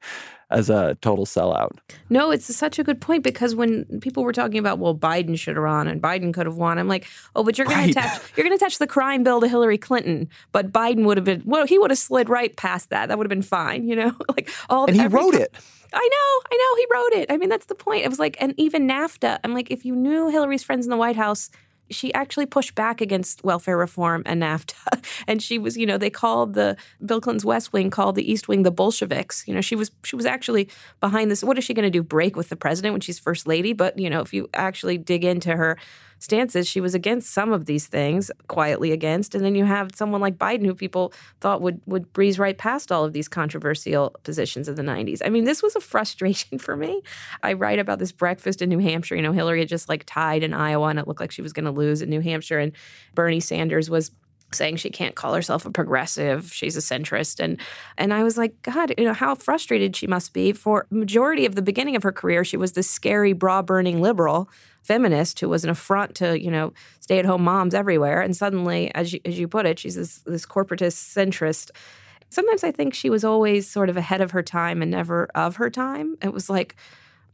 as 0.49 0.69
a 0.69 0.95
total 1.01 1.25
sellout. 1.25 1.71
No, 2.10 2.31
it's 2.31 2.53
such 2.55 2.79
a 2.79 2.84
good 2.84 3.01
point 3.01 3.23
because 3.23 3.55
when 3.55 3.86
people 4.01 4.23
were 4.23 4.34
talking 4.34 4.58
about, 4.58 4.79
well, 4.79 4.95
Biden 4.95 5.38
should 5.38 5.55
have 5.55 5.63
run 5.63 5.88
and 5.88 6.01
Biden 6.01 6.34
could 6.34 6.45
have 6.45 6.55
won, 6.55 6.77
I'm 6.77 6.88
like, 6.88 7.08
oh, 7.36 7.43
but 7.43 7.58
you're 7.58 7.67
going 7.67 7.79
right. 7.79 7.93
to 7.93 7.99
attach 7.99 8.21
you're 8.36 8.45
going 8.45 8.58
to 8.58 8.63
attach 8.63 8.77
the 8.77 8.88
crime 8.88 9.23
bill 9.23 9.41
to 9.41 9.47
Hillary 9.47 9.77
Clinton, 9.77 10.29
but 10.51 10.71
Biden 10.71 11.05
would 11.05 11.17
have 11.17 11.25
been 11.25 11.41
well, 11.45 11.65
he 11.65 11.79
would 11.79 11.91
have 11.91 11.97
slid 11.97 12.29
right 12.29 12.55
past 12.55 12.89
that. 12.89 13.08
That 13.08 13.17
would 13.17 13.25
have 13.25 13.29
been 13.29 13.41
fine, 13.41 13.88
you 13.88 13.95
know, 13.95 14.15
like 14.29 14.49
all. 14.69 14.86
And 14.86 14.99
he 14.99 15.08
wrote 15.08 15.36
it. 15.36 15.53
I 15.93 16.10
know, 16.12 16.49
I 16.51 16.58
know, 16.58 16.75
he 16.75 16.88
wrote 16.91 17.21
it. 17.21 17.31
I 17.31 17.38
mean, 17.38 17.47
that's 17.47 17.67
the 17.67 17.75
point. 17.75 18.03
It 18.03 18.10
was 18.10 18.19
like, 18.19 18.36
and 18.41 18.53
even 18.58 18.88
NAFTA. 18.88 19.39
I'm 19.43 19.53
like, 19.53 19.71
if 19.71 19.86
you 19.86 19.95
knew 19.95 20.27
Hillary's 20.27 20.63
friends 20.63 20.86
in 20.86 20.89
the 20.89 20.97
White 20.97 21.15
House 21.15 21.49
she 21.89 22.13
actually 22.13 22.45
pushed 22.45 22.76
back 22.76 23.02
against 23.02 23.43
welfare 23.43 23.78
reform 23.78 24.24
and 24.26 24.41
NAFTA. 24.41 24.74
And 25.28 25.41
she 25.41 25.58
was, 25.58 25.78
you 25.78 25.86
know, 25.86 25.98
they 25.98 26.10
called 26.10 26.54
the 26.54 26.78
Bill 27.04 27.21
Clinton's 27.21 27.45
West 27.45 27.74
Wing 27.74 27.89
called 27.89 28.15
the 28.15 28.30
East 28.30 28.48
Wing 28.48 28.63
the 28.63 28.71
Bolsheviks. 28.71 29.48
You 29.48 29.54
know, 29.54 29.62
she 29.62 29.76
was 29.76 29.91
she 30.04 30.15
was 30.15 30.26
actually 30.26 30.67
behind 31.00 31.32
this. 31.32 31.43
What 31.43 31.58
is 31.58 31.63
she 31.63 31.74
going 31.74 31.86
to 31.86 31.89
do? 31.89 32.04
Break 32.04 32.36
with 32.36 32.50
the 32.50 32.56
president 32.56 32.93
when 32.93 33.02
she's 33.02 33.17
first 33.17 33.48
lady? 33.48 33.74
But 33.74 33.98
you 33.98 34.10
know, 34.10 34.21
if 34.21 34.34
you 34.34 34.50
actually 34.54 34.98
dig 34.98 35.24
into 35.24 35.56
her 35.56 35.78
stances, 36.26 36.68
she 36.68 36.82
was 36.82 36.94
against 36.94 37.32
some 37.32 37.54
of 37.54 37.66
these 37.66 37.88
things, 37.88 38.30
quietly 38.48 38.92
against. 38.92 39.34
And 39.34 39.46
then 39.46 39.56
you 39.56 39.64
have 39.64 39.92
someone 39.96 40.20
like 40.20 40.38
Biden, 40.38 40.66
who 40.66 40.76
people 40.76 41.14
thought 41.40 41.62
would 41.62 41.80
would 41.86 42.12
breeze 42.12 42.38
right 42.38 42.58
past 42.58 42.92
all 42.92 43.06
of 43.06 43.14
these 43.14 43.30
controversial 43.30 44.14
positions 44.24 44.68
of 44.68 44.76
the 44.76 44.82
90s. 44.82 45.22
I 45.24 45.30
mean, 45.30 45.46
this 45.46 45.64
was 45.64 45.76
a 45.76 45.80
frustration 45.80 46.58
for 46.66 46.76
me. 46.76 47.02
I 47.44 47.54
write 47.54 47.80
about 47.80 48.00
this 48.00 48.12
breakfast 48.12 48.62
in 48.62 48.70
New 48.70 48.80
Hampshire. 48.80 49.16
You 49.16 49.22
know, 49.22 49.32
Hillary 49.32 49.60
had 49.60 49.70
just 49.70 49.88
like 49.88 50.04
tied 50.06 50.44
in 50.44 50.54
Iowa, 50.54 50.88
and 50.88 51.00
it 51.00 51.08
looked 51.08 51.22
like 51.22 51.32
she 51.32 51.42
was 51.42 51.54
going 51.54 51.66
to 51.66 51.72
lose 51.72 52.02
in 52.02 52.10
New 52.10 52.22
Hampshire, 52.22 52.60
and 52.60 52.74
Bernie 53.14 53.40
Sanders 53.40 53.90
was 53.90 54.12
saying 54.52 54.78
she 54.78 54.90
can't 54.90 55.16
call 55.16 55.34
herself 55.34 55.66
a 55.66 55.72
progressive 55.72 56.54
she's 56.54 56.78
a 56.78 56.80
centrist 56.80 57.40
and 57.44 57.60
and 57.98 58.14
i 58.14 58.24
was 58.24 58.38
like 58.38 58.62
god 58.62 58.94
you 58.98 59.04
know 59.04 59.14
how 59.14 59.34
frustrated 59.36 59.96
she 59.96 60.08
must 60.08 60.34
be 60.34 60.54
for 60.54 60.86
majority 60.92 61.46
of 61.46 61.56
the 61.56 61.62
beginning 61.62 61.96
of 61.96 62.04
her 62.04 62.12
career 62.12 62.44
she 62.46 62.56
was 62.56 62.74
this 62.74 62.90
scary 62.90 63.34
bra 63.34 63.62
burning 63.62 64.02
liberal 64.02 64.48
feminist 64.86 65.39
who 65.39 65.50
was 65.50 65.63
an 65.63 65.69
affront 65.69 66.15
to 66.15 66.41
you 66.41 66.52
know 66.52 66.74
stay 67.00 67.19
at 67.19 67.26
home 67.26 67.43
moms 67.43 67.74
everywhere. 67.74 68.21
And 68.21 68.36
suddenly 68.36 68.93
as 68.95 69.13
you, 69.13 69.19
as 69.26 69.38
you 69.38 69.48
put 69.48 69.65
it 69.65 69.80
she's 69.80 69.95
this 69.95 70.19
this 70.19 70.45
corporatist 70.45 70.98
centrist. 71.15 71.71
Sometimes 72.30 72.63
i 72.63 72.71
think 72.71 72.93
she 72.93 73.10
was 73.10 73.24
always 73.24 73.67
sort 73.69 73.89
of 73.89 73.98
ahead 73.98 74.21
of 74.21 74.32
her 74.32 74.43
time 74.43 74.82
and 74.82 74.91
never 74.91 75.30
of 75.36 75.58
her 75.58 75.69
time. 75.69 76.17
It 76.21 76.34
was 76.34 76.50
like 76.50 76.76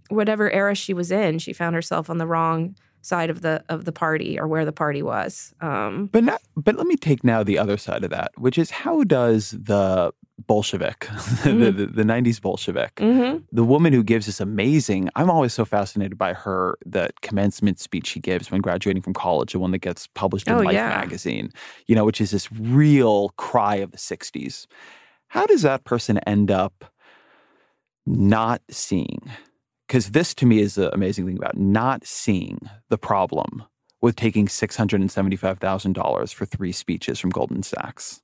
whatever 0.09 0.51
era 0.51 0.75
she 0.75 0.93
was 0.93 1.11
in 1.11 1.39
she 1.39 1.53
found 1.53 1.73
herself 1.73 2.09
on 2.09 2.17
the 2.17 2.27
wrong 2.27 2.75
side 3.01 3.29
of 3.29 3.41
the 3.41 3.63
of 3.69 3.85
the 3.85 3.91
party 3.91 4.39
or 4.39 4.47
where 4.47 4.65
the 4.65 4.71
party 4.71 5.01
was. 5.01 5.53
Um, 5.59 6.07
but 6.11 6.23
not, 6.23 6.41
but 6.55 6.75
let 6.75 6.87
me 6.87 6.95
take 6.95 7.23
now 7.23 7.43
the 7.43 7.57
other 7.57 7.77
side 7.77 8.03
of 8.03 8.11
that, 8.11 8.31
which 8.37 8.57
is 8.57 8.71
how 8.71 9.03
does 9.03 9.51
the 9.51 10.13
Bolshevik, 10.47 10.99
mm-hmm. 10.99 11.59
the, 11.59 11.71
the, 11.71 11.85
the, 11.87 12.03
90s 12.03 12.41
Bolshevik, 12.41 12.95
mm-hmm. 12.95 13.39
the 13.51 13.63
woman 13.63 13.93
who 13.93 14.03
gives 14.03 14.25
this 14.25 14.39
amazing, 14.39 15.09
I'm 15.15 15.29
always 15.29 15.53
so 15.53 15.65
fascinated 15.65 16.17
by 16.17 16.33
her, 16.33 16.77
the 16.85 17.09
commencement 17.21 17.79
speech 17.79 18.07
she 18.07 18.19
gives 18.19 18.51
when 18.51 18.61
graduating 18.61 19.01
from 19.01 19.13
college, 19.13 19.53
the 19.53 19.59
one 19.59 19.71
that 19.71 19.79
gets 19.79 20.07
published 20.07 20.47
in 20.47 20.53
oh, 20.53 20.61
Life 20.61 20.73
yeah. 20.73 20.89
magazine, 20.89 21.51
you 21.87 21.95
know, 21.95 22.05
which 22.05 22.21
is 22.21 22.31
this 22.31 22.51
real 22.51 23.29
cry 23.37 23.75
of 23.75 23.91
the 23.91 23.97
60s. 23.97 24.67
How 25.27 25.45
does 25.45 25.61
that 25.61 25.83
person 25.83 26.17
end 26.19 26.51
up 26.51 26.85
not 28.05 28.61
seeing 28.69 29.31
because 29.91 30.11
this 30.11 30.33
to 30.33 30.45
me 30.45 30.59
is 30.59 30.75
the 30.75 30.93
amazing 30.93 31.25
thing 31.25 31.35
about 31.35 31.57
not 31.57 32.05
seeing 32.05 32.61
the 32.87 32.97
problem 32.97 33.65
with 33.99 34.15
taking 34.15 34.47
$675,000 34.47 36.33
for 36.33 36.45
three 36.45 36.71
speeches 36.71 37.19
from 37.19 37.29
Goldman 37.29 37.63
Sachs. 37.63 38.21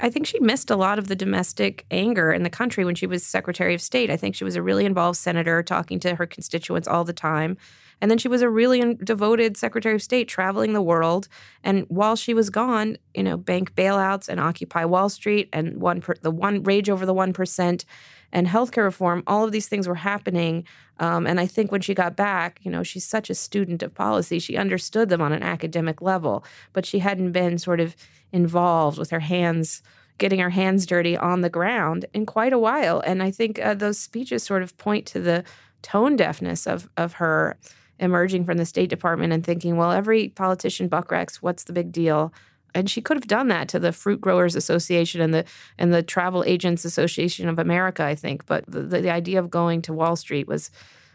I 0.00 0.10
think 0.10 0.26
she 0.26 0.38
missed 0.38 0.70
a 0.70 0.76
lot 0.76 0.98
of 0.98 1.08
the 1.08 1.16
domestic 1.16 1.84
anger 1.90 2.32
in 2.32 2.44
the 2.44 2.50
country 2.50 2.84
when 2.84 2.94
she 2.94 3.06
was 3.06 3.24
Secretary 3.24 3.74
of 3.74 3.80
State. 3.80 4.10
I 4.10 4.16
think 4.16 4.36
she 4.36 4.44
was 4.44 4.54
a 4.54 4.62
really 4.62 4.84
involved 4.84 5.18
senator 5.18 5.60
talking 5.62 5.98
to 6.00 6.14
her 6.14 6.26
constituents 6.26 6.86
all 6.86 7.02
the 7.02 7.12
time. 7.12 7.56
And 8.00 8.08
then 8.08 8.18
she 8.18 8.28
was 8.28 8.42
a 8.42 8.48
really 8.48 8.94
devoted 8.94 9.56
Secretary 9.56 9.96
of 9.96 10.02
State 10.02 10.28
traveling 10.28 10.72
the 10.72 10.82
world. 10.82 11.26
And 11.64 11.84
while 11.88 12.14
she 12.14 12.32
was 12.32 12.48
gone, 12.48 12.96
you 13.12 13.24
know, 13.24 13.36
bank 13.36 13.74
bailouts 13.74 14.28
and 14.28 14.38
Occupy 14.38 14.84
Wall 14.84 15.08
Street 15.08 15.48
and 15.52 15.80
one 15.80 16.00
per, 16.00 16.14
the 16.22 16.30
one 16.30 16.62
rage 16.62 16.88
over 16.88 17.04
the 17.04 17.14
1% 17.14 17.84
and 18.30 18.46
healthcare 18.46 18.84
reform, 18.84 19.24
all 19.26 19.44
of 19.44 19.50
these 19.50 19.68
things 19.68 19.88
were 19.88 19.96
happening. 19.96 20.64
Um, 21.00 21.26
and 21.26 21.40
I 21.40 21.46
think 21.46 21.72
when 21.72 21.80
she 21.80 21.94
got 21.94 22.14
back, 22.14 22.60
you 22.62 22.70
know, 22.70 22.84
she's 22.84 23.04
such 23.04 23.30
a 23.30 23.34
student 23.34 23.82
of 23.82 23.94
policy. 23.94 24.38
She 24.38 24.56
understood 24.56 25.08
them 25.08 25.22
on 25.22 25.32
an 25.32 25.42
academic 25.42 26.00
level, 26.00 26.44
but 26.72 26.86
she 26.86 27.00
hadn't 27.00 27.32
been 27.32 27.58
sort 27.58 27.80
of 27.80 27.96
involved 28.32 28.98
with 28.98 29.10
her 29.10 29.20
hands 29.20 29.82
getting 30.18 30.40
her 30.40 30.50
hands 30.50 30.86
dirty 30.86 31.16
on 31.16 31.40
the 31.40 31.50
ground 31.50 32.06
in 32.12 32.26
quite 32.26 32.52
a 32.52 32.58
while. 32.58 33.00
And 33.00 33.22
I 33.22 33.30
think 33.30 33.58
uh, 33.58 33.74
those 33.74 33.98
speeches 33.98 34.42
sort 34.42 34.62
of 34.62 34.76
point 34.76 35.06
to 35.06 35.20
the 35.20 35.44
tone 35.82 36.16
deafness 36.16 36.66
of 36.66 36.88
of 36.96 37.14
her 37.14 37.56
emerging 38.00 38.44
from 38.44 38.58
the 38.58 38.66
State 38.66 38.90
Department 38.90 39.32
and 39.32 39.44
thinking, 39.44 39.76
well, 39.76 39.92
every 39.92 40.28
politician 40.28 40.88
buck 40.88 41.10
wrecks. 41.10 41.42
What's 41.42 41.64
the 41.64 41.72
big 41.72 41.92
deal? 41.92 42.32
And 42.74 42.88
she 42.88 43.00
could 43.00 43.16
have 43.16 43.26
done 43.26 43.48
that 43.48 43.68
to 43.70 43.78
the 43.78 43.92
Fruit 43.92 44.20
Growers 44.20 44.54
Association 44.54 45.20
and 45.20 45.32
the 45.32 45.44
and 45.78 45.92
the 45.92 46.02
Travel 46.02 46.44
Agents 46.44 46.84
Association 46.84 47.48
of 47.48 47.58
America, 47.58 48.04
I 48.04 48.14
think. 48.14 48.46
But 48.46 48.64
the, 48.68 48.82
the 48.82 49.10
idea 49.10 49.38
of 49.38 49.50
going 49.50 49.82
to 49.82 49.92
Wall 49.92 50.16
Street 50.16 50.46
was 50.46 50.70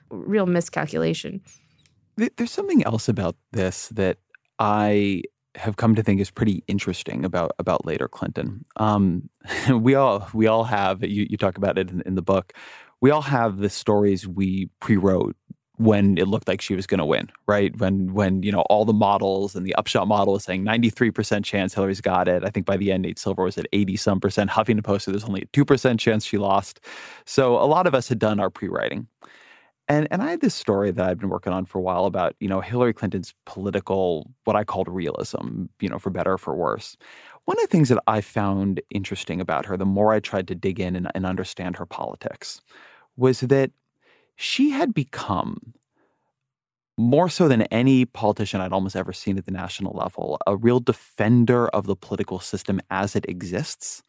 real 0.10 0.46
miscalculation. 0.46 1.42
There's 2.16 2.52
something 2.52 2.84
else 2.84 3.08
about 3.08 3.36
this 3.52 3.88
that 3.90 4.18
I 4.60 5.24
have 5.56 5.76
come 5.76 5.96
to 5.96 6.04
think 6.04 6.20
is 6.20 6.32
pretty 6.32 6.64
interesting 6.68 7.26
about 7.26 7.52
about 7.60 7.86
later 7.86 8.08
Clinton. 8.08 8.66
Um, 8.78 9.30
we 9.70 9.96
all 9.96 10.28
we 10.34 10.48
all 10.48 10.64
have 10.64 11.04
you, 11.04 11.28
you 11.30 11.38
talk 11.38 11.58
about 11.58 11.78
it 11.78 11.90
in, 11.90 12.02
in 12.06 12.16
the 12.16 12.22
book. 12.22 12.54
We 13.02 13.12
all 13.12 13.22
have 13.22 13.58
the 13.58 13.70
stories 13.70 14.28
we 14.28 14.70
pre-wrote 14.80 15.36
when 15.78 16.18
it 16.18 16.28
looked 16.28 16.48
like 16.48 16.62
she 16.62 16.76
was 16.76 16.86
going 16.86 17.00
to 17.00 17.06
win, 17.06 17.30
right? 17.48 17.76
When 17.78 18.14
when 18.14 18.44
you 18.44 18.52
know 18.52 18.62
all 18.62 18.86
the 18.86 18.94
models 18.94 19.56
and 19.56 19.66
the 19.66 19.76
upshot 19.76 20.08
model 20.08 20.34
was 20.34 20.44
saying 20.44 20.64
93% 20.64 21.44
chance 21.44 21.74
Hillary's 21.74 22.02
got 22.02 22.28
it. 22.28 22.44
I 22.44 22.50
think 22.50 22.66
by 22.66 22.78
the 22.78 22.92
end 22.92 23.04
Nate 23.04 23.20
Silver 23.20 23.44
was 23.44 23.58
at 23.58 23.68
80 23.74 23.98
some 23.98 24.20
percent. 24.20 24.52
Huffington 24.52 24.84
Post 24.84 25.06
said 25.06 25.14
there's 25.14 25.24
only 25.24 25.42
a 25.42 25.46
2% 25.48 26.00
chance 26.00 26.26
she 26.26 26.38
lost. 26.38 26.80
So 27.26 27.56
a 27.58 27.66
lot 27.66 27.88
of 27.88 27.96
us 27.96 28.08
had 28.08 28.20
done 28.20 28.40
our 28.40 28.50
pre-writing. 28.50 29.08
And 29.88 30.08
and 30.12 30.22
I 30.22 30.32
had 30.32 30.42
this 30.42 30.56
story 30.56 30.92
that 30.92 31.10
I've 31.10 31.20
been 31.20 31.30
working 31.30 31.52
on 31.54 31.66
for 31.66 31.78
a 31.78 31.82
while 31.82 32.06
about, 32.06 32.36
you 32.40 32.48
know, 32.48 32.62
Hillary 32.62 32.94
Clinton's 32.94 33.34
political 33.46 34.32
what 34.46 34.56
I 34.56 34.64
called 34.64 34.88
realism, 34.88 35.66
you 35.80 35.90
know, 35.90 36.00
for 36.00 36.10
better 36.10 36.34
or 36.34 36.38
for 36.38 36.56
worse. 36.56 36.96
One 37.46 37.58
of 37.58 37.64
the 37.64 37.68
things 37.68 37.90
that 37.90 38.02
I 38.08 38.22
found 38.22 38.82
interesting 38.90 39.42
about 39.42 39.66
her, 39.66 39.76
the 39.76 39.86
more 39.86 40.14
I 40.14 40.22
tried 40.22 40.48
to 40.48 40.56
dig 40.56 40.80
in 40.80 40.96
and, 40.96 41.12
and 41.14 41.26
understand 41.26 41.76
her 41.76 41.86
politics, 41.86 42.62
was 43.18 43.42
that 43.42 43.72
she 44.38 44.70
had 44.70 44.94
become 44.94 45.74
more 46.98 47.28
so 47.28 47.48
than 47.48 47.64
any 47.64 48.06
politician 48.06 48.62
I'd 48.62 48.72
almost 48.72 48.96
ever 48.96 49.14
seen 49.14 49.38
at 49.38 49.46
the 49.46 49.52
national 49.52 49.94
level, 49.94 50.38
a 50.46 50.56
real 50.56 50.80
defender 50.80 51.68
of 51.70 51.88
the 51.88 51.96
political 51.96 52.40
system 52.40 52.80
as 52.92 53.16
it 53.16 53.26
exists 53.28 54.04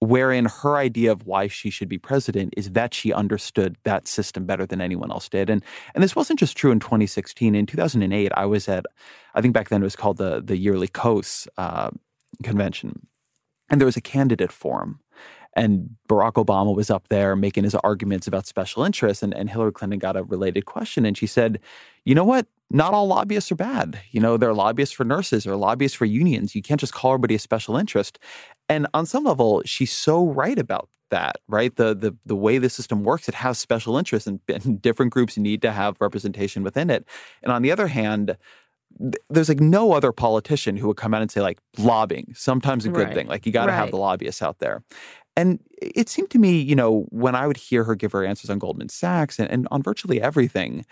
wherein 0.00 0.46
her 0.46 0.76
idea 0.76 1.10
of 1.10 1.26
why 1.26 1.46
she 1.46 1.70
should 1.70 1.88
be 1.88 1.98
president 1.98 2.54
is 2.56 2.72
that 2.72 2.92
she 2.94 3.12
understood 3.12 3.76
that 3.84 4.06
system 4.06 4.44
better 4.46 4.66
than 4.66 4.80
anyone 4.80 5.10
else 5.10 5.28
did. 5.28 5.48
And 5.48 5.62
and 5.94 6.02
this 6.02 6.16
wasn't 6.16 6.38
just 6.38 6.56
true 6.56 6.72
in 6.72 6.80
2016. 6.80 7.54
In 7.54 7.66
2008, 7.66 8.32
I 8.34 8.46
was 8.46 8.68
at, 8.68 8.86
I 9.34 9.40
think 9.40 9.54
back 9.54 9.68
then 9.68 9.82
it 9.82 9.84
was 9.84 9.96
called 9.96 10.18
the 10.18 10.42
the 10.44 10.62
YearlyKos 10.66 11.48
uh, 11.56 11.90
convention, 12.42 13.06
and 13.70 13.80
there 13.80 13.86
was 13.86 13.96
a 13.96 14.02
candidate 14.02 14.52
forum. 14.52 15.00
And 15.56 15.90
Barack 16.08 16.32
Obama 16.32 16.74
was 16.74 16.90
up 16.90 17.08
there 17.08 17.36
making 17.36 17.64
his 17.64 17.74
arguments 17.76 18.26
about 18.26 18.46
special 18.46 18.82
interests, 18.82 19.22
and, 19.22 19.34
and 19.34 19.48
Hillary 19.48 19.72
Clinton 19.72 19.98
got 19.98 20.16
a 20.16 20.24
related 20.24 20.66
question, 20.66 21.04
and 21.06 21.16
she 21.16 21.26
said, 21.26 21.60
"You 22.04 22.14
know 22.14 22.24
what? 22.24 22.46
Not 22.70 22.92
all 22.92 23.06
lobbyists 23.06 23.52
are 23.52 23.56
bad. 23.56 24.00
You 24.10 24.20
know, 24.20 24.36
there 24.36 24.48
are 24.48 24.54
lobbyists 24.54 24.94
for 24.94 25.04
nurses 25.04 25.46
or 25.46 25.54
lobbyists 25.56 25.96
for 25.96 26.06
unions. 26.06 26.54
You 26.54 26.62
can't 26.62 26.80
just 26.80 26.94
call 26.94 27.12
everybody 27.12 27.34
a 27.36 27.38
special 27.38 27.76
interest." 27.76 28.18
And 28.68 28.86
on 28.94 29.06
some 29.06 29.24
level, 29.24 29.62
she's 29.64 29.92
so 29.92 30.26
right 30.26 30.58
about 30.58 30.88
that, 31.10 31.36
right? 31.48 31.74
The 31.76 31.94
the 31.94 32.16
the 32.26 32.36
way 32.36 32.58
the 32.58 32.70
system 32.70 33.04
works, 33.04 33.28
it 33.28 33.34
has 33.34 33.58
special 33.58 33.96
interests, 33.96 34.26
and, 34.26 34.40
and 34.48 34.82
different 34.88 35.12
groups 35.12 35.38
need 35.38 35.62
to 35.62 35.70
have 35.70 36.00
representation 36.00 36.62
within 36.62 36.90
it. 36.90 37.06
And 37.42 37.52
on 37.52 37.62
the 37.62 37.70
other 37.70 37.86
hand, 37.86 38.36
there's 39.30 39.48
like 39.48 39.60
no 39.60 39.92
other 39.92 40.12
politician 40.12 40.76
who 40.76 40.86
would 40.88 40.96
come 40.96 41.14
out 41.14 41.22
and 41.22 41.30
say 41.30 41.40
like 41.40 41.58
lobbying 41.78 42.32
sometimes 42.34 42.84
a 42.84 42.88
good 42.88 43.06
right. 43.06 43.14
thing 43.14 43.26
like 43.26 43.44
you 43.46 43.52
got 43.52 43.66
to 43.66 43.72
right. 43.72 43.78
have 43.78 43.90
the 43.90 43.96
lobbyists 43.96 44.42
out 44.42 44.58
there 44.58 44.82
and 45.36 45.58
it 45.80 46.08
seemed 46.08 46.30
to 46.30 46.38
me 46.38 46.58
you 46.60 46.74
know 46.74 47.06
when 47.10 47.34
i 47.34 47.46
would 47.46 47.56
hear 47.56 47.84
her 47.84 47.94
give 47.94 48.12
her 48.12 48.24
answers 48.24 48.50
on 48.50 48.58
goldman 48.58 48.88
sachs 48.88 49.38
and, 49.38 49.50
and 49.50 49.68
on 49.70 49.82
virtually 49.82 50.20
everything 50.20 50.84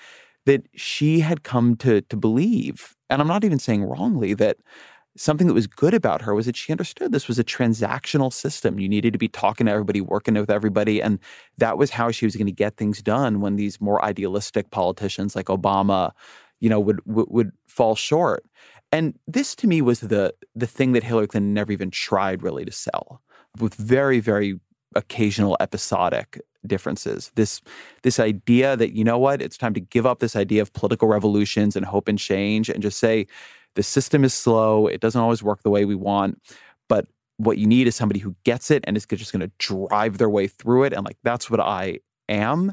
that 0.47 0.67
she 0.75 1.21
had 1.21 1.43
come 1.43 1.77
to 1.77 2.01
to 2.03 2.17
believe 2.17 2.97
and 3.11 3.21
i'm 3.21 3.29
not 3.29 3.45
even 3.45 3.59
saying 3.59 3.85
wrongly 3.85 4.35
that 4.35 4.57
something 5.17 5.47
that 5.47 5.55
was 5.55 5.67
good 5.67 5.95
about 5.95 6.23
her 6.23 6.35
was 6.35 6.47
that 6.47 6.57
she 6.57 6.73
understood 6.73 7.13
this 7.13 7.29
was 7.29 7.39
a 7.39 7.45
transactional 7.45 8.33
system. 8.33 8.79
You 8.79 8.89
needed 8.89 9.13
to 9.13 9.19
be 9.19 9.29
talking 9.29 9.67
to 9.67 9.73
everybody, 9.73 10.01
working 10.01 10.35
with 10.35 10.51
everybody. 10.51 11.03
And 11.03 11.19
that 11.59 11.77
was 11.77 11.91
how 11.91 12.11
she 12.11 12.25
was 12.25 12.35
going 12.37 12.47
to 12.47 12.53
get 12.53 12.77
things 12.77 13.03
done 13.03 13.41
when 13.41 13.57
these 13.57 13.81
more 13.81 14.03
idealistic 14.05 14.71
politicians 14.71 15.37
like 15.37 15.47
Obama, 15.47 16.13
you 16.61 16.71
know, 16.71 16.81
would, 16.81 17.01
would, 17.05 17.27
would 17.29 17.53
fall 17.69 17.95
short. 17.95 18.45
And 18.91 19.19
this 19.27 19.55
to 19.57 19.67
me 19.67 19.81
was 19.81 20.01
the 20.01 20.35
the 20.55 20.67
thing 20.67 20.93
that 20.93 21.03
Hillary 21.03 21.27
Clinton 21.27 21.55
never 21.55 21.73
even 21.73 21.91
tried 21.91 22.43
really 22.43 22.67
to 22.67 22.73
sell 22.73 23.23
with 23.59 23.75
very, 23.75 24.21
very 24.21 24.59
occasional 24.95 25.57
episodic 25.61 26.41
differences. 26.67 27.33
This 27.35 27.61
this 28.03 28.21
idea 28.21 28.77
that, 28.77 28.93
you 28.93 29.05
know 29.05 29.19
what, 29.19 29.43
it's 29.43 29.59
time 29.59 29.75
to 29.75 29.81
give 29.81 30.07
up 30.07 30.21
this 30.21 30.37
idea 30.37 30.63
of 30.63 30.73
political 30.73 31.09
revolutions 31.09 31.77
and 31.77 31.85
hope 31.85 32.09
and 32.09 32.19
change 32.19 32.69
and 32.69 32.83
just 32.83 32.99
say, 32.99 33.27
the 33.75 33.83
system 33.83 34.25
is 34.25 34.35
slow. 34.35 34.87
It 34.87 35.01
doesn't 35.01 35.21
always 35.21 35.43
work 35.43 35.63
the 35.63 35.71
way 35.71 35.85
we 35.85 35.95
want. 35.95 36.41
But 36.89 37.07
what 37.39 37.59
you 37.59 37.67
need 37.67 37.87
is 37.87 37.97
somebody 37.97 38.21
who 38.21 38.37
gets 38.45 38.71
it 38.71 38.85
and 38.87 38.97
is 38.97 39.07
just 39.07 39.33
going 39.33 39.41
to 39.41 39.51
drive 39.59 40.19
their 40.19 40.31
way 40.31 40.47
through 40.47 40.85
it. 40.85 40.93
And 40.93 41.05
like, 41.05 41.17
that's 41.23 41.51
what 41.51 41.61
I 41.61 42.01
am. 42.29 42.73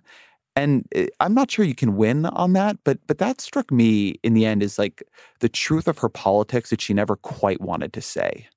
And 0.56 0.86
eh, 0.94 1.08
I'm 1.20 1.34
not 1.34 1.50
sure 1.50 1.64
you 1.64 1.76
can 1.76 1.96
win 1.96 2.26
on 2.26 2.54
that, 2.54 2.78
but 2.84 3.00
but 3.08 3.20
that 3.20 3.40
struck 3.40 3.72
me 3.72 4.16
in 4.24 4.34
the 4.34 4.46
end 4.46 4.62
is 4.62 4.78
like 4.78 5.04
the 5.40 5.50
truth 5.50 5.88
of 5.88 6.00
her 6.00 6.10
politics 6.10 6.70
that 6.72 6.82
she 6.82 6.94
never 6.94 7.16
quite 7.16 7.62
wanted 7.62 7.94
to 7.94 8.02
say. 8.02 8.48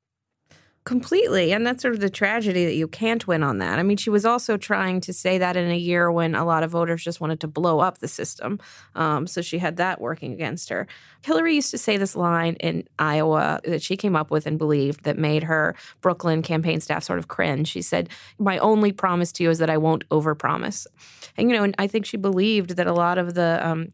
Completely. 0.85 1.53
And 1.53 1.64
that's 1.64 1.80
sort 1.80 1.95
of 1.95 2.01
the 2.01 2.11
tragedy 2.11 2.64
that 2.64 2.74
you 2.74 2.89
can't 2.89 3.24
win 3.28 3.45
on 3.45 3.59
that. 3.59 3.78
I 3.78 3.85
mean, 3.85 3.97
she 3.97 4.11
was 4.11 4.26
also 4.26 4.57
trying 4.57 5.01
to 5.03 5.12
say 5.12 5.39
that 5.39 5.57
in 5.57 5.70
a 5.70 5.76
year 5.76 6.11
when 6.11 6.35
a 6.35 6.45
lot 6.45 6.64
of 6.64 6.72
voters 6.72 7.05
just 7.05 7.20
wanted 7.20 7.39
to 7.41 7.47
blow 7.47 7.78
up 7.78 7.99
the 7.99 8.09
system. 8.09 8.59
Um, 8.97 9.28
so 9.28 9.43
she 9.43 9.59
had 9.59 9.76
that 9.76 10.01
working 10.01 10.33
against 10.33 10.70
her. 10.70 10.89
Hillary 11.24 11.55
used 11.55 11.70
to 11.70 11.78
say 11.78 11.99
this 11.99 12.16
line 12.16 12.55
in 12.55 12.89
Iowa 12.99 13.61
that 13.62 13.80
she 13.80 13.97
came 13.97 14.16
up 14.16 14.33
with 14.33 14.45
and 14.45 14.59
believed 14.59 15.05
that 15.05 15.16
made 15.16 15.45
her 15.45 15.76
Brooklyn 16.01 16.43
campaign 16.43 16.80
staff 16.80 17.05
sort 17.05 17.20
of 17.20 17.28
cringe. 17.28 17.68
She 17.68 17.83
said, 17.83 18.09
My 18.41 18.59
only 18.59 18.91
promise 18.91 19.30
to 19.33 19.45
you 19.45 19.51
is 19.51 19.59
that 19.59 19.70
I 19.70 19.78
won't 19.78 20.09
overpromise. 20.09 20.89
And, 21.37 21.49
you 21.49 21.57
know, 21.57 21.62
and 21.62 21.76
I 21.78 21.87
think 21.87 22.07
she 22.07 22.16
believed 22.16 22.70
that 22.70 22.89
a 22.89 22.93
lot 22.93 23.18
of 23.18 23.35
the, 23.35 23.64
um, 23.64 23.93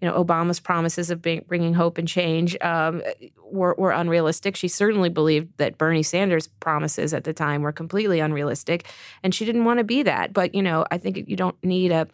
you 0.00 0.08
know, 0.08 0.22
Obama's 0.22 0.60
promises 0.60 1.10
of 1.10 1.22
being, 1.22 1.44
bringing 1.46 1.74
hope 1.74 1.98
and 1.98 2.06
change 2.06 2.56
um, 2.60 3.02
were, 3.50 3.74
were 3.78 3.92
unrealistic. 3.92 4.56
She 4.56 4.68
certainly 4.68 5.08
believed 5.08 5.56
that 5.58 5.78
Bernie 5.78 6.02
Sanders' 6.02 6.46
promises 6.46 7.14
at 7.14 7.24
the 7.24 7.32
time 7.32 7.62
were 7.62 7.72
completely 7.72 8.20
unrealistic, 8.20 8.86
and 9.22 9.34
she 9.34 9.44
didn't 9.44 9.64
want 9.64 9.78
to 9.78 9.84
be 9.84 10.02
that. 10.02 10.32
But 10.32 10.54
you 10.54 10.62
know, 10.62 10.84
I 10.90 10.98
think 10.98 11.28
you 11.28 11.36
don't 11.36 11.56
need 11.64 11.92
a 11.92 12.08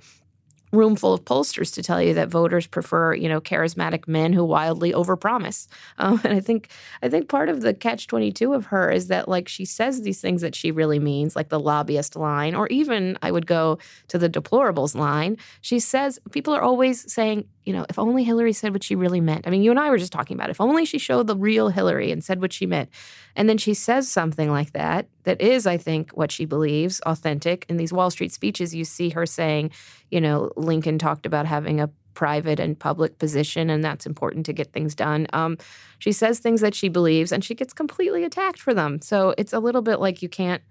room 0.73 0.97
full 0.97 1.13
of 1.13 1.25
pollsters 1.25 1.73
to 1.75 1.83
tell 1.83 2.01
you 2.03 2.15
that 2.15 2.29
voters 2.29 2.67
prefer, 2.67 3.15
you 3.15 3.29
know, 3.29 3.41
charismatic 3.41 4.07
men 4.07 4.33
who 4.33 4.45
wildly 4.45 4.93
overpromise. 4.93 5.67
Um, 5.99 6.21
and 6.25 6.33
I 6.33 6.41
think 6.41 6.71
I 7.03 7.09
think 7.09 7.29
part 7.29 7.49
of 7.49 7.61
the 7.61 7.75
catch 7.75 8.07
twenty 8.07 8.33
two 8.33 8.55
of 8.55 8.67
her 8.67 8.91
is 8.91 9.09
that 9.09 9.29
like 9.29 9.49
she 9.49 9.65
says 9.65 10.01
these 10.01 10.21
things 10.21 10.41
that 10.41 10.55
she 10.55 10.71
really 10.71 10.99
means, 10.99 11.37
like 11.37 11.51
the 11.51 11.61
lobbyist 11.61 12.17
line, 12.17 12.55
or 12.55 12.69
even 12.69 13.19
I 13.21 13.31
would 13.31 13.47
go 13.47 13.79
to 14.09 14.19
the 14.19 14.29
deplorables 14.29 14.95
line. 14.95 15.37
She 15.61 15.79
says 15.79 16.19
people 16.31 16.55
are 16.55 16.63
always 16.63 17.11
saying 17.13 17.47
you 17.65 17.77
know, 17.77 17.85
if 17.89 17.99
only 17.99 18.25
Hillary 18.25 18.53
said 18.53 18.73
what 18.73 18.83
she 18.83 18.97
really 18.97 19.21
meant. 19.21 19.47
I 19.47 19.51
mean, 19.51 19.63
you 19.63 19.71
and 19.71 19.79
I 19.79 19.91
were 19.91 19.99
just 19.99 20.13
talking 20.13 20.37
about 20.37 20.49
it. 20.49 20.53
if 20.53 20.61
only 20.61 20.85
she 20.85 20.99
showed 20.99 21.27
the 21.27 21.37
real 21.37 21.69
Hillary 21.69 22.11
and 22.11 22.25
said 22.25 22.41
what 22.41 22.53
she 22.53 22.67
meant. 22.67 22.89
And 23.37 23.49
then 23.49 23.59
she 23.59 23.75
says 23.75 24.11
something 24.11 24.51
like 24.51 24.73
that, 24.73 25.07
that 25.25 25.41
is, 25.41 25.67
I 25.67 25.77
think, 25.77 26.13
what 26.13 26.33
she 26.33 26.45
believes, 26.45 27.01
authentic. 27.01 27.67
In 27.69 27.77
these 27.77 27.93
Wall 27.93 28.11
Street 28.11 28.33
speeches, 28.33 28.75
you 28.75 28.85
see 28.85 29.11
her 29.11 29.27
saying, 29.27 29.71
you 30.11 30.21
know, 30.21 30.51
Lincoln 30.57 30.99
talked 30.99 31.27
about 31.27 31.47
having 31.47 31.81
a 31.81 31.91
private 32.15 32.59
and 32.59 32.79
public 32.79 33.19
position, 33.19 33.71
and 33.71 33.85
that's 33.85 34.07
important 34.07 34.47
to 34.47 34.53
get 34.53 34.73
things 34.73 34.95
done. 34.95 35.27
Um, 35.33 35.59
she 35.99 36.13
says 36.13 36.39
things 36.39 36.61
that 36.61 36.75
she 36.75 36.89
believes, 36.89 37.33
and 37.33 37.45
she 37.45 37.55
gets 37.55 37.73
completely 37.73 38.25
attacked 38.25 38.61
for 38.61 38.75
them. 38.75 39.01
So 39.01 39.35
it's 39.39 39.53
a 39.53 39.61
little 39.61 39.83
bit 39.83 40.01
like 40.01 40.23
you 40.23 40.29
can't, 40.29 40.63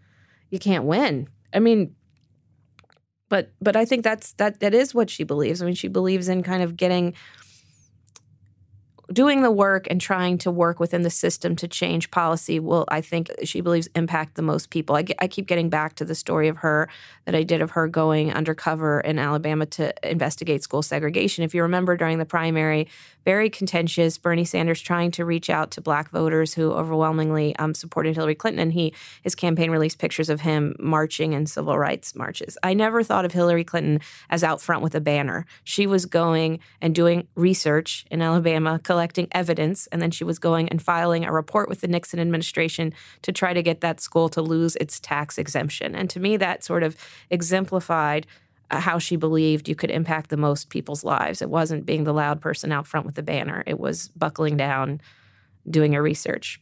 you 0.50 0.60
can't 0.60 0.84
win. 0.84 1.28
I 1.54 1.60
mean, 1.60 1.96
but 3.30 3.52
but 3.62 3.76
I 3.76 3.86
think 3.86 4.04
that's 4.04 4.34
that 4.34 4.60
that 4.60 4.74
is 4.74 4.94
what 4.94 5.10
she 5.10 5.24
believes. 5.24 5.62
I 5.62 5.66
mean, 5.66 5.76
she 5.76 5.88
believes 5.88 6.28
in 6.28 6.44
kind 6.44 6.64
of 6.64 6.76
getting 6.76 7.14
doing 9.12 9.42
the 9.42 9.52
work 9.52 9.88
and 9.90 10.00
trying 10.00 10.38
to 10.40 10.52
work 10.52 10.80
within 10.80 11.02
the 11.02 11.10
system 11.10 11.56
to 11.56 11.68
change 11.68 12.12
policy 12.12 12.60
will, 12.60 12.86
I 12.90 13.02
think, 13.02 13.32
she 13.44 13.62
believes 13.62 13.88
impact 13.96 14.36
the 14.36 14.42
most 14.42 14.70
people. 14.70 14.96
I, 14.96 15.06
I 15.20 15.28
keep 15.28 15.48
getting 15.48 15.70
back 15.70 15.96
to 15.96 16.06
the 16.06 16.16
story 16.16 16.48
of 16.48 16.58
her 16.58 16.90
that 17.26 17.36
I 17.36 17.44
did 17.44 17.62
of 17.62 17.72
her 17.72 17.88
going 17.88 18.34
undercover 18.34 19.00
in 19.02 19.20
Alabama 19.20 19.66
to 19.68 19.94
investigate 20.10 20.64
school 20.64 20.82
segregation. 20.82 21.44
If 21.44 21.56
you 21.56 21.62
remember 21.62 21.98
during 21.98 22.20
the 22.20 22.26
primary, 22.26 22.88
very 23.26 23.50
contentious, 23.50 24.18
Bernie 24.18 24.46
Sanders 24.46 24.82
trying 24.82 25.12
to 25.12 25.26
reach 25.26 25.50
out 25.50 25.72
to 25.72 25.82
black 25.82 26.10
voters 26.10 26.54
who 26.54 26.72
overwhelmingly 26.72 27.56
um, 27.58 27.74
supported 27.74 28.16
Hillary 28.16 28.36
Clinton, 28.36 28.60
and 28.60 28.74
he 28.74 28.94
his 29.22 29.36
campaign 29.36 29.72
released 29.72 30.00
pictures 30.00 30.30
of 30.30 30.42
him 30.42 30.76
marching 30.80 31.34
in 31.34 31.46
civil 31.46 31.78
rights 31.78 32.16
marches. 32.16 32.58
I 32.64 32.74
never 32.74 33.04
thought 33.04 33.26
of 33.26 33.32
Hillary 33.32 33.64
Clinton 33.64 34.00
as 34.30 34.44
out 34.44 34.62
front 34.62 34.82
with 34.82 34.96
a 34.96 35.02
banner. 35.02 35.46
She 35.64 35.86
was 35.86 36.06
going 36.06 36.60
and 36.82 36.96
doing 36.96 37.28
research 37.36 38.06
in 38.10 38.22
Alabama, 38.22 38.80
evidence, 39.32 39.88
and 39.88 40.02
then 40.02 40.12
she 40.12 40.24
was 40.24 40.40
going 40.40 40.70
and 40.70 40.82
filing 40.82 41.26
a 41.26 41.32
report 41.32 41.70
with 41.70 41.82
the 41.82 41.88
Nixon 41.88 42.20
administration 42.20 42.94
to 43.22 43.32
try 43.32 43.54
to 43.54 43.64
get 43.64 43.82
that 43.82 44.00
school 44.00 44.30
to 44.30 44.42
lose 44.42 44.76
its 44.78 45.00
tax 45.00 45.38
exemption. 45.38 45.96
And 45.96 46.10
to 46.10 46.20
me, 46.20 46.38
that 46.38 46.64
sort 46.64 46.84
of 46.84 46.96
exemplified 47.30 48.28
uh, 48.72 48.80
how 48.80 49.00
she 49.00 49.16
believed 49.16 49.68
you 49.68 49.76
could 49.76 49.90
impact 49.90 50.30
the 50.30 50.38
most 50.38 50.70
people's 50.70 51.04
lives. 51.04 51.42
It 51.42 51.50
wasn't 51.50 51.86
being 51.86 52.04
the 52.04 52.14
loud 52.14 52.42
person 52.42 52.72
out 52.72 52.86
front 52.86 53.06
with 53.06 53.16
the 53.16 53.24
banner, 53.24 53.64
it 53.66 53.80
was 53.80 54.10
buckling 54.10 54.58
down, 54.58 55.02
doing 55.70 55.94
your 55.94 56.04
research. 56.04 56.62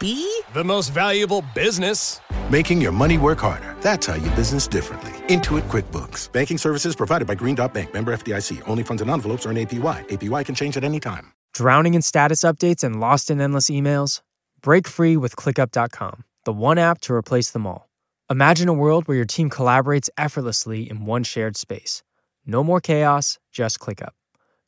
The 0.00 0.62
most 0.64 0.90
valuable 0.90 1.42
business. 1.56 2.20
Making 2.52 2.80
your 2.80 2.92
money 2.92 3.18
work 3.18 3.40
harder. 3.40 3.74
That's 3.80 4.06
how 4.06 4.14
you 4.14 4.30
business 4.30 4.68
differently. 4.68 5.10
Intuit 5.26 5.68
QuickBooks. 5.68 6.32
Banking 6.32 6.56
services 6.56 6.94
provided 6.94 7.26
by 7.26 7.34
Green 7.34 7.56
Dot 7.56 7.74
Bank. 7.74 7.92
Member 7.92 8.12
FDIC. 8.14 8.62
Only 8.68 8.84
funds 8.84 9.02
and 9.02 9.10
envelopes 9.10 9.44
earn 9.44 9.56
APY. 9.56 10.08
APY 10.08 10.44
can 10.44 10.54
change 10.54 10.76
at 10.76 10.84
any 10.84 11.00
time. 11.00 11.32
Drowning 11.52 11.94
in 11.94 12.02
status 12.02 12.42
updates 12.42 12.84
and 12.84 13.00
lost 13.00 13.30
in 13.30 13.40
endless 13.40 13.70
emails? 13.70 14.20
Break 14.62 14.86
free 14.86 15.16
with 15.16 15.34
ClickUp.com, 15.34 16.24
the 16.44 16.52
one 16.52 16.78
app 16.78 17.00
to 17.02 17.14
replace 17.14 17.50
them 17.50 17.66
all. 17.66 17.88
Imagine 18.30 18.68
a 18.68 18.72
world 18.74 19.08
where 19.08 19.16
your 19.16 19.26
team 19.26 19.50
collaborates 19.50 20.08
effortlessly 20.16 20.88
in 20.88 21.06
one 21.06 21.24
shared 21.24 21.56
space. 21.56 22.02
No 22.46 22.62
more 22.62 22.80
chaos, 22.80 23.38
just 23.52 23.80
ClickUp. 23.80 24.10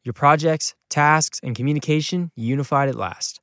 Your 0.03 0.14
projects, 0.14 0.74
tasks, 0.89 1.39
and 1.43 1.55
communication 1.55 2.31
unified 2.35 2.89
at 2.89 2.95
last. 2.95 3.39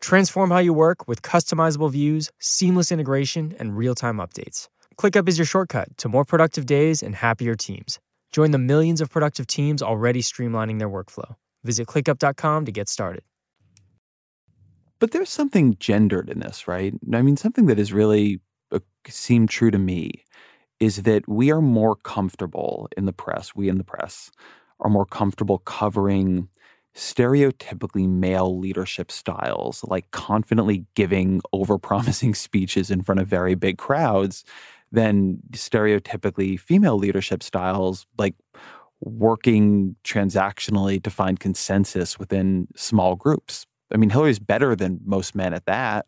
Transform 0.00 0.50
how 0.50 0.58
you 0.58 0.72
work 0.72 1.06
with 1.06 1.22
customizable 1.22 1.90
views, 1.90 2.30
seamless 2.38 2.90
integration, 2.90 3.54
and 3.58 3.76
real 3.76 3.94
time 3.94 4.16
updates. 4.16 4.68
ClickUp 4.96 5.28
is 5.28 5.38
your 5.38 5.44
shortcut 5.44 5.96
to 5.98 6.08
more 6.08 6.24
productive 6.24 6.66
days 6.66 7.02
and 7.02 7.14
happier 7.14 7.54
teams. 7.54 7.98
Join 8.32 8.50
the 8.50 8.58
millions 8.58 9.00
of 9.00 9.10
productive 9.10 9.46
teams 9.46 9.82
already 9.82 10.22
streamlining 10.22 10.78
their 10.78 10.88
workflow. 10.88 11.34
Visit 11.64 11.86
clickup.com 11.86 12.64
to 12.64 12.72
get 12.72 12.88
started. 12.88 13.22
But 14.98 15.12
there's 15.12 15.30
something 15.30 15.76
gendered 15.80 16.28
in 16.28 16.40
this, 16.40 16.68
right? 16.68 16.94
I 17.12 17.22
mean, 17.22 17.36
something 17.36 17.66
that 17.66 17.78
has 17.78 17.92
really 17.92 18.40
uh, 18.70 18.80
seemed 19.08 19.48
true 19.48 19.70
to 19.70 19.78
me 19.78 20.24
is 20.78 21.02
that 21.02 21.28
we 21.28 21.50
are 21.50 21.62
more 21.62 21.96
comfortable 21.96 22.88
in 22.96 23.06
the 23.06 23.12
press, 23.12 23.54
we 23.54 23.68
in 23.68 23.78
the 23.78 23.84
press 23.84 24.30
are 24.80 24.90
more 24.90 25.06
comfortable 25.06 25.58
covering 25.58 26.48
stereotypically 26.94 28.08
male 28.08 28.58
leadership 28.58 29.10
styles, 29.12 29.84
like 29.84 30.10
confidently 30.10 30.84
giving 30.94 31.40
overpromising 31.54 32.36
speeches 32.46 32.90
in 32.90 33.02
front 33.02 33.20
of 33.20 33.28
very 33.28 33.54
big 33.54 33.78
crowds, 33.78 34.44
than 34.92 35.38
stereotypically 35.52 36.58
female 36.58 36.96
leadership 36.96 37.42
styles, 37.42 38.06
like 38.18 38.34
working 39.00 39.96
transactionally 40.04 41.02
to 41.02 41.10
find 41.10 41.40
consensus 41.40 42.18
within 42.18 42.68
small 42.76 43.16
groups. 43.16 43.66
I 43.92 43.96
mean, 43.96 44.10
Hillary's 44.10 44.38
better 44.38 44.76
than 44.76 45.00
most 45.04 45.34
men 45.34 45.54
at 45.54 45.66
that, 45.66 46.06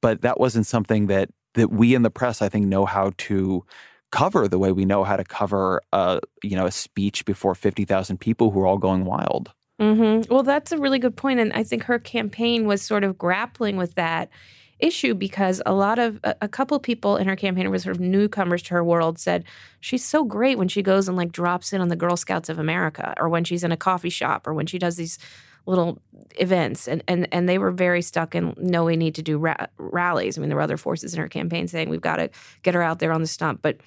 but 0.00 0.22
that 0.22 0.38
wasn't 0.38 0.66
something 0.66 1.06
that 1.06 1.30
that 1.54 1.70
we 1.70 1.94
in 1.94 2.02
the 2.02 2.10
press, 2.10 2.42
I 2.42 2.48
think, 2.48 2.66
know 2.66 2.84
how 2.84 3.12
to 3.16 3.64
cover 4.10 4.46
the 4.48 4.58
way 4.58 4.72
we 4.72 4.84
know 4.84 5.04
how 5.04 5.16
to 5.16 5.24
cover 5.24 5.80
a 5.92 6.20
you 6.42 6.56
know 6.56 6.66
a 6.66 6.70
speech 6.70 7.24
before 7.24 7.54
fifty 7.54 7.84
thousand 7.84 8.18
people 8.18 8.50
who 8.50 8.60
are 8.60 8.66
all 8.66 8.78
going 8.78 9.04
wild. 9.04 9.52
Mm-hmm. 9.80 10.32
Well, 10.32 10.44
that's 10.44 10.72
a 10.72 10.78
really 10.78 10.98
good 10.98 11.16
point, 11.16 11.40
and 11.40 11.52
I 11.52 11.64
think 11.64 11.84
her 11.84 11.98
campaign 11.98 12.66
was 12.66 12.80
sort 12.80 13.02
of 13.02 13.18
grappling 13.18 13.76
with 13.76 13.94
that 13.96 14.30
issue 14.78 15.14
because 15.14 15.62
a 15.66 15.72
lot 15.72 15.98
of 15.98 16.20
a, 16.24 16.34
a 16.42 16.48
couple 16.48 16.78
people 16.78 17.16
in 17.16 17.26
her 17.26 17.36
campaign 17.36 17.70
were 17.70 17.78
sort 17.78 17.96
of 17.96 18.00
newcomers 18.00 18.62
to 18.62 18.74
her 18.74 18.84
world 18.84 19.18
said 19.18 19.44
she's 19.80 20.04
so 20.04 20.24
great 20.24 20.58
when 20.58 20.68
she 20.68 20.82
goes 20.82 21.08
and 21.08 21.16
like 21.16 21.32
drops 21.32 21.72
in 21.72 21.80
on 21.80 21.88
the 21.88 21.96
Girl 21.96 22.16
Scouts 22.16 22.48
of 22.48 22.58
America 22.58 23.14
or 23.18 23.28
when 23.28 23.44
she's 23.44 23.64
in 23.64 23.72
a 23.72 23.76
coffee 23.76 24.10
shop 24.10 24.46
or 24.46 24.54
when 24.54 24.66
she 24.66 24.78
does 24.78 24.96
these 24.96 25.18
little 25.66 25.98
events 26.38 26.86
and 26.86 27.02
and 27.08 27.26
and 27.32 27.48
they 27.48 27.56
were 27.56 27.70
very 27.70 28.02
stuck 28.02 28.34
in 28.34 28.52
no 28.58 28.84
we 28.84 28.96
need 28.96 29.14
to 29.14 29.22
do 29.22 29.38
ra- 29.38 29.66
rallies 29.78 30.36
i 30.36 30.40
mean 30.40 30.50
there 30.50 30.56
were 30.56 30.62
other 30.62 30.76
forces 30.76 31.14
in 31.14 31.20
her 31.20 31.28
campaign 31.28 31.66
saying 31.66 31.88
we've 31.88 32.02
got 32.02 32.16
to 32.16 32.28
get 32.62 32.74
her 32.74 32.82
out 32.82 32.98
there 32.98 33.12
on 33.12 33.22
the 33.22 33.26
stump 33.26 33.62
but 33.62 33.78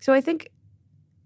so 0.00 0.12
i 0.12 0.20
think 0.20 0.48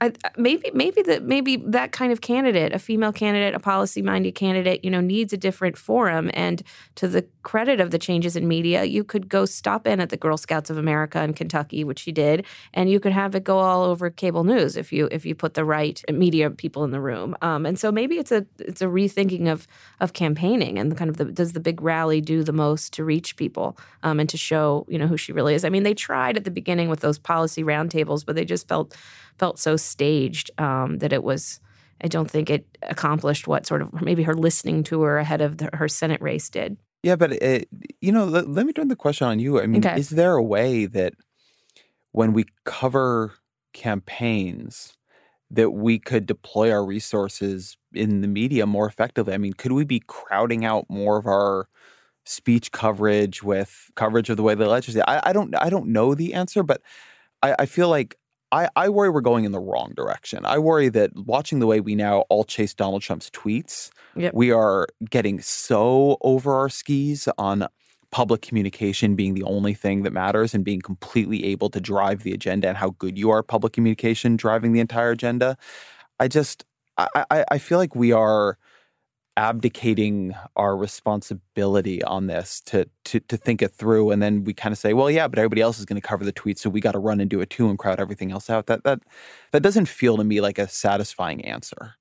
I, 0.02 0.12
maybe 0.36 0.68
maybe 0.74 1.00
that 1.02 1.22
maybe 1.22 1.56
that 1.58 1.92
kind 1.92 2.10
of 2.10 2.20
candidate, 2.20 2.72
a 2.72 2.80
female 2.80 3.12
candidate, 3.12 3.54
a 3.54 3.60
policy 3.60 4.02
minded 4.02 4.34
candidate, 4.34 4.84
you 4.84 4.90
know, 4.90 5.00
needs 5.00 5.32
a 5.32 5.36
different 5.36 5.78
forum. 5.78 6.28
And 6.34 6.60
to 6.96 7.06
the 7.06 7.24
credit 7.44 7.80
of 7.80 7.92
the 7.92 8.00
changes 8.00 8.34
in 8.34 8.48
media, 8.48 8.82
you 8.82 9.04
could 9.04 9.28
go 9.28 9.44
stop 9.44 9.86
in 9.86 10.00
at 10.00 10.10
the 10.10 10.16
Girl 10.16 10.36
Scouts 10.36 10.70
of 10.70 10.76
America 10.76 11.22
in 11.22 11.34
Kentucky, 11.34 11.84
which 11.84 12.00
she 12.00 12.10
did, 12.10 12.44
and 12.74 12.90
you 12.90 12.98
could 12.98 13.12
have 13.12 13.36
it 13.36 13.44
go 13.44 13.58
all 13.58 13.84
over 13.84 14.10
cable 14.10 14.42
news 14.42 14.76
if 14.76 14.92
you 14.92 15.08
if 15.12 15.24
you 15.24 15.36
put 15.36 15.54
the 15.54 15.64
right 15.64 16.02
media 16.12 16.50
people 16.50 16.82
in 16.82 16.90
the 16.90 17.00
room. 17.00 17.36
Um, 17.40 17.64
and 17.64 17.78
so 17.78 17.92
maybe 17.92 18.18
it's 18.18 18.32
a 18.32 18.44
it's 18.58 18.82
a 18.82 18.86
rethinking 18.86 19.46
of 19.46 19.68
of 20.00 20.14
campaigning 20.14 20.80
and 20.80 20.96
kind 20.96 21.10
of 21.10 21.16
the, 21.16 21.26
does 21.26 21.52
the 21.52 21.60
big 21.60 21.80
rally 21.80 22.20
do 22.20 22.42
the 22.42 22.52
most 22.52 22.92
to 22.94 23.04
reach 23.04 23.36
people 23.36 23.78
um, 24.02 24.18
and 24.18 24.28
to 24.30 24.36
show 24.36 24.84
you 24.88 24.98
know 24.98 25.06
who 25.06 25.16
she 25.16 25.30
really 25.32 25.54
is. 25.54 25.64
I 25.64 25.68
mean, 25.68 25.84
they 25.84 25.94
tried 25.94 26.36
at 26.36 26.42
the 26.42 26.50
beginning 26.50 26.88
with 26.88 27.00
those 27.00 27.20
policy 27.20 27.62
roundtables, 27.62 28.26
but 28.26 28.34
they 28.34 28.44
just 28.44 28.66
felt 28.66 28.96
felt 29.38 29.58
so 29.58 29.76
staged 29.92 30.50
um, 30.58 30.98
that 30.98 31.12
it 31.12 31.22
was. 31.22 31.60
I 32.04 32.08
don't 32.08 32.28
think 32.28 32.50
it 32.50 32.66
accomplished 32.82 33.46
what 33.46 33.64
sort 33.64 33.80
of 33.80 34.02
maybe 34.02 34.24
her 34.24 34.34
listening 34.34 34.82
to 34.84 35.02
her 35.02 35.18
ahead 35.18 35.40
of 35.40 35.58
the, 35.58 35.70
her 35.72 35.86
Senate 35.86 36.20
race 36.20 36.48
did. 36.48 36.76
Yeah, 37.02 37.16
but 37.16 37.32
it, 37.32 37.68
you 38.00 38.12
know, 38.12 38.24
let, 38.24 38.48
let, 38.48 38.66
me 38.66 38.72
turn 38.72 38.88
the 38.88 38.96
question 38.96 39.26
on 39.26 39.38
you. 39.38 39.60
I 39.60 39.66
mean, 39.66 39.84
okay. 39.84 39.98
is 39.98 40.10
there 40.10 40.34
a 40.34 40.42
way 40.42 40.86
that 40.86 41.14
when 42.12 42.32
we 42.32 42.44
cover 42.64 43.34
campaigns 43.72 44.96
that 45.50 45.70
we 45.70 45.98
could 45.98 46.26
deploy 46.26 46.70
our 46.70 46.84
resources 46.84 47.76
in 47.92 48.20
the 48.20 48.28
media 48.28 48.66
more 48.66 48.86
effectively? 48.86 49.34
I 49.34 49.38
mean, 49.38 49.52
could 49.52 49.72
we 49.72 49.84
be 49.84 50.00
crowding 50.06 50.64
out 50.64 50.86
more 50.88 51.18
of 51.18 51.26
our 51.26 51.68
speech 52.24 52.70
coverage 52.70 53.42
with 53.42 53.90
coverage 53.96 54.30
of 54.30 54.36
the 54.36 54.44
way 54.44 54.54
the 54.54 54.68
legislature 54.68 55.04
I, 55.08 55.20
I 55.24 55.32
don't, 55.32 55.54
I 55.56 55.70
don't 55.70 55.88
know 55.88 56.14
the 56.14 56.34
answer, 56.34 56.62
but 56.62 56.82
I, 57.42 57.56
I 57.60 57.66
feel 57.66 57.88
like 57.88 58.16
I, 58.52 58.68
I 58.76 58.90
worry 58.90 59.08
we're 59.08 59.22
going 59.22 59.44
in 59.44 59.52
the 59.52 59.58
wrong 59.58 59.94
direction. 59.96 60.44
I 60.44 60.58
worry 60.58 60.90
that 60.90 61.10
watching 61.16 61.58
the 61.58 61.66
way 61.66 61.80
we 61.80 61.94
now 61.94 62.20
all 62.28 62.44
chase 62.44 62.74
Donald 62.74 63.00
Trump's 63.00 63.30
tweets, 63.30 63.90
yep. 64.14 64.34
we 64.34 64.52
are 64.52 64.86
getting 65.08 65.40
so 65.40 66.18
over 66.20 66.54
our 66.54 66.68
skis 66.68 67.28
on 67.38 67.66
public 68.10 68.42
communication 68.42 69.16
being 69.16 69.32
the 69.32 69.42
only 69.44 69.72
thing 69.72 70.02
that 70.02 70.12
matters 70.12 70.52
and 70.52 70.64
being 70.64 70.82
completely 70.82 71.46
able 71.46 71.70
to 71.70 71.80
drive 71.80 72.24
the 72.24 72.32
agenda 72.32 72.68
and 72.68 72.76
how 72.76 72.90
good 72.98 73.18
you 73.18 73.30
are 73.30 73.38
at 73.38 73.48
public 73.48 73.72
communication 73.72 74.36
driving 74.36 74.72
the 74.72 74.80
entire 74.80 75.10
agenda. 75.10 75.56
I 76.20 76.28
just 76.28 76.66
I, 76.98 77.24
I, 77.30 77.44
I 77.52 77.58
feel 77.58 77.78
like 77.78 77.96
we 77.96 78.12
are 78.12 78.58
abdicating 79.36 80.34
our 80.56 80.76
responsibility 80.76 82.02
on 82.02 82.26
this 82.26 82.60
to 82.60 82.86
to 83.04 83.18
to 83.20 83.36
think 83.36 83.62
it 83.62 83.72
through 83.72 84.10
and 84.10 84.22
then 84.22 84.44
we 84.44 84.52
kind 84.52 84.72
of 84.72 84.78
say 84.78 84.92
well 84.92 85.10
yeah 85.10 85.26
but 85.26 85.38
everybody 85.38 85.62
else 85.62 85.78
is 85.78 85.86
going 85.86 86.00
to 86.00 86.06
cover 86.06 86.22
the 86.22 86.32
tweet 86.32 86.58
so 86.58 86.68
we 86.68 86.80
got 86.80 86.92
to 86.92 86.98
run 86.98 87.18
and 87.18 87.30
do 87.30 87.40
it 87.40 87.48
too 87.48 87.68
and 87.70 87.78
crowd 87.78 88.00
everything 88.00 88.30
else 88.30 88.48
out. 88.48 88.66
That 88.66 88.84
that 88.84 89.00
that 89.50 89.62
doesn't 89.62 89.86
feel 89.86 90.16
to 90.16 90.24
me 90.24 90.40
like 90.40 90.58
a 90.58 90.68
satisfying 90.68 91.44
answer. 91.44 91.94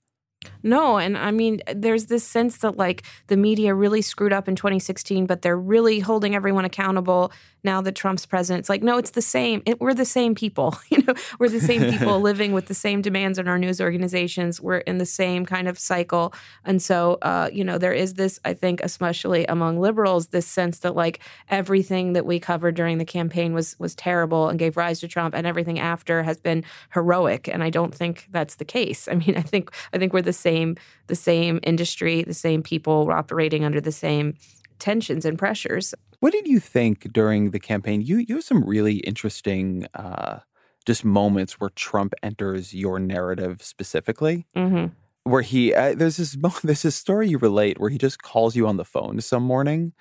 No, 0.64 0.98
and 0.98 1.18
I 1.18 1.30
mean, 1.30 1.62
there's 1.72 2.08
this 2.08 2.24
sense 2.24 2.58
that 2.58 2.76
like 2.76 3.04
the 3.28 3.38
media 3.38 3.76
really 3.76 4.02
screwed 4.02 4.34
up 4.34 4.48
in 4.48 4.56
2016, 4.56 5.28
but 5.28 5.44
they're 5.44 5.58
really 5.58 6.00
holding 6.00 6.34
everyone 6.34 6.66
accountable 6.66 7.32
now 7.64 7.82
that 7.82 7.96
Trump's 7.96 8.26
president, 8.26 8.62
it's 8.62 8.70
like, 8.70 8.84
no, 8.84 8.98
it's 8.98 9.12
the 9.12 9.22
same. 9.22 9.62
It, 9.66 9.80
we're 9.80 9.94
the 9.94 10.06
same 10.06 10.36
people. 10.36 10.76
You 10.92 11.04
know, 11.08 11.14
we're 11.40 11.48
the 11.48 11.62
same 11.62 11.90
people 11.90 12.20
living 12.32 12.52
with 12.52 12.66
the 12.66 12.74
same 12.74 13.02
demands 13.02 13.40
in 13.40 13.48
our 13.48 13.58
news 13.58 13.80
organizations. 13.80 14.60
We're 14.60 14.80
in 14.80 14.98
the 14.98 15.06
same 15.06 15.46
kind 15.46 15.70
of 15.70 15.80
cycle. 15.80 16.34
And 16.66 16.82
so, 16.82 17.18
uh, 17.22 17.50
you 17.52 17.64
know, 17.64 17.78
there 17.78 17.94
is 17.94 18.16
this, 18.16 18.42
I 18.44 18.54
think, 18.54 18.82
especially 18.82 19.46
among 19.46 19.80
liberals, 19.80 20.28
this 20.28 20.46
sense 20.46 20.80
that 20.80 20.94
like 20.94 21.22
everything 21.48 22.12
that 22.12 22.26
we 22.26 22.42
covered 22.42 22.76
during 22.76 22.98
the 22.98 23.06
campaign 23.06 23.54
was 23.54 23.80
was 23.80 23.96
terrible 23.96 24.50
and 24.50 24.60
gave 24.60 24.76
rise 24.76 25.00
to 25.00 25.08
Trump, 25.08 25.34
and 25.34 25.48
everything 25.48 25.80
after 25.80 26.24
has 26.24 26.42
been 26.42 26.66
heroic. 26.94 27.48
And 27.48 27.64
I 27.64 27.70
don't 27.70 27.96
think 27.96 28.28
that's 28.32 28.56
the 28.56 28.66
case. 28.66 29.08
I 29.08 29.14
mean, 29.14 29.38
I 29.38 29.42
think 29.42 29.72
I 29.94 29.98
think 29.98 30.12
we're 30.12 30.22
the 30.22 30.34
same, 30.34 30.76
the 31.08 31.16
same 31.16 31.62
industry, 31.64 32.24
the 32.24 32.34
same 32.34 32.64
people 32.64 33.10
operating 33.12 33.64
under 33.64 33.80
the 33.80 33.94
same 33.94 34.34
tensions 34.80 35.24
and 35.24 35.40
pressures. 35.40 35.94
What 36.22 36.34
did 36.34 36.48
you 36.48 36.60
think 36.60 37.12
during 37.12 37.50
the 37.50 37.60
campaign? 37.60 38.02
You 38.02 38.18
you 38.18 38.36
have 38.36 38.44
some 38.44 38.64
really 38.64 38.98
interesting 38.98 39.88
uh, 39.96 40.42
just 40.86 41.04
moments 41.04 41.60
where 41.60 41.72
Trump 41.72 42.14
enters 42.22 42.76
your 42.76 43.00
narrative 43.00 43.64
specifically. 43.64 44.46
Mm-hmm. 44.56 44.94
Where 45.24 45.42
he 45.42 45.74
uh, 45.74 45.96
there's 45.96 46.18
this 46.18 46.38
there's 46.64 46.84
this 46.84 46.96
story 46.96 47.28
you 47.28 47.40
relate 47.40 47.80
where 47.80 47.90
he 47.90 47.98
just 47.98 48.22
calls 48.22 48.56
you 48.56 48.68
on 48.68 48.78
the 48.78 48.86
phone 48.86 49.20
some 49.20 49.42
morning 49.42 49.94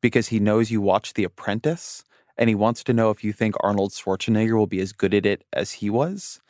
because 0.00 0.28
he 0.28 0.40
knows 0.40 0.72
you 0.72 0.80
watch 0.80 1.14
The 1.14 1.22
Apprentice 1.22 2.02
and 2.36 2.48
he 2.48 2.56
wants 2.56 2.82
to 2.84 2.92
know 2.92 3.10
if 3.10 3.22
you 3.22 3.32
think 3.32 3.54
Arnold 3.60 3.92
Schwarzenegger 3.92 4.58
will 4.58 4.66
be 4.66 4.80
as 4.80 4.92
good 4.92 5.14
at 5.14 5.26
it 5.26 5.44
as 5.52 5.74
he 5.74 5.90
was. 5.90 6.40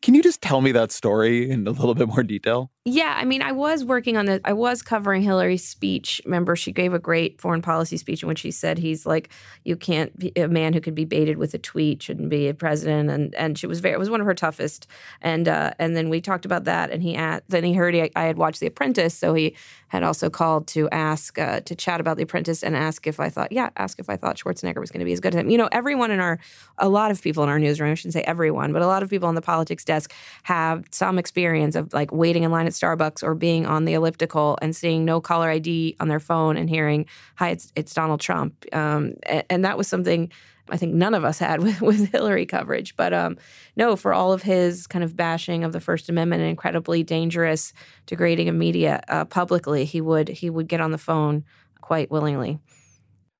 Can 0.00 0.14
you 0.14 0.22
just 0.22 0.42
tell 0.42 0.60
me 0.60 0.70
that 0.72 0.92
story 0.92 1.50
in 1.50 1.66
a 1.66 1.72
little 1.72 1.96
bit 1.96 2.06
more 2.06 2.22
detail? 2.22 2.70
Yeah, 2.86 3.14
I 3.14 3.26
mean, 3.26 3.42
I 3.42 3.52
was 3.52 3.84
working 3.84 4.16
on 4.16 4.24
the, 4.24 4.40
I 4.42 4.54
was 4.54 4.80
covering 4.80 5.20
Hillary's 5.20 5.62
speech. 5.62 6.18
Remember, 6.24 6.56
she 6.56 6.72
gave 6.72 6.94
a 6.94 6.98
great 6.98 7.38
foreign 7.38 7.60
policy 7.60 7.98
speech 7.98 8.22
in 8.22 8.28
which 8.28 8.38
she 8.38 8.50
said 8.50 8.78
he's 8.78 9.04
like, 9.04 9.28
you 9.64 9.76
can't 9.76 10.18
be 10.18 10.32
a 10.34 10.48
man 10.48 10.72
who 10.72 10.80
could 10.80 10.94
be 10.94 11.04
baited 11.04 11.36
with 11.36 11.52
a 11.52 11.58
tweet 11.58 12.02
shouldn't 12.02 12.30
be 12.30 12.48
a 12.48 12.54
president, 12.54 13.10
and 13.10 13.34
and 13.34 13.58
she 13.58 13.66
was 13.66 13.80
very, 13.80 13.92
it 13.92 13.98
was 13.98 14.08
one 14.08 14.22
of 14.22 14.26
her 14.26 14.32
toughest. 14.32 14.86
And 15.20 15.46
uh, 15.46 15.72
and 15.78 15.94
then 15.94 16.08
we 16.08 16.22
talked 16.22 16.46
about 16.46 16.64
that, 16.64 16.90
and 16.90 17.02
he 17.02 17.14
at, 17.14 17.44
then 17.48 17.64
he 17.64 17.74
heard 17.74 17.92
he, 17.92 18.10
I 18.16 18.24
had 18.24 18.38
watched 18.38 18.60
The 18.60 18.66
Apprentice, 18.68 19.14
so 19.14 19.34
he 19.34 19.54
had 19.88 20.02
also 20.02 20.30
called 20.30 20.66
to 20.68 20.88
ask 20.88 21.38
uh, 21.38 21.60
to 21.60 21.74
chat 21.74 22.00
about 22.00 22.16
The 22.16 22.22
Apprentice 22.22 22.62
and 22.62 22.74
ask 22.74 23.06
if 23.06 23.20
I 23.20 23.28
thought, 23.28 23.52
yeah, 23.52 23.68
ask 23.76 23.98
if 23.98 24.08
I 24.08 24.16
thought 24.16 24.38
Schwarzenegger 24.38 24.80
was 24.80 24.90
going 24.90 25.00
to 25.00 25.04
be 25.04 25.12
as 25.12 25.20
good 25.20 25.34
as 25.34 25.40
him. 25.40 25.50
You 25.50 25.58
know, 25.58 25.68
everyone 25.70 26.12
in 26.12 26.20
our, 26.20 26.38
a 26.78 26.88
lot 26.88 27.10
of 27.10 27.20
people 27.20 27.42
in 27.42 27.50
our 27.50 27.58
newsroom, 27.58 27.90
I 27.90 27.94
shouldn't 27.94 28.14
say 28.14 28.22
everyone, 28.22 28.72
but 28.72 28.80
a 28.80 28.86
lot 28.86 29.02
of 29.02 29.10
people 29.10 29.28
on 29.28 29.34
the 29.34 29.42
politics 29.42 29.84
desk 29.84 30.14
have 30.44 30.84
some 30.92 31.18
experience 31.18 31.74
of 31.74 31.92
like 31.92 32.10
waiting 32.12 32.44
in 32.44 32.52
line 32.52 32.68
at 32.70 32.74
Starbucks 32.74 33.22
or 33.22 33.34
being 33.34 33.66
on 33.66 33.84
the 33.84 33.94
elliptical 33.94 34.58
and 34.62 34.74
seeing 34.74 35.04
no 35.04 35.20
caller 35.20 35.50
ID 35.50 35.96
on 36.00 36.08
their 36.08 36.20
phone 36.20 36.56
and 36.56 36.70
hearing, 36.70 37.06
"Hi, 37.36 37.50
it's 37.50 37.72
it's 37.76 37.92
Donald 37.92 38.20
Trump," 38.20 38.64
um, 38.72 39.14
and, 39.24 39.44
and, 39.50 39.64
that 39.64 39.76
was 39.76 39.88
something 39.88 40.30
I 40.70 40.76
think 40.76 40.94
none 40.94 41.14
of 41.14 41.24
us 41.24 41.38
had 41.38 41.62
with, 41.62 41.80
with 41.80 42.10
Hillary 42.12 42.46
coverage. 42.46 42.96
But 42.96 43.12
um, 43.12 43.36
no, 43.76 43.96
for 43.96 44.12
all 44.12 44.32
of 44.32 44.42
his 44.42 44.86
kind 44.86 45.04
of 45.04 45.16
bashing 45.16 45.64
of 45.64 45.72
the 45.72 45.80
First 45.80 46.08
Amendment 46.08 46.40
and 46.40 46.50
incredibly 46.50 47.02
dangerous 47.02 47.72
degrading 48.06 48.48
of 48.48 48.54
media 48.54 49.02
uh, 49.08 49.24
publicly, 49.24 49.84
he 49.84 50.00
would 50.00 50.28
he 50.28 50.50
would 50.50 50.68
get 50.68 50.80
on 50.80 50.90
the 50.90 50.98
phone 50.98 51.44
quite 51.80 52.10
willingly. 52.10 52.58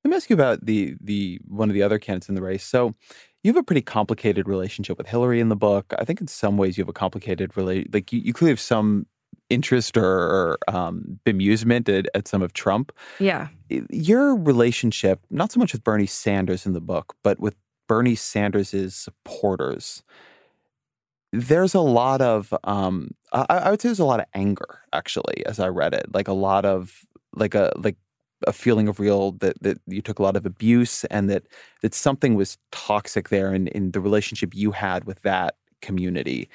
Let 0.05 0.11
me 0.11 0.17
ask 0.17 0.31
you 0.31 0.35
about 0.35 0.65
the 0.65 0.97
the 1.01 1.41
one 1.47 1.71
of 1.71 1.75
the 1.75 1.83
other 1.83 1.99
candidates 1.99 2.29
in 2.29 2.35
the 2.35 2.43
race. 2.43 2.65
So 2.65 2.95
you 3.43 3.51
have 3.53 3.61
a 3.61 3.65
pretty 3.65 3.83
complicated 3.83 4.49
relationship 4.49 4.99
with 4.99 5.09
Hillary 5.09 5.41
in 5.41 5.49
the 5.49 5.57
book. 5.57 5.95
I 5.99 6.05
think 6.05 6.21
in 6.21 6.27
some 6.27 6.59
ways 6.59 6.77
you 6.77 6.83
have 6.83 6.89
a 6.89 6.95
complicated 6.95 7.57
relate 7.57 7.93
like 7.93 8.13
you, 8.13 8.21
you 8.21 8.33
clearly 8.33 8.53
have 8.53 8.61
some 8.61 9.07
interest 9.51 9.97
or, 9.97 10.05
or 10.05 10.59
um, 10.69 11.21
bemusement 11.27 11.89
at, 11.89 12.07
at, 12.15 12.29
some 12.29 12.41
of 12.41 12.53
Trump. 12.53 12.93
Yeah. 13.19 13.49
Your 13.91 14.37
relationship, 14.37 15.21
not 15.31 15.53
so 15.53 15.61
much 15.61 15.73
with 15.73 15.85
Bernie 15.85 16.07
Sanders 16.07 16.65
in 16.65 16.73
the 16.73 16.81
book, 16.81 17.15
but 17.23 17.41
with 17.41 17.57
Bernie 17.89 18.15
Sanders's 18.15 18.95
supporters. 18.95 20.03
There's 21.33 21.75
a 21.75 21.81
lot 21.81 22.21
of, 22.21 22.55
um, 22.65 23.11
I, 23.33 23.45
I 23.49 23.71
would 23.71 23.83
say, 23.83 23.89
there's 23.89 23.99
a 23.99 24.05
lot 24.05 24.21
of 24.21 24.27
anger 24.35 24.81
actually 24.93 25.45
as 25.47 25.61
I 25.61 25.69
read 25.69 25.95
it. 25.95 26.07
Like 26.15 26.29
a 26.29 26.33
lot 26.33 26.65
of, 26.65 27.05
like 27.35 27.55
a 27.55 27.73
like 27.77 27.97
a 28.47 28.53
feeling 28.53 28.89
of 28.89 28.99
real 28.99 29.33
that 29.33 29.63
that 29.63 29.79
you 29.87 30.03
took 30.03 30.19
a 30.19 30.23
lot 30.23 30.37
of 30.37 30.47
abuse 30.47 31.05
and 31.05 31.29
that 31.31 31.45
that 31.83 31.95
something 31.95 32.35
was 32.35 32.59
toxic 32.73 33.29
there 33.29 33.55
in 33.55 33.69
in 33.69 33.93
the 33.93 34.01
relationship 34.01 34.55
you 34.55 34.73
had 34.73 35.05
with 35.05 35.23
that 35.23 35.57
community. 35.83 36.49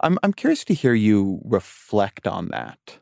I'm 0.00 0.18
I'm 0.22 0.32
curious 0.32 0.64
to 0.64 0.74
hear 0.74 0.94
you 0.94 1.40
reflect 1.44 2.26
on 2.26 2.48
that. 2.48 2.98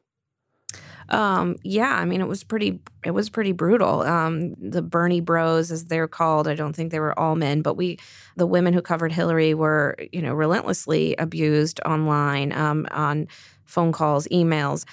Um, 1.08 1.56
yeah, 1.62 1.94
I 1.94 2.04
mean, 2.04 2.20
it 2.20 2.26
was 2.26 2.42
pretty, 2.42 2.80
it 3.04 3.12
was 3.12 3.30
pretty 3.30 3.52
brutal. 3.52 4.00
Um, 4.00 4.54
the 4.54 4.82
Bernie 4.82 5.20
Bros, 5.20 5.70
as 5.70 5.84
they're 5.84 6.08
called, 6.08 6.48
I 6.48 6.54
don't 6.54 6.74
think 6.74 6.90
they 6.90 6.98
were 6.98 7.16
all 7.16 7.36
men, 7.36 7.62
but 7.62 7.76
we, 7.76 7.98
the 8.36 8.46
women 8.46 8.74
who 8.74 8.82
covered 8.82 9.12
Hillary, 9.12 9.54
were, 9.54 9.96
you 10.12 10.20
know, 10.20 10.34
relentlessly 10.34 11.14
abused 11.16 11.80
online, 11.86 12.52
um, 12.52 12.88
on 12.90 13.28
phone 13.64 13.92
calls, 13.92 14.26
emails 14.32 14.84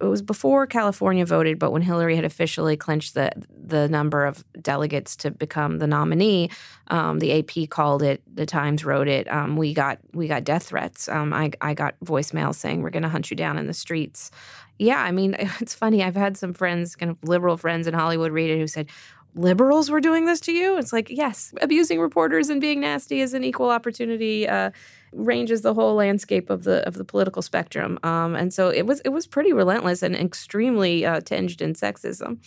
it 0.00 0.04
was 0.04 0.22
before 0.22 0.66
California 0.66 1.26
voted, 1.26 1.58
but 1.58 1.72
when 1.72 1.82
Hillary 1.82 2.14
had 2.14 2.24
officially 2.24 2.76
clinched 2.76 3.14
the 3.14 3.32
the 3.50 3.88
number 3.88 4.24
of 4.24 4.44
delegates 4.62 5.16
to 5.16 5.30
become 5.30 5.78
the 5.78 5.86
nominee, 5.86 6.50
um, 6.88 7.18
the 7.18 7.38
AP 7.38 7.68
called 7.68 8.02
it. 8.02 8.22
The 8.32 8.46
Times 8.46 8.84
wrote 8.84 9.08
it. 9.08 9.30
Um, 9.30 9.56
we 9.56 9.74
got 9.74 9.98
we 10.12 10.28
got 10.28 10.44
death 10.44 10.64
threats. 10.64 11.08
Um, 11.08 11.32
I 11.32 11.50
I 11.60 11.74
got 11.74 11.96
voicemail 12.04 12.54
saying 12.54 12.82
we're 12.82 12.90
going 12.90 13.02
to 13.02 13.08
hunt 13.08 13.30
you 13.30 13.36
down 13.36 13.58
in 13.58 13.66
the 13.66 13.74
streets. 13.74 14.30
Yeah, 14.78 15.00
I 15.00 15.10
mean 15.10 15.34
it's 15.38 15.74
funny. 15.74 16.02
I've 16.04 16.16
had 16.16 16.36
some 16.36 16.54
friends, 16.54 16.94
kind 16.94 17.10
of 17.10 17.16
liberal 17.22 17.56
friends 17.56 17.86
in 17.86 17.94
Hollywood, 17.94 18.30
read 18.30 18.50
it 18.50 18.58
who 18.58 18.68
said, 18.68 18.88
liberals 19.34 19.90
were 19.90 20.00
doing 20.00 20.26
this 20.26 20.40
to 20.40 20.52
you? 20.52 20.78
It's 20.78 20.92
like, 20.92 21.08
yes, 21.10 21.54
abusing 21.60 22.00
reporters 22.00 22.48
and 22.48 22.60
being 22.60 22.80
nasty 22.80 23.20
is 23.20 23.34
an 23.34 23.44
equal 23.44 23.70
opportunity. 23.70 24.48
Uh, 24.48 24.70
ranges 25.12 25.62
the 25.62 25.74
whole 25.74 25.94
landscape 25.94 26.50
of 26.50 26.64
the 26.64 26.86
of 26.86 26.94
the 26.94 27.04
political 27.04 27.42
spectrum, 27.42 27.98
um, 28.02 28.34
and 28.34 28.52
so 28.52 28.68
it 28.68 28.86
was 28.86 29.00
it 29.00 29.10
was 29.10 29.26
pretty 29.26 29.52
relentless 29.52 30.02
and 30.02 30.14
extremely 30.14 31.04
uh, 31.04 31.20
tinged 31.20 31.60
in 31.60 31.74
sexism. 31.74 32.38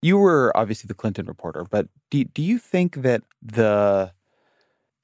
You 0.00 0.18
were 0.18 0.56
obviously 0.56 0.86
the 0.86 0.94
Clinton 0.94 1.26
reporter, 1.26 1.64
but 1.64 1.88
do 2.10 2.24
do 2.24 2.42
you 2.42 2.58
think 2.58 2.96
that 3.02 3.22
the 3.42 4.12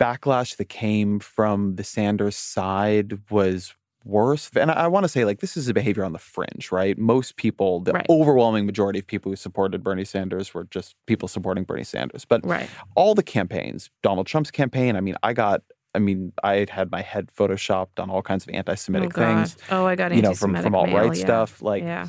backlash 0.01 0.57
that 0.57 0.68
came 0.68 1.20
from 1.20 1.76
the 1.76 1.84
Sanders 1.84 2.36
side 2.36 3.18
was 3.30 3.74
worse. 4.05 4.51
And 4.55 4.70
I, 4.70 4.74
I 4.74 4.86
want 4.86 5.05
to 5.05 5.09
say, 5.09 5.24
like, 5.24 5.40
this 5.40 5.57
is 5.57 5.68
a 5.68 5.74
behavior 5.74 6.05
on 6.05 6.12
the 6.12 6.18
fringe, 6.18 6.70
right? 6.70 6.97
Most 6.99 7.36
people, 7.36 7.80
the 7.80 7.92
right. 7.92 8.07
overwhelming 8.09 8.66
majority 8.66 8.99
of 8.99 9.07
people 9.07 9.32
who 9.32 9.36
supported 9.36 9.82
Bernie 9.82 10.05
Sanders 10.05 10.53
were 10.53 10.64
just 10.64 10.97
people 11.07 11.28
supporting 11.28 11.64
Bernie 11.64 11.84
Sanders. 11.84 12.24
But 12.24 12.45
right. 12.45 12.68
all 12.95 13.14
the 13.14 13.22
campaigns, 13.22 13.90
Donald 14.03 14.26
Trump's 14.26 14.51
campaign, 14.51 14.97
I 14.97 15.01
mean, 15.01 15.16
I 15.22 15.32
got 15.32 15.62
I 15.95 15.99
mean, 15.99 16.32
I 16.42 16.66
had 16.68 16.90
my 16.90 17.03
head 17.03 17.28
photoshopped 17.36 17.99
on 17.99 18.11
all 18.11 18.22
kinds 18.22 18.47
of 18.47 18.55
anti-Semitic 18.55 19.16
oh, 19.16 19.20
things. 19.20 19.57
Oh, 19.70 19.86
I 19.86 19.95
got 19.95 20.14
you 20.14 20.22
know 20.22 20.34
from 20.34 20.57
from 20.57 20.74
alt 20.74 20.90
right 20.90 21.14
yeah. 21.14 21.24
stuff. 21.24 21.62
Like, 21.62 21.82
yeah. 21.82 22.09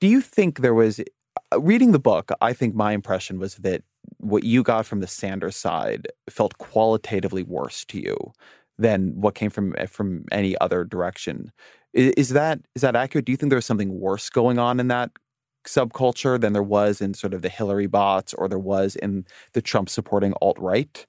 do 0.00 0.06
you 0.06 0.20
think 0.20 0.60
there 0.60 0.74
was 0.74 1.00
uh, 1.52 1.60
reading 1.60 1.92
the 1.92 1.98
book? 1.98 2.30
I 2.40 2.52
think 2.52 2.74
my 2.74 2.92
impression 2.92 3.38
was 3.38 3.56
that 3.56 3.82
what 4.18 4.44
you 4.44 4.62
got 4.62 4.86
from 4.86 5.00
the 5.00 5.06
Sanders 5.06 5.56
side 5.56 6.08
felt 6.30 6.58
qualitatively 6.58 7.42
worse 7.42 7.84
to 7.86 8.00
you 8.00 8.32
than 8.78 9.20
what 9.20 9.34
came 9.34 9.50
from 9.50 9.74
eh, 9.76 9.86
from 9.86 10.24
any 10.30 10.56
other 10.58 10.84
direction. 10.84 11.52
Is, 11.92 12.12
is 12.16 12.28
that 12.30 12.60
is 12.74 12.82
that 12.82 12.96
accurate? 12.96 13.24
Do 13.24 13.32
you 13.32 13.36
think 13.36 13.50
there 13.50 13.58
was 13.58 13.66
something 13.66 14.00
worse 14.00 14.30
going 14.30 14.58
on 14.58 14.80
in 14.80 14.88
that 14.88 15.10
subculture 15.66 16.40
than 16.40 16.52
there 16.52 16.62
was 16.62 17.00
in 17.00 17.14
sort 17.14 17.34
of 17.34 17.42
the 17.42 17.48
Hillary 17.48 17.86
bots 17.86 18.34
or 18.34 18.48
there 18.48 18.58
was 18.58 18.96
in 18.96 19.24
the 19.52 19.62
Trump 19.62 19.88
supporting 19.88 20.34
alt 20.40 20.58
right? 20.58 21.06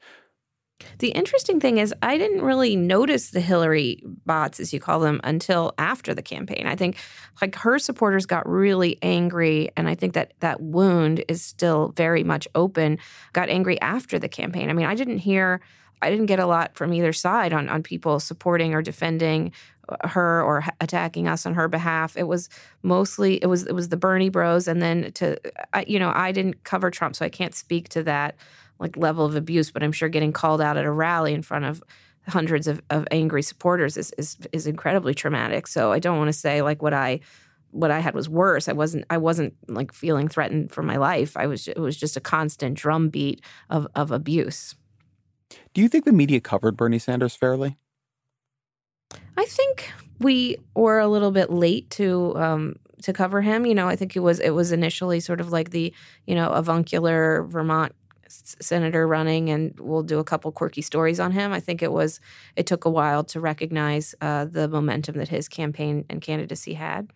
The 1.00 1.10
interesting 1.10 1.60
thing 1.60 1.78
is, 1.78 1.94
I 2.02 2.18
didn't 2.18 2.42
really 2.42 2.76
notice 2.76 3.30
the 3.30 3.40
Hillary 3.40 4.04
bots, 4.26 4.60
as 4.60 4.74
you 4.74 4.80
call 4.80 5.00
them, 5.00 5.22
until 5.24 5.74
after 5.78 6.14
the 6.14 6.22
campaign. 6.22 6.68
I 6.68 6.76
think 6.76 6.98
like 7.42 7.56
her 7.56 7.80
supporters 7.80 8.26
got 8.26 8.48
really 8.48 8.98
angry, 9.02 9.70
and 9.78 9.88
I 9.88 9.96
think 9.96 10.14
that 10.14 10.34
that 10.42 10.62
wound 10.62 11.24
is 11.28 11.42
still 11.42 11.94
very 11.96 12.24
much 12.24 12.48
open. 12.56 13.00
Got 13.34 13.50
angry 13.50 13.80
after 13.82 14.20
the 14.20 14.30
campaign. 14.30 14.70
I 14.70 14.74
mean, 14.74 14.86
I 14.86 14.96
didn't 14.96 15.20
hear 15.20 15.62
I 16.02 16.10
didn't 16.10 16.26
get 16.26 16.40
a 16.40 16.46
lot 16.46 16.76
from 16.76 16.94
either 16.94 17.14
side 17.14 17.54
on 17.54 17.70
on 17.70 17.82
people 17.82 18.20
supporting 18.20 18.74
or 18.74 18.82
defending 18.82 19.52
uh, 19.88 20.08
her 20.08 20.44
or 20.44 20.64
attacking 20.82 21.28
us 21.28 21.46
on 21.46 21.54
her 21.54 21.68
behalf. 21.68 22.18
It 22.18 22.28
was 22.28 22.50
mostly 22.84 23.36
it 23.42 23.48
was 23.48 23.66
it 23.66 23.74
was 23.74 23.90
the 23.90 23.98
Bernie 23.98 24.30
Bros, 24.30 24.68
and 24.68 24.82
then 24.82 25.12
to 25.14 25.38
you 25.88 26.00
know 26.00 26.12
I 26.14 26.32
didn't 26.32 26.64
cover 26.64 26.92
Trump, 26.92 27.16
so 27.16 27.26
I 27.26 27.30
can't 27.30 27.56
speak 27.56 27.90
to 27.90 28.04
that 28.04 28.36
like 28.80 28.98
level 28.98 29.26
of 29.26 29.36
abuse. 29.36 29.72
But 29.72 29.84
I'm 29.84 29.92
sure 29.92 30.10
getting 30.10 30.34
called 30.34 30.62
out 30.62 30.78
at 30.78 30.86
a 30.86 30.92
rally 30.92 31.34
in 31.34 31.42
front 31.42 31.66
of 31.66 31.84
hundreds 32.28 32.68
of, 32.68 32.82
of 32.90 33.08
angry 33.12 33.42
supporters 33.42 33.98
is, 33.98 34.12
is 34.18 34.38
is 34.52 34.68
incredibly 34.68 35.14
traumatic. 35.14 35.68
So 35.68 35.92
I 35.92 36.00
don't 36.00 36.18
want 36.18 36.30
to 36.30 36.34
say 36.34 36.62
like 36.62 36.82
what 36.82 36.94
I 36.94 37.20
what 37.72 37.92
I 37.92 38.00
had 38.00 38.16
was 38.16 38.30
worse. 38.30 38.68
I 38.68 38.74
wasn't 38.74 39.06
I 39.10 39.18
wasn't 39.18 39.54
like 39.68 39.94
feeling 39.94 40.28
threatened 40.28 40.72
for 40.72 40.82
my 40.82 40.98
life. 40.98 41.36
I 41.38 41.48
was 41.48 41.68
it 41.68 41.78
was 41.78 41.98
just 41.98 42.18
a 42.18 42.22
constant 42.22 42.78
drumbeat 42.78 43.42
of 43.70 43.88
of 43.96 44.12
abuse. 44.12 44.76
Do 45.74 45.82
you 45.82 45.88
think 45.88 46.06
the 46.06 46.14
media 46.14 46.40
covered 46.40 46.76
Bernie 46.78 47.00
Sanders 47.00 47.36
fairly? 47.36 47.78
I 49.38 49.46
think 49.46 49.92
we 50.20 50.58
were 50.76 51.00
a 51.00 51.08
little 51.08 51.32
bit 51.32 51.52
late 51.52 51.90
to 51.92 52.36
um, 52.38 52.76
to 53.04 53.14
cover 53.14 53.42
him. 53.42 53.66
You 53.66 53.76
know, 53.76 53.88
I 53.88 53.96
think 53.96 54.16
it 54.16 54.22
was 54.22 54.40
it 54.40 54.52
was 54.52 54.72
initially 54.72 55.20
sort 55.20 55.42
of 55.42 55.52
like 55.52 55.72
the 55.72 55.94
you 56.26 56.36
know 56.36 56.50
avuncular 56.50 57.44
Vermont 57.44 57.94
senator 58.60 59.08
running, 59.08 59.50
and 59.50 59.78
we'll 59.80 60.04
do 60.04 60.20
a 60.20 60.24
couple 60.24 60.52
quirky 60.52 60.82
stories 60.82 61.20
on 61.20 61.32
him. 61.32 61.52
I 61.54 61.60
think 61.60 61.82
it 61.82 61.92
was 61.92 62.20
it 62.56 62.66
took 62.66 62.86
a 62.86 62.90
while 62.90 63.24
to 63.26 63.40
recognize 63.40 64.16
uh, 64.22 64.46
the 64.46 64.68
momentum 64.68 65.18
that 65.18 65.30
his 65.30 65.48
campaign 65.48 66.06
and 66.10 66.22
candidacy 66.22 66.74
had. 66.74 67.12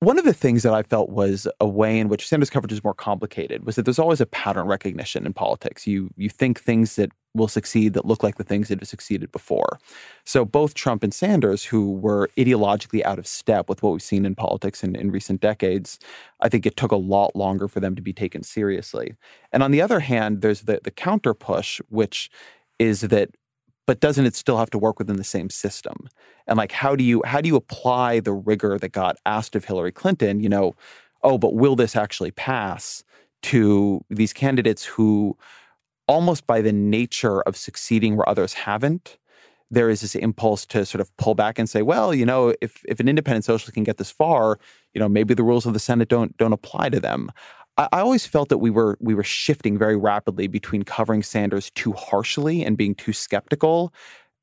One 0.00 0.18
of 0.18 0.24
the 0.24 0.32
things 0.32 0.62
that 0.62 0.72
I 0.72 0.82
felt 0.82 1.10
was 1.10 1.46
a 1.60 1.68
way 1.68 1.98
in 1.98 2.08
which 2.08 2.26
Sanders 2.26 2.48
coverage 2.48 2.72
is 2.72 2.82
more 2.82 2.94
complicated 2.94 3.66
was 3.66 3.76
that 3.76 3.84
there's 3.84 3.98
always 3.98 4.20
a 4.20 4.26
pattern 4.26 4.66
recognition 4.66 5.26
in 5.26 5.34
politics. 5.34 5.86
You 5.86 6.10
you 6.16 6.30
think 6.30 6.60
things 6.60 6.96
that 6.96 7.10
will 7.34 7.48
succeed 7.48 7.92
that 7.94 8.04
look 8.04 8.22
like 8.22 8.36
the 8.36 8.44
things 8.44 8.68
that 8.68 8.80
have 8.80 8.88
succeeded 8.88 9.30
before. 9.30 9.78
So 10.24 10.44
both 10.44 10.74
Trump 10.74 11.02
and 11.02 11.14
Sanders, 11.14 11.64
who 11.64 11.92
were 11.92 12.28
ideologically 12.36 13.04
out 13.04 13.18
of 13.18 13.26
step 13.26 13.68
with 13.68 13.82
what 13.82 13.92
we've 13.92 14.02
seen 14.02 14.26
in 14.26 14.34
politics 14.34 14.82
in, 14.82 14.96
in 14.96 15.10
recent 15.10 15.40
decades, 15.40 15.98
I 16.40 16.48
think 16.48 16.66
it 16.66 16.76
took 16.76 16.92
a 16.92 16.96
lot 16.96 17.36
longer 17.36 17.68
for 17.68 17.80
them 17.80 17.94
to 17.94 18.02
be 18.02 18.12
taken 18.12 18.42
seriously. 18.42 19.14
And 19.52 19.62
on 19.62 19.70
the 19.70 19.80
other 19.80 20.00
hand, 20.00 20.42
there's 20.42 20.62
the 20.62 20.80
the 20.82 20.90
counter 20.90 21.34
push, 21.34 21.80
which 21.88 22.30
is 22.78 23.02
that 23.02 23.30
but 23.86 23.98
doesn't 23.98 24.26
it 24.26 24.36
still 24.36 24.56
have 24.56 24.70
to 24.70 24.78
work 24.78 25.00
within 25.00 25.16
the 25.16 25.24
same 25.24 25.50
system? 25.50 26.08
And 26.46 26.56
like, 26.56 26.70
how 26.70 26.94
do 26.94 27.02
you 27.02 27.22
how 27.24 27.40
do 27.40 27.48
you 27.48 27.56
apply 27.56 28.20
the 28.20 28.32
rigor 28.32 28.78
that 28.78 28.90
got 28.90 29.16
asked 29.26 29.56
of 29.56 29.64
Hillary 29.64 29.92
Clinton? 29.92 30.40
You 30.40 30.48
know, 30.48 30.76
oh, 31.22 31.38
but 31.38 31.54
will 31.54 31.76
this 31.76 31.96
actually 31.96 32.30
pass 32.30 33.02
to 33.42 34.04
these 34.10 34.32
candidates 34.32 34.84
who, 34.84 35.36
almost 36.10 36.44
by 36.44 36.60
the 36.60 36.72
nature 36.72 37.40
of 37.42 37.56
succeeding 37.56 38.16
where 38.16 38.28
others 38.28 38.52
haven't, 38.52 39.16
there 39.70 39.88
is 39.88 40.00
this 40.00 40.16
impulse 40.16 40.66
to 40.66 40.84
sort 40.84 41.00
of 41.00 41.16
pull 41.18 41.36
back 41.36 41.56
and 41.56 41.70
say, 41.70 41.82
well, 41.82 42.12
you 42.12 42.26
know, 42.26 42.52
if 42.60 42.82
if 42.88 42.98
an 42.98 43.08
independent 43.08 43.44
socialist 43.44 43.72
can 43.72 43.84
get 43.84 43.96
this 43.96 44.10
far, 44.10 44.58
you 44.92 44.98
know, 44.98 45.08
maybe 45.08 45.34
the 45.34 45.44
rules 45.44 45.66
of 45.66 45.72
the 45.72 45.78
Senate 45.78 46.08
don't 46.08 46.36
don't 46.36 46.52
apply 46.52 46.88
to 46.88 46.98
them. 46.98 47.30
I, 47.76 47.88
I 47.92 48.00
always 48.00 48.26
felt 48.26 48.48
that 48.48 48.58
we 48.58 48.70
were 48.70 48.98
we 49.00 49.14
were 49.14 49.22
shifting 49.22 49.78
very 49.78 49.96
rapidly 49.96 50.48
between 50.48 50.82
covering 50.82 51.22
Sanders 51.22 51.70
too 51.70 51.92
harshly 51.92 52.64
and 52.64 52.76
being 52.76 52.96
too 52.96 53.12
skeptical, 53.12 53.94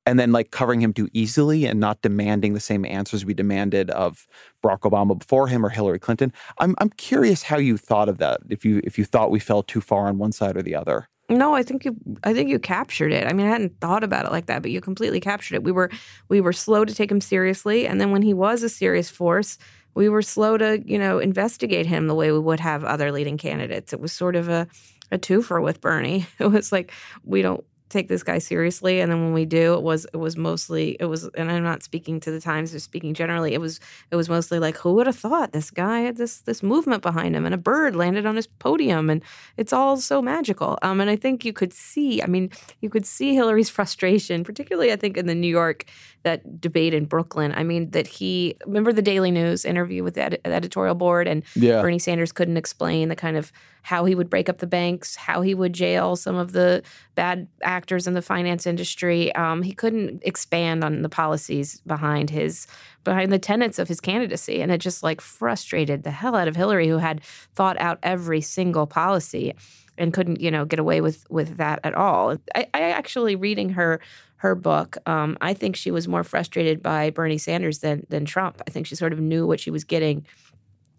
and 0.06 0.18
then 0.18 0.32
like 0.32 0.52
covering 0.52 0.82
him 0.82 0.94
too 0.94 1.10
easily 1.12 1.66
and 1.66 1.82
not 1.82 2.02
demanding 2.02 2.54
the 2.54 2.62
same 2.62 2.86
answers 2.86 3.26
we 3.26 3.34
demanded 3.34 3.90
of 3.90 4.26
Barack 4.64 4.90
Obama 4.90 5.20
before 5.20 5.50
him 5.50 5.66
or 5.66 5.70
Hillary 5.70 6.00
Clinton. 6.00 6.32
I'm 6.60 6.76
I'm 6.78 6.92
curious 6.92 7.44
how 7.44 7.58
you 7.58 7.76
thought 7.76 8.08
of 8.08 8.20
that. 8.20 8.40
If 8.50 8.64
you 8.64 8.80
if 8.86 8.98
you 8.98 9.04
thought 9.04 9.32
we 9.32 9.40
fell 9.42 9.64
too 9.64 9.82
far 9.82 10.08
on 10.08 10.18
one 10.18 10.32
side 10.32 10.56
or 10.56 10.62
the 10.62 10.76
other. 10.76 11.10
No, 11.30 11.54
I 11.54 11.62
think 11.62 11.84
you 11.84 11.96
I 12.24 12.34
think 12.34 12.50
you 12.50 12.58
captured 12.58 13.12
it. 13.12 13.28
I 13.28 13.34
mean, 13.34 13.48
I 13.48 13.50
hadn't 13.50 13.80
thought 13.82 14.04
about 14.04 14.26
it 14.26 14.32
like 14.32 14.46
that, 14.46 14.62
but 14.62 14.72
you 14.72 14.80
completely 14.80 15.20
captured 15.20 15.56
it. 15.56 15.64
We 15.64 15.74
were 15.74 15.90
we 16.30 16.40
were 16.40 16.54
slow 16.54 16.86
to 16.86 16.96
take 16.96 17.12
him 17.12 17.20
seriously, 17.20 17.86
and 17.86 18.00
then 18.00 18.12
when 18.12 18.22
he 18.22 18.34
was 18.34 18.64
a 18.64 18.70
serious 18.70 19.10
force, 19.10 19.58
we 19.94 20.08
were 20.10 20.22
slow 20.22 20.58
to, 20.58 20.82
you 20.86 20.98
know, 20.98 21.20
investigate 21.20 21.86
him 21.86 22.08
the 22.08 22.16
way 22.16 22.32
we 22.32 22.40
would 22.40 22.62
have 22.62 22.84
other 22.86 23.12
leading 23.12 23.38
candidates. 23.38 23.92
It 23.92 24.00
was 24.00 24.14
sort 24.14 24.36
of 24.36 24.48
a, 24.48 24.68
a 25.12 25.18
twofer 25.18 25.62
with 25.62 25.82
Bernie. 25.82 26.28
It 26.40 26.52
was 26.52 26.72
like, 26.72 26.94
we 27.24 27.42
don't 27.42 27.64
take 27.90 28.08
this 28.08 28.24
guy 28.24 28.38
seriously. 28.38 29.00
And 29.00 29.12
then 29.12 29.24
when 29.24 29.34
we 29.34 29.46
do 29.46 29.74
it 29.74 29.82
was 29.82 30.06
it 30.14 30.18
was 30.18 30.36
mostly 30.36 30.98
it 31.00 31.06
was 31.06 31.26
and 31.36 31.52
i'm 31.52 31.64
not 31.64 31.84
speaking 31.84 32.20
to 32.22 32.32
the 32.32 32.42
times 32.42 32.74
or 32.74 32.80
speaking 32.80 33.14
generally 33.14 33.54
it 33.54 33.62
was 33.62 33.80
it 34.12 34.16
was 34.16 34.30
mostly 34.30 34.60
like 34.60 34.78
who 34.78 34.94
would 34.94 35.08
have 35.08 35.16
thought 35.18 35.52
this 35.52 35.72
guy 35.72 36.02
had 36.02 36.18
this 36.18 36.40
this 36.40 36.62
movement 36.62 37.02
behind 37.02 37.36
him 37.36 37.46
and 37.46 37.54
a 37.54 37.58
bird 37.58 37.96
landed 37.96 38.26
on 38.26 38.36
his 38.36 38.48
podium? 38.48 39.10
And 39.10 39.24
it's 39.56 39.74
all 39.74 39.98
so 39.98 40.22
magical. 40.22 40.78
Um 40.82 41.00
and 41.02 41.10
i 41.10 41.16
think 41.16 41.46
you 41.46 41.54
could 41.54 41.74
see 41.74 42.22
i 42.22 42.26
mean 42.26 42.50
you 42.82 42.90
could 42.90 43.06
see 43.06 43.34
hillary's 43.34 43.70
frustration 43.78 44.44
particularly 44.44 44.92
i 44.92 44.96
think 44.96 45.18
in 45.18 45.28
the 45.28 45.36
new 45.36 45.48
york 45.48 45.86
that 46.24 46.60
debate 46.60 46.94
in 46.94 47.06
brooklyn. 47.06 47.54
I 47.56 47.64
mean 47.64 47.92
that 47.92 48.08
he 48.08 48.58
remember 48.66 48.92
the 48.92 49.02
daily 49.02 49.32
news 49.32 49.64
interview 49.64 50.04
with 50.04 50.16
the 50.16 50.24
ed- 50.24 50.42
editorial 50.44 50.96
board 50.96 51.28
and 51.28 51.44
yeah. 51.56 51.82
bernie 51.82 52.00
sanders 52.00 52.32
couldn't 52.32 52.58
explain 52.58 53.10
the 53.10 53.16
kind 53.16 53.38
of 53.38 53.52
how 53.88 54.04
he 54.04 54.16
would 54.16 54.30
break 54.30 54.50
up 54.50 54.58
the 54.58 54.68
banks 54.68 55.16
how 55.16 55.42
he 55.42 55.56
would 55.56 55.72
jail 55.72 56.18
some 56.18 56.36
of 56.36 56.52
the 56.52 56.84
bad 57.16 57.48
actors 57.64 58.06
in 58.06 58.16
the 58.16 58.22
finance 58.22 58.68
industry. 58.68 59.34
Um, 59.34 59.62
he 59.62 59.72
couldn't 59.72 60.22
expand 60.26 60.84
on 60.84 61.04
the 61.04 61.10
policies 61.10 61.80
behind 61.88 62.30
his 62.30 62.68
behind 63.06 63.32
the 63.32 63.40
tenets 63.40 63.80
of 63.80 63.88
his 63.88 64.02
candidacy, 64.02 64.62
and 64.62 64.74
it 64.74 64.80
just 64.80 65.04
like 65.04 65.22
frustrated 65.22 66.04
the 66.04 66.12
hell 66.12 66.36
out 66.36 66.50
of 66.50 66.58
Hillary, 66.58 66.90
who 66.90 66.98
had 66.98 67.24
thought 67.56 67.80
out 67.80 67.98
every 68.04 68.42
single 68.42 68.88
policy 68.88 69.56
and 69.98 70.12
couldn't 70.12 70.42
you 70.42 70.52
know 70.52 70.66
get 70.66 70.80
away 70.80 71.00
with 71.00 71.26
with 71.30 71.56
that 71.56 71.80
at 71.86 71.94
all. 71.94 72.36
I, 72.56 72.68
I 72.74 72.82
actually 72.90 73.38
reading 73.38 73.70
her 73.70 74.02
her 74.38 74.54
book, 74.54 74.98
um, 75.08 75.36
I 75.42 75.54
think 75.56 75.76
she 75.76 75.90
was 75.90 76.08
more 76.08 76.24
frustrated 76.24 76.84
by 76.84 77.10
Bernie 77.10 77.38
Sanders 77.38 77.80
than 77.80 78.06
than 78.10 78.26
Trump. 78.26 78.62
I 78.68 78.70
think 78.70 78.86
she 78.86 78.96
sort 78.96 79.14
of 79.14 79.20
knew 79.20 79.48
what 79.48 79.62
she 79.62 79.72
was 79.72 79.84
getting 79.84 80.26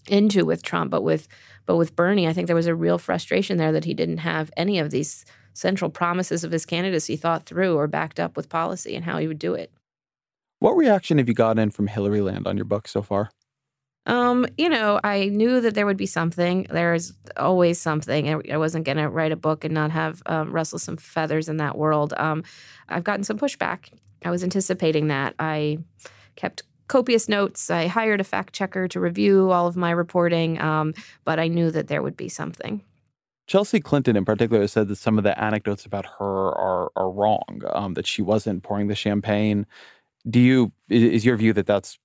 into 0.08 0.44
with 0.44 0.62
Trump, 0.62 0.90
but 0.90 1.02
with 1.02 1.28
but 1.66 1.76
with 1.76 1.94
Bernie, 1.94 2.26
I 2.26 2.32
think 2.32 2.46
there 2.46 2.56
was 2.56 2.66
a 2.66 2.74
real 2.74 2.98
frustration 2.98 3.58
there 3.58 3.72
that 3.72 3.84
he 3.84 3.94
didn't 3.94 4.18
have 4.18 4.50
any 4.56 4.78
of 4.78 4.90
these 4.90 5.24
central 5.52 5.90
promises 5.90 6.44
of 6.44 6.52
his 6.52 6.64
candidacy 6.64 7.16
thought 7.16 7.44
through 7.44 7.76
or 7.76 7.86
backed 7.86 8.18
up 8.18 8.36
with 8.36 8.48
policy 8.48 8.94
and 8.94 9.04
how 9.04 9.18
he 9.18 9.28
would 9.28 9.38
do 9.38 9.54
it. 9.54 9.72
What 10.60 10.76
reaction 10.76 11.18
have 11.18 11.28
you 11.28 11.34
gotten 11.34 11.70
from 11.70 11.88
Hillary 11.88 12.20
Land 12.20 12.46
on 12.46 12.56
your 12.56 12.64
book 12.64 12.88
so 12.88 13.02
far? 13.02 13.30
Um, 14.06 14.46
you 14.56 14.70
know, 14.70 14.98
I 15.04 15.26
knew 15.26 15.60
that 15.60 15.74
there 15.74 15.84
would 15.84 15.98
be 15.98 16.06
something. 16.06 16.66
There's 16.70 17.12
always 17.36 17.78
something. 17.78 18.50
I 18.50 18.56
wasn't 18.56 18.86
going 18.86 18.96
to 18.96 19.08
write 19.08 19.32
a 19.32 19.36
book 19.36 19.64
and 19.64 19.74
not 19.74 19.90
have 19.90 20.22
um, 20.24 20.50
rustle 20.50 20.78
some 20.78 20.96
feathers 20.96 21.48
in 21.48 21.58
that 21.58 21.76
world. 21.76 22.14
Um, 22.16 22.42
I've 22.88 23.04
gotten 23.04 23.22
some 23.22 23.38
pushback. 23.38 23.92
I 24.24 24.30
was 24.30 24.42
anticipating 24.42 25.08
that. 25.08 25.34
I 25.38 25.78
kept 26.36 26.62
copious 26.88 27.28
notes. 27.28 27.70
I 27.70 27.86
hired 27.86 28.20
a 28.20 28.24
fact 28.24 28.54
checker 28.54 28.88
to 28.88 29.00
review 29.00 29.50
all 29.50 29.66
of 29.66 29.76
my 29.76 29.90
reporting, 29.90 30.60
um, 30.60 30.94
but 31.24 31.38
I 31.38 31.48
knew 31.48 31.70
that 31.70 31.88
there 31.88 32.02
would 32.02 32.16
be 32.16 32.28
something. 32.28 32.82
Chelsea 33.46 33.80
Clinton, 33.80 34.16
in 34.16 34.24
particular, 34.24 34.66
said 34.66 34.88
that 34.88 34.96
some 34.96 35.16
of 35.16 35.24
the 35.24 35.38
anecdotes 35.42 35.86
about 35.86 36.06
her 36.18 36.48
are 36.50 36.90
are 36.96 37.10
wrong. 37.10 37.62
Um, 37.72 37.94
that 37.94 38.06
she 38.06 38.20
wasn't 38.20 38.62
pouring 38.62 38.88
the 38.88 38.94
champagne. 38.94 39.66
Do 40.28 40.38
you 40.38 40.72
is 40.88 41.24
your 41.24 41.36
view 41.36 41.52
that 41.54 41.66
that's 41.66 41.98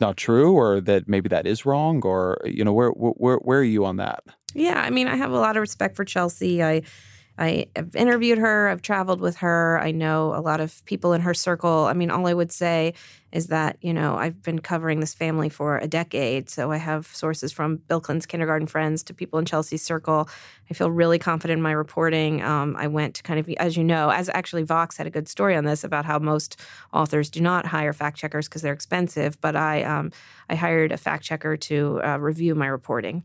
not 0.00 0.16
true, 0.16 0.52
or 0.52 0.80
that 0.80 1.08
maybe 1.08 1.28
that 1.28 1.46
is 1.46 1.64
wrong, 1.64 2.02
or 2.02 2.40
you 2.44 2.64
know 2.64 2.72
where 2.72 2.90
where 2.90 3.36
where 3.36 3.60
are 3.60 3.64
you 3.64 3.84
on 3.84 3.96
that? 3.96 4.24
Yeah, 4.54 4.82
I 4.82 4.90
mean, 4.90 5.06
I 5.06 5.14
have 5.14 5.30
a 5.30 5.38
lot 5.38 5.56
of 5.56 5.60
respect 5.60 5.94
for 5.94 6.04
Chelsea. 6.04 6.62
I 6.62 6.82
I 7.38 7.66
have 7.76 7.94
interviewed 7.94 8.38
her, 8.38 8.68
I've 8.68 8.82
traveled 8.82 9.20
with 9.20 9.36
her. 9.36 9.78
I 9.80 9.92
know 9.92 10.34
a 10.34 10.40
lot 10.40 10.60
of 10.60 10.84
people 10.86 11.12
in 11.12 11.20
her 11.20 11.34
circle. 11.34 11.84
I 11.84 11.92
mean, 11.92 12.10
all 12.10 12.26
I 12.26 12.34
would 12.34 12.50
say 12.50 12.94
is 13.30 13.48
that, 13.48 13.76
you 13.80 13.92
know, 13.92 14.16
I've 14.16 14.42
been 14.42 14.58
covering 14.58 15.00
this 15.00 15.14
family 15.14 15.48
for 15.48 15.78
a 15.78 15.86
decade. 15.86 16.48
So 16.50 16.72
I 16.72 16.78
have 16.78 17.06
sources 17.06 17.52
from 17.52 17.76
Bill 17.76 18.00
Clinton's 18.00 18.26
kindergarten 18.26 18.66
friends 18.66 19.02
to 19.04 19.14
people 19.14 19.38
in 19.38 19.44
Chelsea's 19.44 19.82
circle. 19.82 20.28
I 20.70 20.74
feel 20.74 20.90
really 20.90 21.18
confident 21.18 21.58
in 21.58 21.62
my 21.62 21.72
reporting. 21.72 22.42
Um, 22.42 22.74
I 22.76 22.86
went 22.86 23.14
to 23.16 23.22
kind 23.22 23.38
of, 23.38 23.48
as 23.58 23.76
you 23.76 23.84
know, 23.84 24.10
as 24.10 24.28
actually 24.30 24.62
Vox 24.62 24.96
had 24.96 25.06
a 25.06 25.10
good 25.10 25.28
story 25.28 25.56
on 25.56 25.64
this 25.64 25.84
about 25.84 26.06
how 26.06 26.18
most 26.18 26.58
authors 26.92 27.30
do 27.30 27.40
not 27.40 27.66
hire 27.66 27.92
fact 27.92 28.16
checkers 28.16 28.48
because 28.48 28.62
they're 28.62 28.72
expensive. 28.72 29.40
But 29.40 29.54
I, 29.54 29.84
um, 29.84 30.10
I 30.48 30.54
hired 30.54 30.90
a 30.90 30.96
fact 30.96 31.22
checker 31.22 31.56
to 31.56 32.00
uh, 32.02 32.18
review 32.18 32.54
my 32.54 32.66
reporting. 32.66 33.22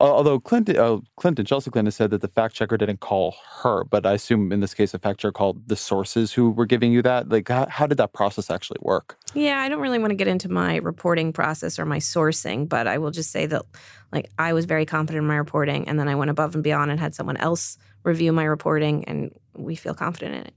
Although 0.00 0.40
Clinton, 0.40 0.78
uh, 0.78 0.98
Clinton, 1.16 1.44
Chelsea 1.44 1.70
Clinton 1.70 1.92
said 1.92 2.10
that 2.10 2.22
the 2.22 2.28
fact 2.28 2.54
checker 2.54 2.78
didn't 2.78 3.00
call 3.00 3.36
her, 3.62 3.84
but 3.84 4.06
I 4.06 4.14
assume 4.14 4.50
in 4.50 4.60
this 4.60 4.72
case, 4.72 4.94
a 4.94 4.98
fact 4.98 5.20
checker 5.20 5.32
called 5.32 5.68
the 5.68 5.76
sources 5.76 6.32
who 6.32 6.50
were 6.50 6.64
giving 6.64 6.90
you 6.90 7.02
that. 7.02 7.28
Like, 7.28 7.48
how, 7.48 7.66
how 7.68 7.86
did 7.86 7.98
that 7.98 8.14
process 8.14 8.48
actually 8.48 8.78
work? 8.80 9.18
Yeah, 9.34 9.60
I 9.60 9.68
don't 9.68 9.82
really 9.82 9.98
want 9.98 10.12
to 10.12 10.14
get 10.14 10.26
into 10.26 10.48
my 10.50 10.76
reporting 10.76 11.34
process 11.34 11.78
or 11.78 11.84
my 11.84 11.98
sourcing, 11.98 12.66
but 12.66 12.86
I 12.86 12.96
will 12.96 13.10
just 13.10 13.30
say 13.30 13.44
that, 13.44 13.62
like, 14.10 14.30
I 14.38 14.54
was 14.54 14.64
very 14.64 14.86
confident 14.86 15.22
in 15.22 15.28
my 15.28 15.36
reporting, 15.36 15.86
and 15.86 16.00
then 16.00 16.08
I 16.08 16.14
went 16.14 16.30
above 16.30 16.54
and 16.54 16.64
beyond 16.64 16.90
and 16.90 16.98
had 16.98 17.14
someone 17.14 17.36
else 17.36 17.76
review 18.02 18.32
my 18.32 18.44
reporting, 18.44 19.04
and 19.04 19.30
we 19.54 19.76
feel 19.76 19.92
confident 19.92 20.34
in 20.34 20.40
it. 20.46 20.54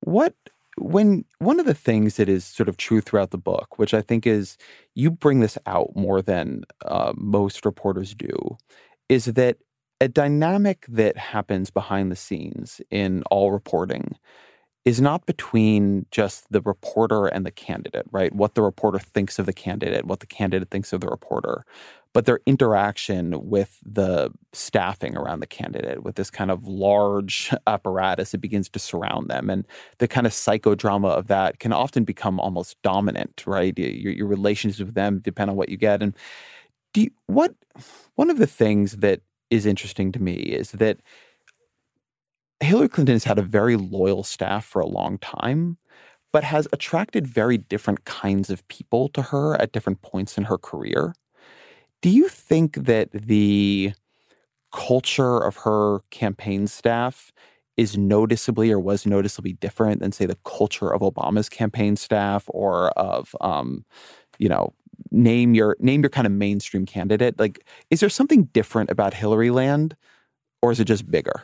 What 0.00 0.34
when 0.82 1.24
one 1.38 1.60
of 1.60 1.66
the 1.66 1.74
things 1.74 2.16
that 2.16 2.28
is 2.28 2.44
sort 2.44 2.68
of 2.68 2.76
true 2.76 3.00
throughout 3.00 3.30
the 3.30 3.38
book, 3.38 3.78
which 3.78 3.94
I 3.94 4.02
think 4.02 4.26
is 4.26 4.56
you 4.94 5.10
bring 5.10 5.40
this 5.40 5.58
out 5.66 5.94
more 5.94 6.22
than 6.22 6.64
uh, 6.84 7.12
most 7.16 7.64
reporters 7.64 8.14
do, 8.14 8.56
is 9.08 9.26
that 9.26 9.58
a 10.00 10.08
dynamic 10.08 10.84
that 10.88 11.16
happens 11.16 11.70
behind 11.70 12.10
the 12.10 12.16
scenes 12.16 12.80
in 12.90 13.22
all 13.30 13.52
reporting 13.52 14.16
is 14.84 15.00
not 15.00 15.26
between 15.26 16.06
just 16.10 16.50
the 16.50 16.60
reporter 16.60 17.26
and 17.26 17.46
the 17.46 17.52
candidate, 17.52 18.06
right? 18.10 18.34
What 18.34 18.54
the 18.54 18.62
reporter 18.62 18.98
thinks 18.98 19.38
of 19.38 19.46
the 19.46 19.52
candidate, 19.52 20.06
what 20.06 20.20
the 20.20 20.26
candidate 20.26 20.70
thinks 20.70 20.92
of 20.92 21.00
the 21.00 21.06
reporter, 21.06 21.64
but 22.14 22.26
their 22.26 22.40
interaction 22.46 23.48
with 23.48 23.78
the 23.84 24.30
staffing 24.52 25.16
around 25.16 25.40
the 25.40 25.46
candidate, 25.46 26.02
with 26.02 26.16
this 26.16 26.30
kind 26.30 26.50
of 26.50 26.66
large 26.66 27.50
apparatus 27.66 28.32
that 28.32 28.40
begins 28.40 28.68
to 28.68 28.78
surround 28.78 29.30
them. 29.30 29.48
And 29.48 29.66
the 29.98 30.08
kind 30.08 30.26
of 30.26 30.32
psychodrama 30.32 31.08
of 31.08 31.28
that 31.28 31.58
can 31.58 31.72
often 31.72 32.04
become 32.04 32.38
almost 32.38 32.76
dominant, 32.82 33.44
right? 33.46 33.76
Your, 33.78 34.12
your 34.12 34.26
relationships 34.26 34.84
with 34.84 34.94
them 34.94 35.20
depend 35.20 35.50
on 35.50 35.56
what 35.56 35.70
you 35.70 35.76
get. 35.76 36.02
And 36.02 36.14
do 36.92 37.02
you, 37.02 37.10
what 37.26 37.54
one 38.16 38.30
of 38.30 38.38
the 38.38 38.46
things 38.46 38.98
that 38.98 39.20
is 39.50 39.64
interesting 39.64 40.12
to 40.12 40.22
me 40.22 40.34
is 40.34 40.72
that 40.72 40.98
Hillary 42.60 42.88
Clinton 42.88 43.14
has 43.14 43.24
had 43.24 43.38
a 43.38 43.42
very 43.42 43.76
loyal 43.76 44.22
staff 44.22 44.64
for 44.64 44.80
a 44.80 44.86
long 44.86 45.18
time, 45.18 45.78
but 46.32 46.44
has 46.44 46.68
attracted 46.72 47.26
very 47.26 47.58
different 47.58 48.04
kinds 48.04 48.50
of 48.50 48.66
people 48.68 49.08
to 49.10 49.22
her 49.22 49.60
at 49.60 49.72
different 49.72 50.02
points 50.02 50.38
in 50.38 50.44
her 50.44 50.58
career. 50.58 51.14
Do 52.02 52.10
you 52.10 52.28
think 52.28 52.74
that 52.74 53.10
the 53.12 53.94
culture 54.72 55.38
of 55.38 55.56
her 55.56 56.00
campaign 56.10 56.66
staff 56.66 57.32
is 57.76 57.96
noticeably 57.96 58.70
or 58.70 58.78
was 58.78 59.06
noticeably 59.06 59.54
different 59.54 60.00
than 60.00 60.12
say 60.12 60.26
the 60.26 60.38
culture 60.44 60.92
of 60.92 61.00
Obama's 61.00 61.48
campaign 61.48 61.96
staff 61.96 62.44
or 62.48 62.90
of 62.90 63.34
um, 63.40 63.84
you 64.38 64.48
know 64.48 64.74
name 65.10 65.54
your 65.54 65.76
name 65.78 66.02
your 66.02 66.10
kind 66.10 66.26
of 66.26 66.32
mainstream 66.32 66.84
candidate? 66.84 67.38
Like 67.38 67.64
is 67.90 68.00
there 68.00 68.08
something 68.08 68.44
different 68.52 68.90
about 68.90 69.14
Hillary 69.14 69.50
land 69.50 69.96
or 70.60 70.72
is 70.72 70.80
it 70.80 70.84
just 70.84 71.10
bigger? 71.10 71.42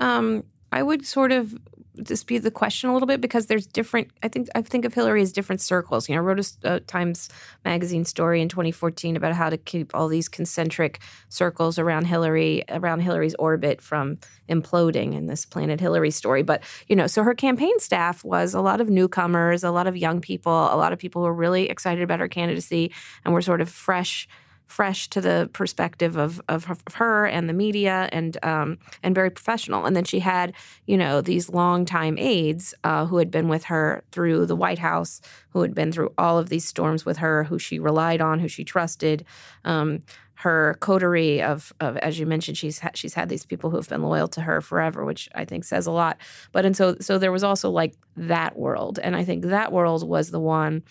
Um, 0.00 0.44
I 0.72 0.82
would 0.82 1.06
sort 1.06 1.32
of 1.32 1.56
dispute 1.96 2.40
the 2.40 2.50
question 2.50 2.90
a 2.90 2.92
little 2.92 3.06
bit 3.06 3.20
because 3.20 3.46
there's 3.46 3.66
different. 3.66 4.08
I 4.22 4.28
think 4.28 4.48
I 4.54 4.62
think 4.62 4.84
of 4.84 4.94
Hillary 4.94 5.22
as 5.22 5.32
different 5.32 5.60
circles. 5.60 6.08
You 6.08 6.14
know, 6.14 6.20
I 6.20 6.24
wrote 6.24 6.56
a, 6.64 6.74
a, 6.74 6.80
Times 6.80 7.28
Magazine 7.64 8.04
story 8.04 8.40
in 8.40 8.48
2014 8.48 9.16
about 9.16 9.32
how 9.32 9.50
to 9.50 9.56
keep 9.56 9.94
all 9.94 10.08
these 10.08 10.28
concentric 10.28 11.00
circles 11.28 11.78
around 11.78 12.06
Hillary, 12.06 12.64
around 12.68 13.00
Hillary's 13.00 13.34
orbit 13.36 13.80
from 13.80 14.18
imploding 14.48 15.14
in 15.14 15.26
this 15.26 15.44
Planet 15.44 15.80
Hillary 15.80 16.10
story. 16.10 16.42
But 16.42 16.62
you 16.88 16.96
know, 16.96 17.06
so 17.06 17.22
her 17.22 17.34
campaign 17.34 17.78
staff 17.80 18.24
was 18.24 18.54
a 18.54 18.60
lot 18.60 18.80
of 18.80 18.88
newcomers, 18.88 19.64
a 19.64 19.70
lot 19.70 19.86
of 19.86 19.96
young 19.96 20.20
people, 20.20 20.52
a 20.52 20.76
lot 20.76 20.92
of 20.92 20.98
people 20.98 21.22
who 21.22 21.26
were 21.26 21.34
really 21.34 21.68
excited 21.68 22.02
about 22.02 22.20
her 22.20 22.28
candidacy 22.28 22.92
and 23.24 23.34
were 23.34 23.42
sort 23.42 23.60
of 23.60 23.68
fresh 23.68 24.28
fresh 24.70 25.08
to 25.08 25.20
the 25.20 25.50
perspective 25.52 26.16
of, 26.16 26.40
of 26.48 26.64
her 26.94 27.26
and 27.26 27.48
the 27.48 27.52
media 27.52 28.08
and 28.12 28.42
um, 28.44 28.78
and 29.02 29.14
very 29.14 29.30
professional. 29.30 29.84
And 29.84 29.96
then 29.96 30.04
she 30.04 30.20
had, 30.20 30.54
you 30.86 30.96
know, 30.96 31.20
these 31.20 31.50
longtime 31.50 32.16
aides 32.18 32.72
uh, 32.84 33.04
who 33.06 33.18
had 33.18 33.30
been 33.30 33.48
with 33.48 33.64
her 33.64 34.04
through 34.12 34.46
the 34.46 34.56
White 34.56 34.78
House, 34.78 35.20
who 35.50 35.62
had 35.62 35.74
been 35.74 35.90
through 35.90 36.12
all 36.16 36.38
of 36.38 36.48
these 36.48 36.64
storms 36.64 37.04
with 37.04 37.16
her, 37.18 37.44
who 37.44 37.58
she 37.58 37.78
relied 37.78 38.20
on, 38.20 38.38
who 38.38 38.48
she 38.48 38.64
trusted. 38.64 39.24
Um, 39.64 40.02
her 40.34 40.78
coterie 40.80 41.42
of, 41.42 41.70
of, 41.80 41.98
as 41.98 42.18
you 42.18 42.24
mentioned, 42.24 42.56
she's 42.56 42.78
ha- 42.78 42.92
she's 42.94 43.12
had 43.12 43.28
these 43.28 43.44
people 43.44 43.68
who 43.68 43.76
have 43.76 43.88
been 43.90 44.02
loyal 44.02 44.28
to 44.28 44.40
her 44.40 44.62
forever, 44.62 45.04
which 45.04 45.28
I 45.34 45.44
think 45.44 45.64
says 45.64 45.86
a 45.86 45.92
lot. 45.92 46.16
But 46.52 46.64
and 46.64 46.74
so 46.74 46.96
so 47.00 47.18
there 47.18 47.32
was 47.32 47.44
also 47.44 47.68
like 47.70 47.94
that 48.16 48.56
world, 48.56 48.98
and 49.02 49.14
I 49.14 49.24
think 49.24 49.44
that 49.46 49.72
world 49.72 50.08
was 50.08 50.30
the 50.30 50.40
one 50.40 50.82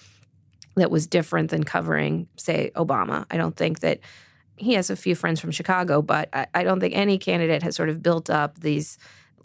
that 0.76 0.92
was 0.92 1.08
different 1.08 1.50
than 1.52 1.64
covering, 1.64 2.28
say, 2.38 2.72
Obama. 2.76 3.26
I 3.32 3.38
don't 3.38 3.56
think 3.56 3.80
that 3.80 4.00
he 4.56 4.74
has 4.74 4.90
a 4.90 4.96
few 4.96 5.16
friends 5.16 5.40
from 5.40 5.52
Chicago, 5.52 6.02
but 6.02 6.30
I, 6.34 6.48
I 6.54 6.64
don't 6.64 6.80
think 6.80 6.96
any 6.96 7.18
candidate 7.18 7.64
has 7.64 7.76
sort 7.76 7.90
of 7.90 8.04
built 8.04 8.30
up 8.30 8.60
these 8.60 8.98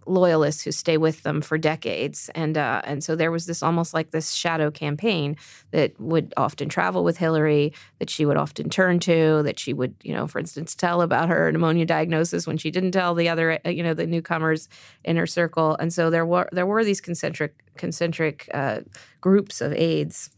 loyalists 0.07 0.63
who 0.63 0.73
stay 0.73 0.99
with 0.99 1.23
them 1.23 1.41
for 1.41 1.57
decades. 1.57 2.31
And 2.35 2.59
uh, 2.59 2.83
and 2.85 3.03
so 3.03 3.17
there 3.17 3.31
was 3.31 3.47
this 3.47 3.63
almost 3.63 3.95
like 3.95 4.11
this 4.11 4.33
shadow 4.33 4.71
campaign 4.71 5.37
that 5.71 5.99
would 5.99 6.35
often 6.37 6.69
travel 6.69 7.05
with 7.05 7.17
Hillary, 7.17 7.73
that 7.99 8.11
she 8.11 8.27
would 8.27 8.37
often 8.37 8.69
turn 8.69 8.99
to, 9.01 9.43
that 9.45 9.59
she 9.59 9.73
would, 9.73 9.95
you 10.03 10.13
know, 10.13 10.27
for 10.27 10.39
instance, 10.39 10.75
tell 10.75 11.01
about 11.03 11.29
her 11.29 11.51
pneumonia 11.51 11.87
diagnosis 11.87 12.47
when 12.47 12.59
she 12.59 12.71
didn't 12.71 12.93
tell 12.93 13.15
the 13.15 13.29
other, 13.29 13.59
uh, 13.65 13.71
you 13.71 13.83
know, 13.83 13.95
the 13.95 14.07
newcomers 14.07 14.69
in 15.05 15.17
her 15.17 15.27
circle. 15.27 15.77
And 15.81 15.93
so 15.93 16.11
there 16.11 16.27
were 16.27 16.49
there 16.53 16.67
were 16.67 16.85
these 16.85 17.01
concentric 17.01 17.55
concentric 17.77 18.49
uh, 18.53 18.81
groups 19.21 19.61
of 19.61 19.73
aides 19.73 20.31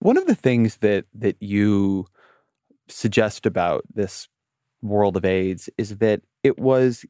one 0.00 0.16
of 0.16 0.26
the 0.26 0.34
things 0.34 0.78
that 0.78 1.06
that 1.14 1.36
you 1.40 2.06
suggest 2.88 3.46
about 3.46 3.84
this 3.94 4.28
world 4.82 5.16
of 5.16 5.24
aides 5.24 5.70
is 5.78 5.98
that 5.98 6.22
it 6.42 6.58
was 6.58 7.04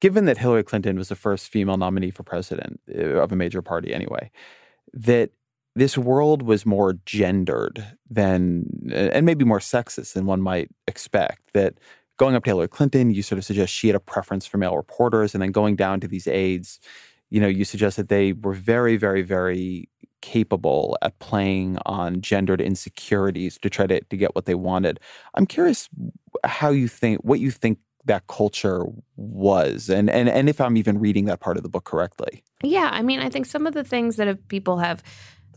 given 0.00 0.24
that 0.24 0.38
Hillary 0.38 0.62
Clinton 0.62 0.96
was 0.96 1.08
the 1.08 1.16
first 1.16 1.48
female 1.48 1.76
nominee 1.76 2.10
for 2.10 2.22
president 2.22 2.80
uh, 2.94 3.20
of 3.20 3.32
a 3.32 3.36
major 3.36 3.60
party 3.60 3.92
anyway, 3.92 4.30
that 4.94 5.30
this 5.76 5.98
world 5.98 6.42
was 6.42 6.66
more 6.66 6.94
gendered 7.04 7.84
than 8.08 8.64
and 8.92 9.26
maybe 9.26 9.44
more 9.44 9.60
sexist 9.60 10.14
than 10.14 10.26
one 10.26 10.40
might 10.40 10.70
expect. 10.88 11.52
That 11.52 11.74
going 12.16 12.34
up 12.34 12.44
to 12.44 12.50
Hillary 12.50 12.68
Clinton, 12.68 13.10
you 13.10 13.22
sort 13.22 13.38
of 13.38 13.44
suggest 13.44 13.72
she 13.72 13.88
had 13.88 13.96
a 13.96 14.00
preference 14.00 14.46
for 14.46 14.58
male 14.58 14.76
reporters, 14.76 15.34
and 15.34 15.42
then 15.42 15.52
going 15.52 15.76
down 15.76 16.00
to 16.00 16.08
these 16.08 16.26
aides, 16.26 16.80
you 17.30 17.40
know, 17.40 17.48
you 17.48 17.64
suggest 17.64 17.96
that 17.96 18.08
they 18.08 18.32
were 18.32 18.54
very, 18.54 18.96
very, 18.96 19.22
very 19.22 19.88
capable 20.20 20.96
at 21.02 21.18
playing 21.18 21.78
on 21.86 22.20
gendered 22.20 22.60
insecurities 22.60 23.58
to 23.58 23.70
try 23.70 23.86
to, 23.86 24.00
to 24.00 24.16
get 24.16 24.34
what 24.34 24.46
they 24.46 24.54
wanted. 24.54 25.00
I'm 25.34 25.46
curious 25.46 25.88
how 26.44 26.70
you 26.70 26.88
think, 26.88 27.20
what 27.22 27.40
you 27.40 27.50
think 27.50 27.78
that 28.06 28.26
culture 28.28 28.84
was 29.16 29.90
and, 29.90 30.08
and 30.08 30.26
and 30.26 30.48
if 30.48 30.58
I'm 30.58 30.78
even 30.78 30.98
reading 30.98 31.26
that 31.26 31.40
part 31.40 31.58
of 31.58 31.62
the 31.62 31.68
book 31.68 31.84
correctly. 31.84 32.42
Yeah, 32.62 32.88
I 32.90 33.02
mean, 33.02 33.20
I 33.20 33.28
think 33.28 33.44
some 33.44 33.66
of 33.66 33.74
the 33.74 33.84
things 33.84 34.16
that 34.16 34.26
have, 34.26 34.48
people 34.48 34.78
have 34.78 35.02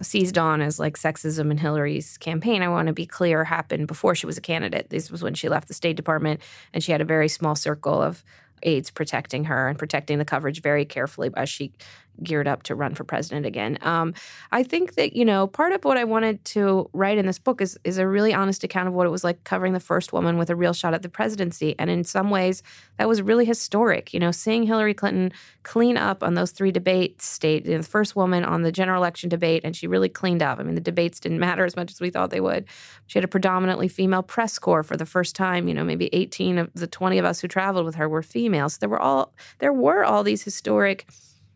seized 0.01 0.37
on 0.37 0.61
as 0.61 0.79
like 0.79 0.97
sexism 0.97 1.51
in 1.51 1.57
Hillary's 1.57 2.17
campaign, 2.17 2.61
I 2.61 2.67
want 2.67 2.87
to 2.87 2.93
be 2.93 3.05
clear, 3.05 3.43
happened 3.43 3.87
before 3.87 4.15
she 4.15 4.25
was 4.25 4.37
a 4.37 4.41
candidate. 4.41 4.89
This 4.89 5.09
was 5.09 5.23
when 5.23 5.33
she 5.33 5.49
left 5.49 5.67
the 5.67 5.73
State 5.73 5.95
Department 5.95 6.41
and 6.73 6.83
she 6.83 6.91
had 6.91 7.01
a 7.01 7.05
very 7.05 7.29
small 7.29 7.55
circle 7.55 8.01
of 8.01 8.23
aides 8.63 8.89
protecting 8.89 9.45
her 9.45 9.67
and 9.67 9.77
protecting 9.77 10.19
the 10.19 10.25
coverage 10.25 10.61
very 10.61 10.85
carefully 10.85 11.29
as 11.35 11.49
she 11.49 11.73
geared 12.21 12.47
up 12.47 12.63
to 12.63 12.75
run 12.75 12.93
for 12.93 13.03
president 13.03 13.45
again. 13.45 13.77
Um, 13.81 14.13
I 14.51 14.63
think 14.63 14.95
that 14.95 15.15
you 15.15 15.25
know 15.25 15.47
part 15.47 15.73
of 15.73 15.83
what 15.83 15.97
I 15.97 16.03
wanted 16.03 16.43
to 16.45 16.89
write 16.93 17.17
in 17.17 17.25
this 17.25 17.39
book 17.39 17.61
is 17.61 17.77
is 17.83 17.97
a 17.97 18.07
really 18.07 18.33
honest 18.33 18.63
account 18.63 18.87
of 18.87 18.93
what 18.93 19.07
it 19.07 19.09
was 19.09 19.23
like 19.23 19.43
covering 19.43 19.73
the 19.73 19.79
first 19.79 20.13
woman 20.13 20.37
with 20.37 20.49
a 20.49 20.55
real 20.55 20.73
shot 20.73 20.93
at 20.93 21.01
the 21.01 21.09
presidency, 21.09 21.75
and 21.79 21.89
in 21.89 22.03
some 22.03 22.29
ways 22.29 22.61
that 22.97 23.07
was 23.07 23.21
really 23.21 23.45
historic. 23.45 24.13
You 24.13 24.19
know, 24.19 24.31
seeing 24.31 24.63
Hillary 24.63 24.93
Clinton 24.93 25.31
clean 25.63 25.97
up 25.97 26.23
on 26.23 26.33
those 26.33 26.51
three 26.51 26.71
debates, 26.71 27.25
state 27.25 27.65
you 27.65 27.71
know, 27.71 27.77
the 27.77 27.83
first 27.83 28.15
woman 28.15 28.43
on 28.43 28.61
the 28.61 28.71
general 28.71 29.01
election 29.01 29.29
debate, 29.29 29.61
and 29.63 29.75
she 29.75 29.87
really 29.87 30.09
cleaned 30.09 30.43
up. 30.43 30.59
I 30.59 30.63
mean, 30.63 30.75
the 30.75 30.81
debates 30.81 31.19
didn't 31.19 31.39
matter 31.39 31.65
as 31.65 31.75
much 31.75 31.91
as 31.91 32.01
we 32.01 32.09
thought 32.09 32.29
they 32.29 32.41
would. 32.41 32.65
She 33.07 33.17
had 33.17 33.23
a 33.23 33.29
predominantly 33.29 33.87
female 33.87 34.23
press 34.23 34.59
corps 34.59 34.83
for 34.83 34.97
the 34.97 35.05
first 35.05 35.35
time. 35.35 35.67
You 35.67 35.73
know, 35.73 35.83
maybe 35.83 36.09
18 36.13 36.57
of 36.57 36.69
the 36.73 36.87
20 36.87 37.17
of 37.17 37.25
us 37.25 37.39
who 37.39 37.47
traveled 37.47 37.85
with 37.85 37.95
her 37.95 38.07
were 38.07 38.21
females. 38.21 38.77
There 38.77 38.89
were 38.89 38.99
all 38.99 39.33
there 39.59 39.73
were 39.73 40.03
all 40.03 40.23
these 40.23 40.43
historic 40.43 41.07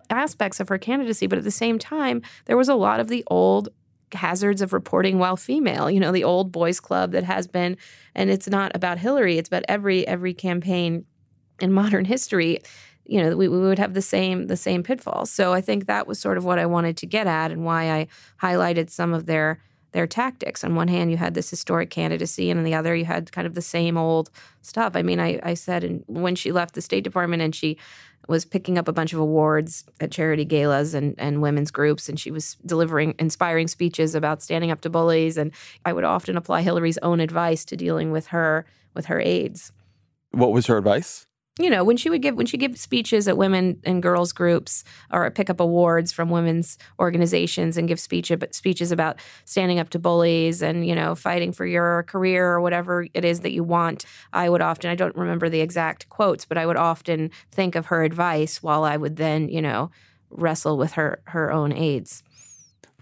aspects 0.09 0.59
of 0.59 0.69
her 0.69 0.77
candidacy, 0.77 1.27
but 1.27 1.37
at 1.37 1.43
the 1.43 1.51
same 1.51 1.79
time, 1.79 2.21
there 2.45 2.57
was 2.57 2.69
a 2.69 2.75
lot 2.75 2.99
of 2.99 3.07
the 3.07 3.23
old 3.27 3.69
hazards 4.13 4.61
of 4.61 4.71
reporting 4.71 5.19
while 5.19 5.35
female 5.35 5.91
you 5.91 5.99
know 5.99 6.13
the 6.13 6.23
old 6.23 6.49
boys 6.49 6.79
club 6.79 7.11
that 7.11 7.25
has 7.25 7.45
been 7.45 7.75
and 8.15 8.29
it's 8.29 8.47
not 8.47 8.73
about 8.73 8.97
hillary 8.97 9.37
it's 9.37 9.49
about 9.49 9.65
every 9.67 10.07
every 10.07 10.33
campaign 10.33 11.03
in 11.59 11.73
modern 11.73 12.05
history 12.05 12.61
you 13.07 13.21
know 13.21 13.35
we, 13.35 13.47
we 13.47 13.59
would 13.59 13.79
have 13.79 13.93
the 13.93 14.01
same 14.01 14.47
the 14.47 14.57
same 14.57 14.83
pitfalls. 14.83 15.31
So 15.31 15.53
i 15.53 15.61
think 15.61 15.87
that 15.87 16.07
was 16.07 16.19
sort 16.19 16.37
of 16.37 16.45
what 16.45 16.59
i 16.59 16.65
wanted 16.65 16.97
to 16.97 17.05
get 17.05 17.27
at 17.27 17.51
and 17.51 17.65
why 17.65 17.91
i 17.91 18.07
highlighted 18.41 18.89
some 18.89 19.13
of 19.13 19.25
their 19.25 19.59
their 19.93 20.05
tactics. 20.05 20.63
On 20.63 20.75
one 20.75 20.89
hand 20.89 21.11
you 21.11 21.17
had 21.17 21.33
this 21.33 21.49
historic 21.49 21.89
candidacy 21.89 22.51
and 22.51 22.59
on 22.59 22.65
the 22.65 22.73
other 22.73 22.95
you 22.95 23.05
had 23.05 23.31
kind 23.31 23.47
of 23.47 23.55
the 23.55 23.61
same 23.61 23.97
old 23.97 24.29
stuff. 24.61 24.95
I 24.95 25.01
mean 25.01 25.19
i, 25.19 25.39
I 25.43 25.53
said 25.53 25.83
in, 25.83 26.03
when 26.07 26.35
she 26.35 26.51
left 26.51 26.75
the 26.75 26.81
state 26.81 27.03
department 27.03 27.41
and 27.41 27.55
she 27.55 27.77
was 28.27 28.45
picking 28.45 28.77
up 28.77 28.87
a 28.87 28.93
bunch 28.93 29.13
of 29.13 29.19
awards 29.19 29.85
at 29.99 30.11
charity 30.11 30.45
galas 30.45 30.93
and, 30.93 31.15
and 31.17 31.41
women's 31.41 31.71
groups, 31.71 32.09
and 32.09 32.19
she 32.19 32.31
was 32.31 32.55
delivering 32.65 33.15
inspiring 33.19 33.67
speeches 33.67 34.15
about 34.15 34.41
standing 34.41 34.71
up 34.71 34.81
to 34.81 34.89
bullies. 34.89 35.37
And 35.37 35.51
I 35.85 35.93
would 35.93 36.03
often 36.03 36.37
apply 36.37 36.61
Hillary's 36.61 36.97
own 36.99 37.19
advice 37.19 37.63
to 37.65 37.77
dealing 37.77 38.11
with 38.11 38.27
her 38.27 38.65
with 38.93 39.05
her 39.05 39.19
aides. 39.19 39.71
What 40.31 40.51
was 40.51 40.67
her 40.67 40.77
advice? 40.77 41.27
You 41.59 41.69
know, 41.69 41.83
when 41.83 41.97
she 41.97 42.09
would 42.09 42.21
give 42.21 42.35
when 42.35 42.45
she 42.45 42.57
give 42.57 42.77
speeches 42.77 43.27
at 43.27 43.37
women 43.37 43.79
and 43.83 44.01
girls 44.01 44.31
groups 44.31 44.83
or 45.11 45.29
pick 45.31 45.49
up 45.49 45.59
awards 45.59 46.11
from 46.11 46.29
women's 46.29 46.77
organizations 46.99 47.77
and 47.77 47.87
give 47.87 47.99
speech 47.99 48.31
speeches 48.51 48.91
about 48.91 49.19
standing 49.45 49.79
up 49.79 49.89
to 49.89 49.99
bullies 49.99 50.61
and 50.61 50.85
you 50.85 50.93
know 50.95 51.15
fighting 51.15 51.51
for 51.51 51.65
your 51.65 52.03
career 52.03 52.45
or 52.47 52.61
whatever 52.61 53.07
it 53.13 53.25
is 53.25 53.41
that 53.41 53.51
you 53.51 53.63
want, 53.63 54.05
I 54.33 54.49
would 54.49 54.61
often 54.61 54.89
I 54.89 54.95
don't 54.95 55.15
remember 55.15 55.49
the 55.49 55.61
exact 55.61 56.09
quotes, 56.09 56.45
but 56.45 56.57
I 56.57 56.65
would 56.65 56.77
often 56.77 57.31
think 57.51 57.75
of 57.75 57.87
her 57.87 58.03
advice 58.03 58.61
while 58.61 58.83
I 58.83 58.97
would 58.97 59.15
then 59.15 59.49
you 59.49 59.61
know 59.61 59.91
wrestle 60.29 60.77
with 60.77 60.93
her 60.93 61.21
her 61.25 61.51
own 61.51 61.71
aides 61.71 62.23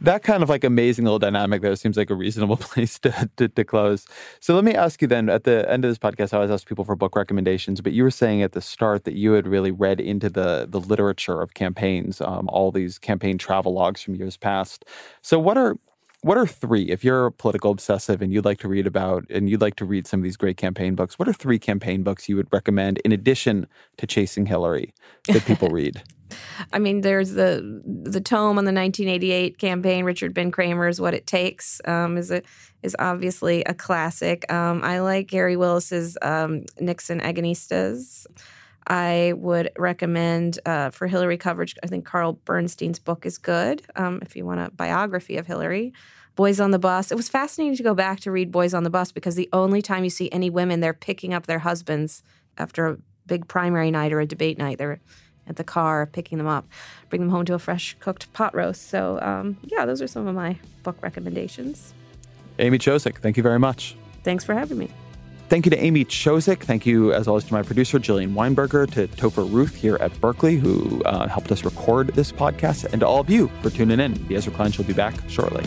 that 0.01 0.23
kind 0.23 0.43
of 0.43 0.49
like 0.49 0.63
amazing 0.63 1.05
little 1.05 1.19
dynamic 1.19 1.61
there 1.61 1.75
seems 1.75 1.95
like 1.95 2.09
a 2.09 2.15
reasonable 2.15 2.57
place 2.59 2.99
to, 2.99 3.29
to, 3.37 3.47
to, 3.47 3.63
close. 3.63 4.05
So 4.39 4.53
let 4.53 4.63
me 4.63 4.73
ask 4.73 5.01
you 5.01 5.07
then 5.07 5.29
at 5.29 5.45
the 5.45 5.69
end 5.71 5.85
of 5.85 5.91
this 5.91 5.97
podcast, 5.97 6.33
I 6.33 6.37
always 6.37 6.51
ask 6.51 6.67
people 6.67 6.83
for 6.83 6.95
book 6.95 7.15
recommendations, 7.15 7.79
but 7.79 7.93
you 7.93 8.03
were 8.03 8.11
saying 8.11 8.41
at 8.41 8.51
the 8.51 8.61
start 8.61 9.05
that 9.05 9.13
you 9.13 9.33
had 9.33 9.47
really 9.47 9.71
read 9.71 10.01
into 10.01 10.29
the, 10.29 10.67
the 10.69 10.79
literature 10.79 11.41
of 11.41 11.53
campaigns, 11.53 12.19
um, 12.19 12.49
all 12.49 12.71
these 12.71 12.99
campaign 12.99 13.37
travel 13.37 13.73
logs 13.73 14.01
from 14.01 14.15
years 14.15 14.35
past. 14.35 14.83
So 15.21 15.39
what 15.39 15.57
are, 15.57 15.77
what 16.21 16.37
are 16.37 16.47
three, 16.47 16.89
if 16.89 17.03
you're 17.03 17.27
a 17.27 17.31
political 17.31 17.71
obsessive 17.71 18.21
and 18.21 18.33
you'd 18.33 18.45
like 18.45 18.59
to 18.59 18.67
read 18.67 18.87
about, 18.87 19.25
and 19.29 19.49
you'd 19.49 19.61
like 19.61 19.75
to 19.75 19.85
read 19.85 20.07
some 20.07 20.19
of 20.19 20.23
these 20.25 20.37
great 20.37 20.57
campaign 20.57 20.95
books, 20.95 21.17
what 21.17 21.29
are 21.29 21.33
three 21.33 21.59
campaign 21.59 22.03
books 22.03 22.27
you 22.27 22.35
would 22.35 22.51
recommend 22.51 22.97
in 23.05 23.13
addition 23.13 23.65
to 23.97 24.07
Chasing 24.07 24.47
Hillary 24.47 24.93
that 25.27 25.45
people 25.45 25.69
read? 25.71 26.03
I 26.73 26.79
mean, 26.79 27.01
there's 27.01 27.31
the 27.31 27.81
the 27.85 28.21
tome 28.21 28.57
on 28.57 28.65
the 28.65 28.73
1988 28.73 29.57
campaign. 29.57 30.05
Richard 30.05 30.33
Ben 30.33 30.51
Cramer's 30.51 30.99
"What 30.99 31.13
It 31.13 31.27
Takes" 31.27 31.81
um, 31.85 32.17
is 32.17 32.31
a 32.31 32.41
is 32.83 32.95
obviously 32.99 33.63
a 33.63 33.73
classic. 33.73 34.51
Um, 34.51 34.81
I 34.83 34.99
like 34.99 35.27
Gary 35.27 35.57
Willis's 35.57 36.17
um, 36.21 36.65
Nixon 36.79 37.19
Agonistes. 37.19 38.25
I 38.87 39.33
would 39.37 39.71
recommend 39.77 40.59
uh, 40.65 40.91
for 40.91 41.07
Hillary 41.07 41.37
coverage. 41.37 41.75
I 41.83 41.87
think 41.87 42.05
Carl 42.05 42.33
Bernstein's 42.45 42.99
book 42.99 43.25
is 43.25 43.37
good 43.37 43.81
um, 43.95 44.19
if 44.21 44.35
you 44.35 44.45
want 44.45 44.59
a 44.59 44.69
biography 44.71 45.37
of 45.37 45.47
Hillary. 45.47 45.93
Boys 46.35 46.59
on 46.59 46.71
the 46.71 46.79
Bus. 46.79 47.11
It 47.11 47.15
was 47.15 47.29
fascinating 47.29 47.77
to 47.77 47.83
go 47.83 47.95
back 47.95 48.19
to 48.21 48.31
read 48.31 48.51
Boys 48.51 48.73
on 48.73 48.83
the 48.83 48.89
Bus 48.89 49.11
because 49.11 49.35
the 49.35 49.49
only 49.53 49.81
time 49.81 50.03
you 50.03 50.09
see 50.09 50.29
any 50.31 50.49
women, 50.49 50.81
they're 50.81 50.93
picking 50.93 51.33
up 51.33 51.47
their 51.47 51.59
husbands 51.59 52.23
after 52.57 52.87
a 52.87 52.97
big 53.25 53.47
primary 53.47 53.89
night 53.89 54.11
or 54.11 54.19
a 54.19 54.25
debate 54.25 54.57
night. 54.57 54.77
They're 54.77 54.99
at 55.47 55.55
the 55.55 55.63
car 55.63 56.05
picking 56.05 56.37
them 56.37 56.47
up, 56.47 56.65
bring 57.09 57.21
them 57.21 57.29
home 57.29 57.45
to 57.45 57.53
a 57.53 57.59
fresh 57.59 57.95
cooked 57.99 58.31
pot 58.33 58.55
roast. 58.55 58.89
So, 58.89 59.19
um, 59.21 59.57
yeah, 59.63 59.85
those 59.85 60.01
are 60.01 60.07
some 60.07 60.27
of 60.27 60.35
my 60.35 60.57
book 60.83 60.97
recommendations. 61.01 61.93
Amy 62.59 62.77
Chozick, 62.77 63.17
thank 63.17 63.37
you 63.37 63.43
very 63.43 63.59
much. 63.59 63.95
Thanks 64.23 64.43
for 64.43 64.53
having 64.53 64.77
me. 64.77 64.89
Thank 65.47 65.65
you 65.65 65.69
to 65.69 65.77
Amy 65.77 66.05
Chozick. 66.05 66.63
Thank 66.63 66.87
you, 66.87 67.13
as 67.13 67.27
always, 67.27 67.43
to 67.43 67.53
my 67.53 67.61
producer, 67.61 67.99
Jillian 67.99 68.33
Weinberger, 68.33 68.89
to 68.93 69.07
Topher 69.07 69.51
Ruth 69.51 69.75
here 69.75 69.95
at 69.97 70.19
Berkeley, 70.19 70.55
who 70.55 71.03
uh, 71.03 71.27
helped 71.27 71.51
us 71.51 71.63
record 71.63 72.07
this 72.07 72.31
podcast, 72.31 72.91
and 72.91 73.01
to 73.01 73.07
all 73.07 73.19
of 73.19 73.29
you 73.29 73.51
for 73.61 73.69
tuning 73.69 73.99
in. 73.99 74.27
The 74.27 74.37
Ezra 74.37 74.51
Klein 74.51 74.71
Show 74.71 74.81
will 74.81 74.87
be 74.87 74.93
back 74.93 75.13
shortly. 75.29 75.63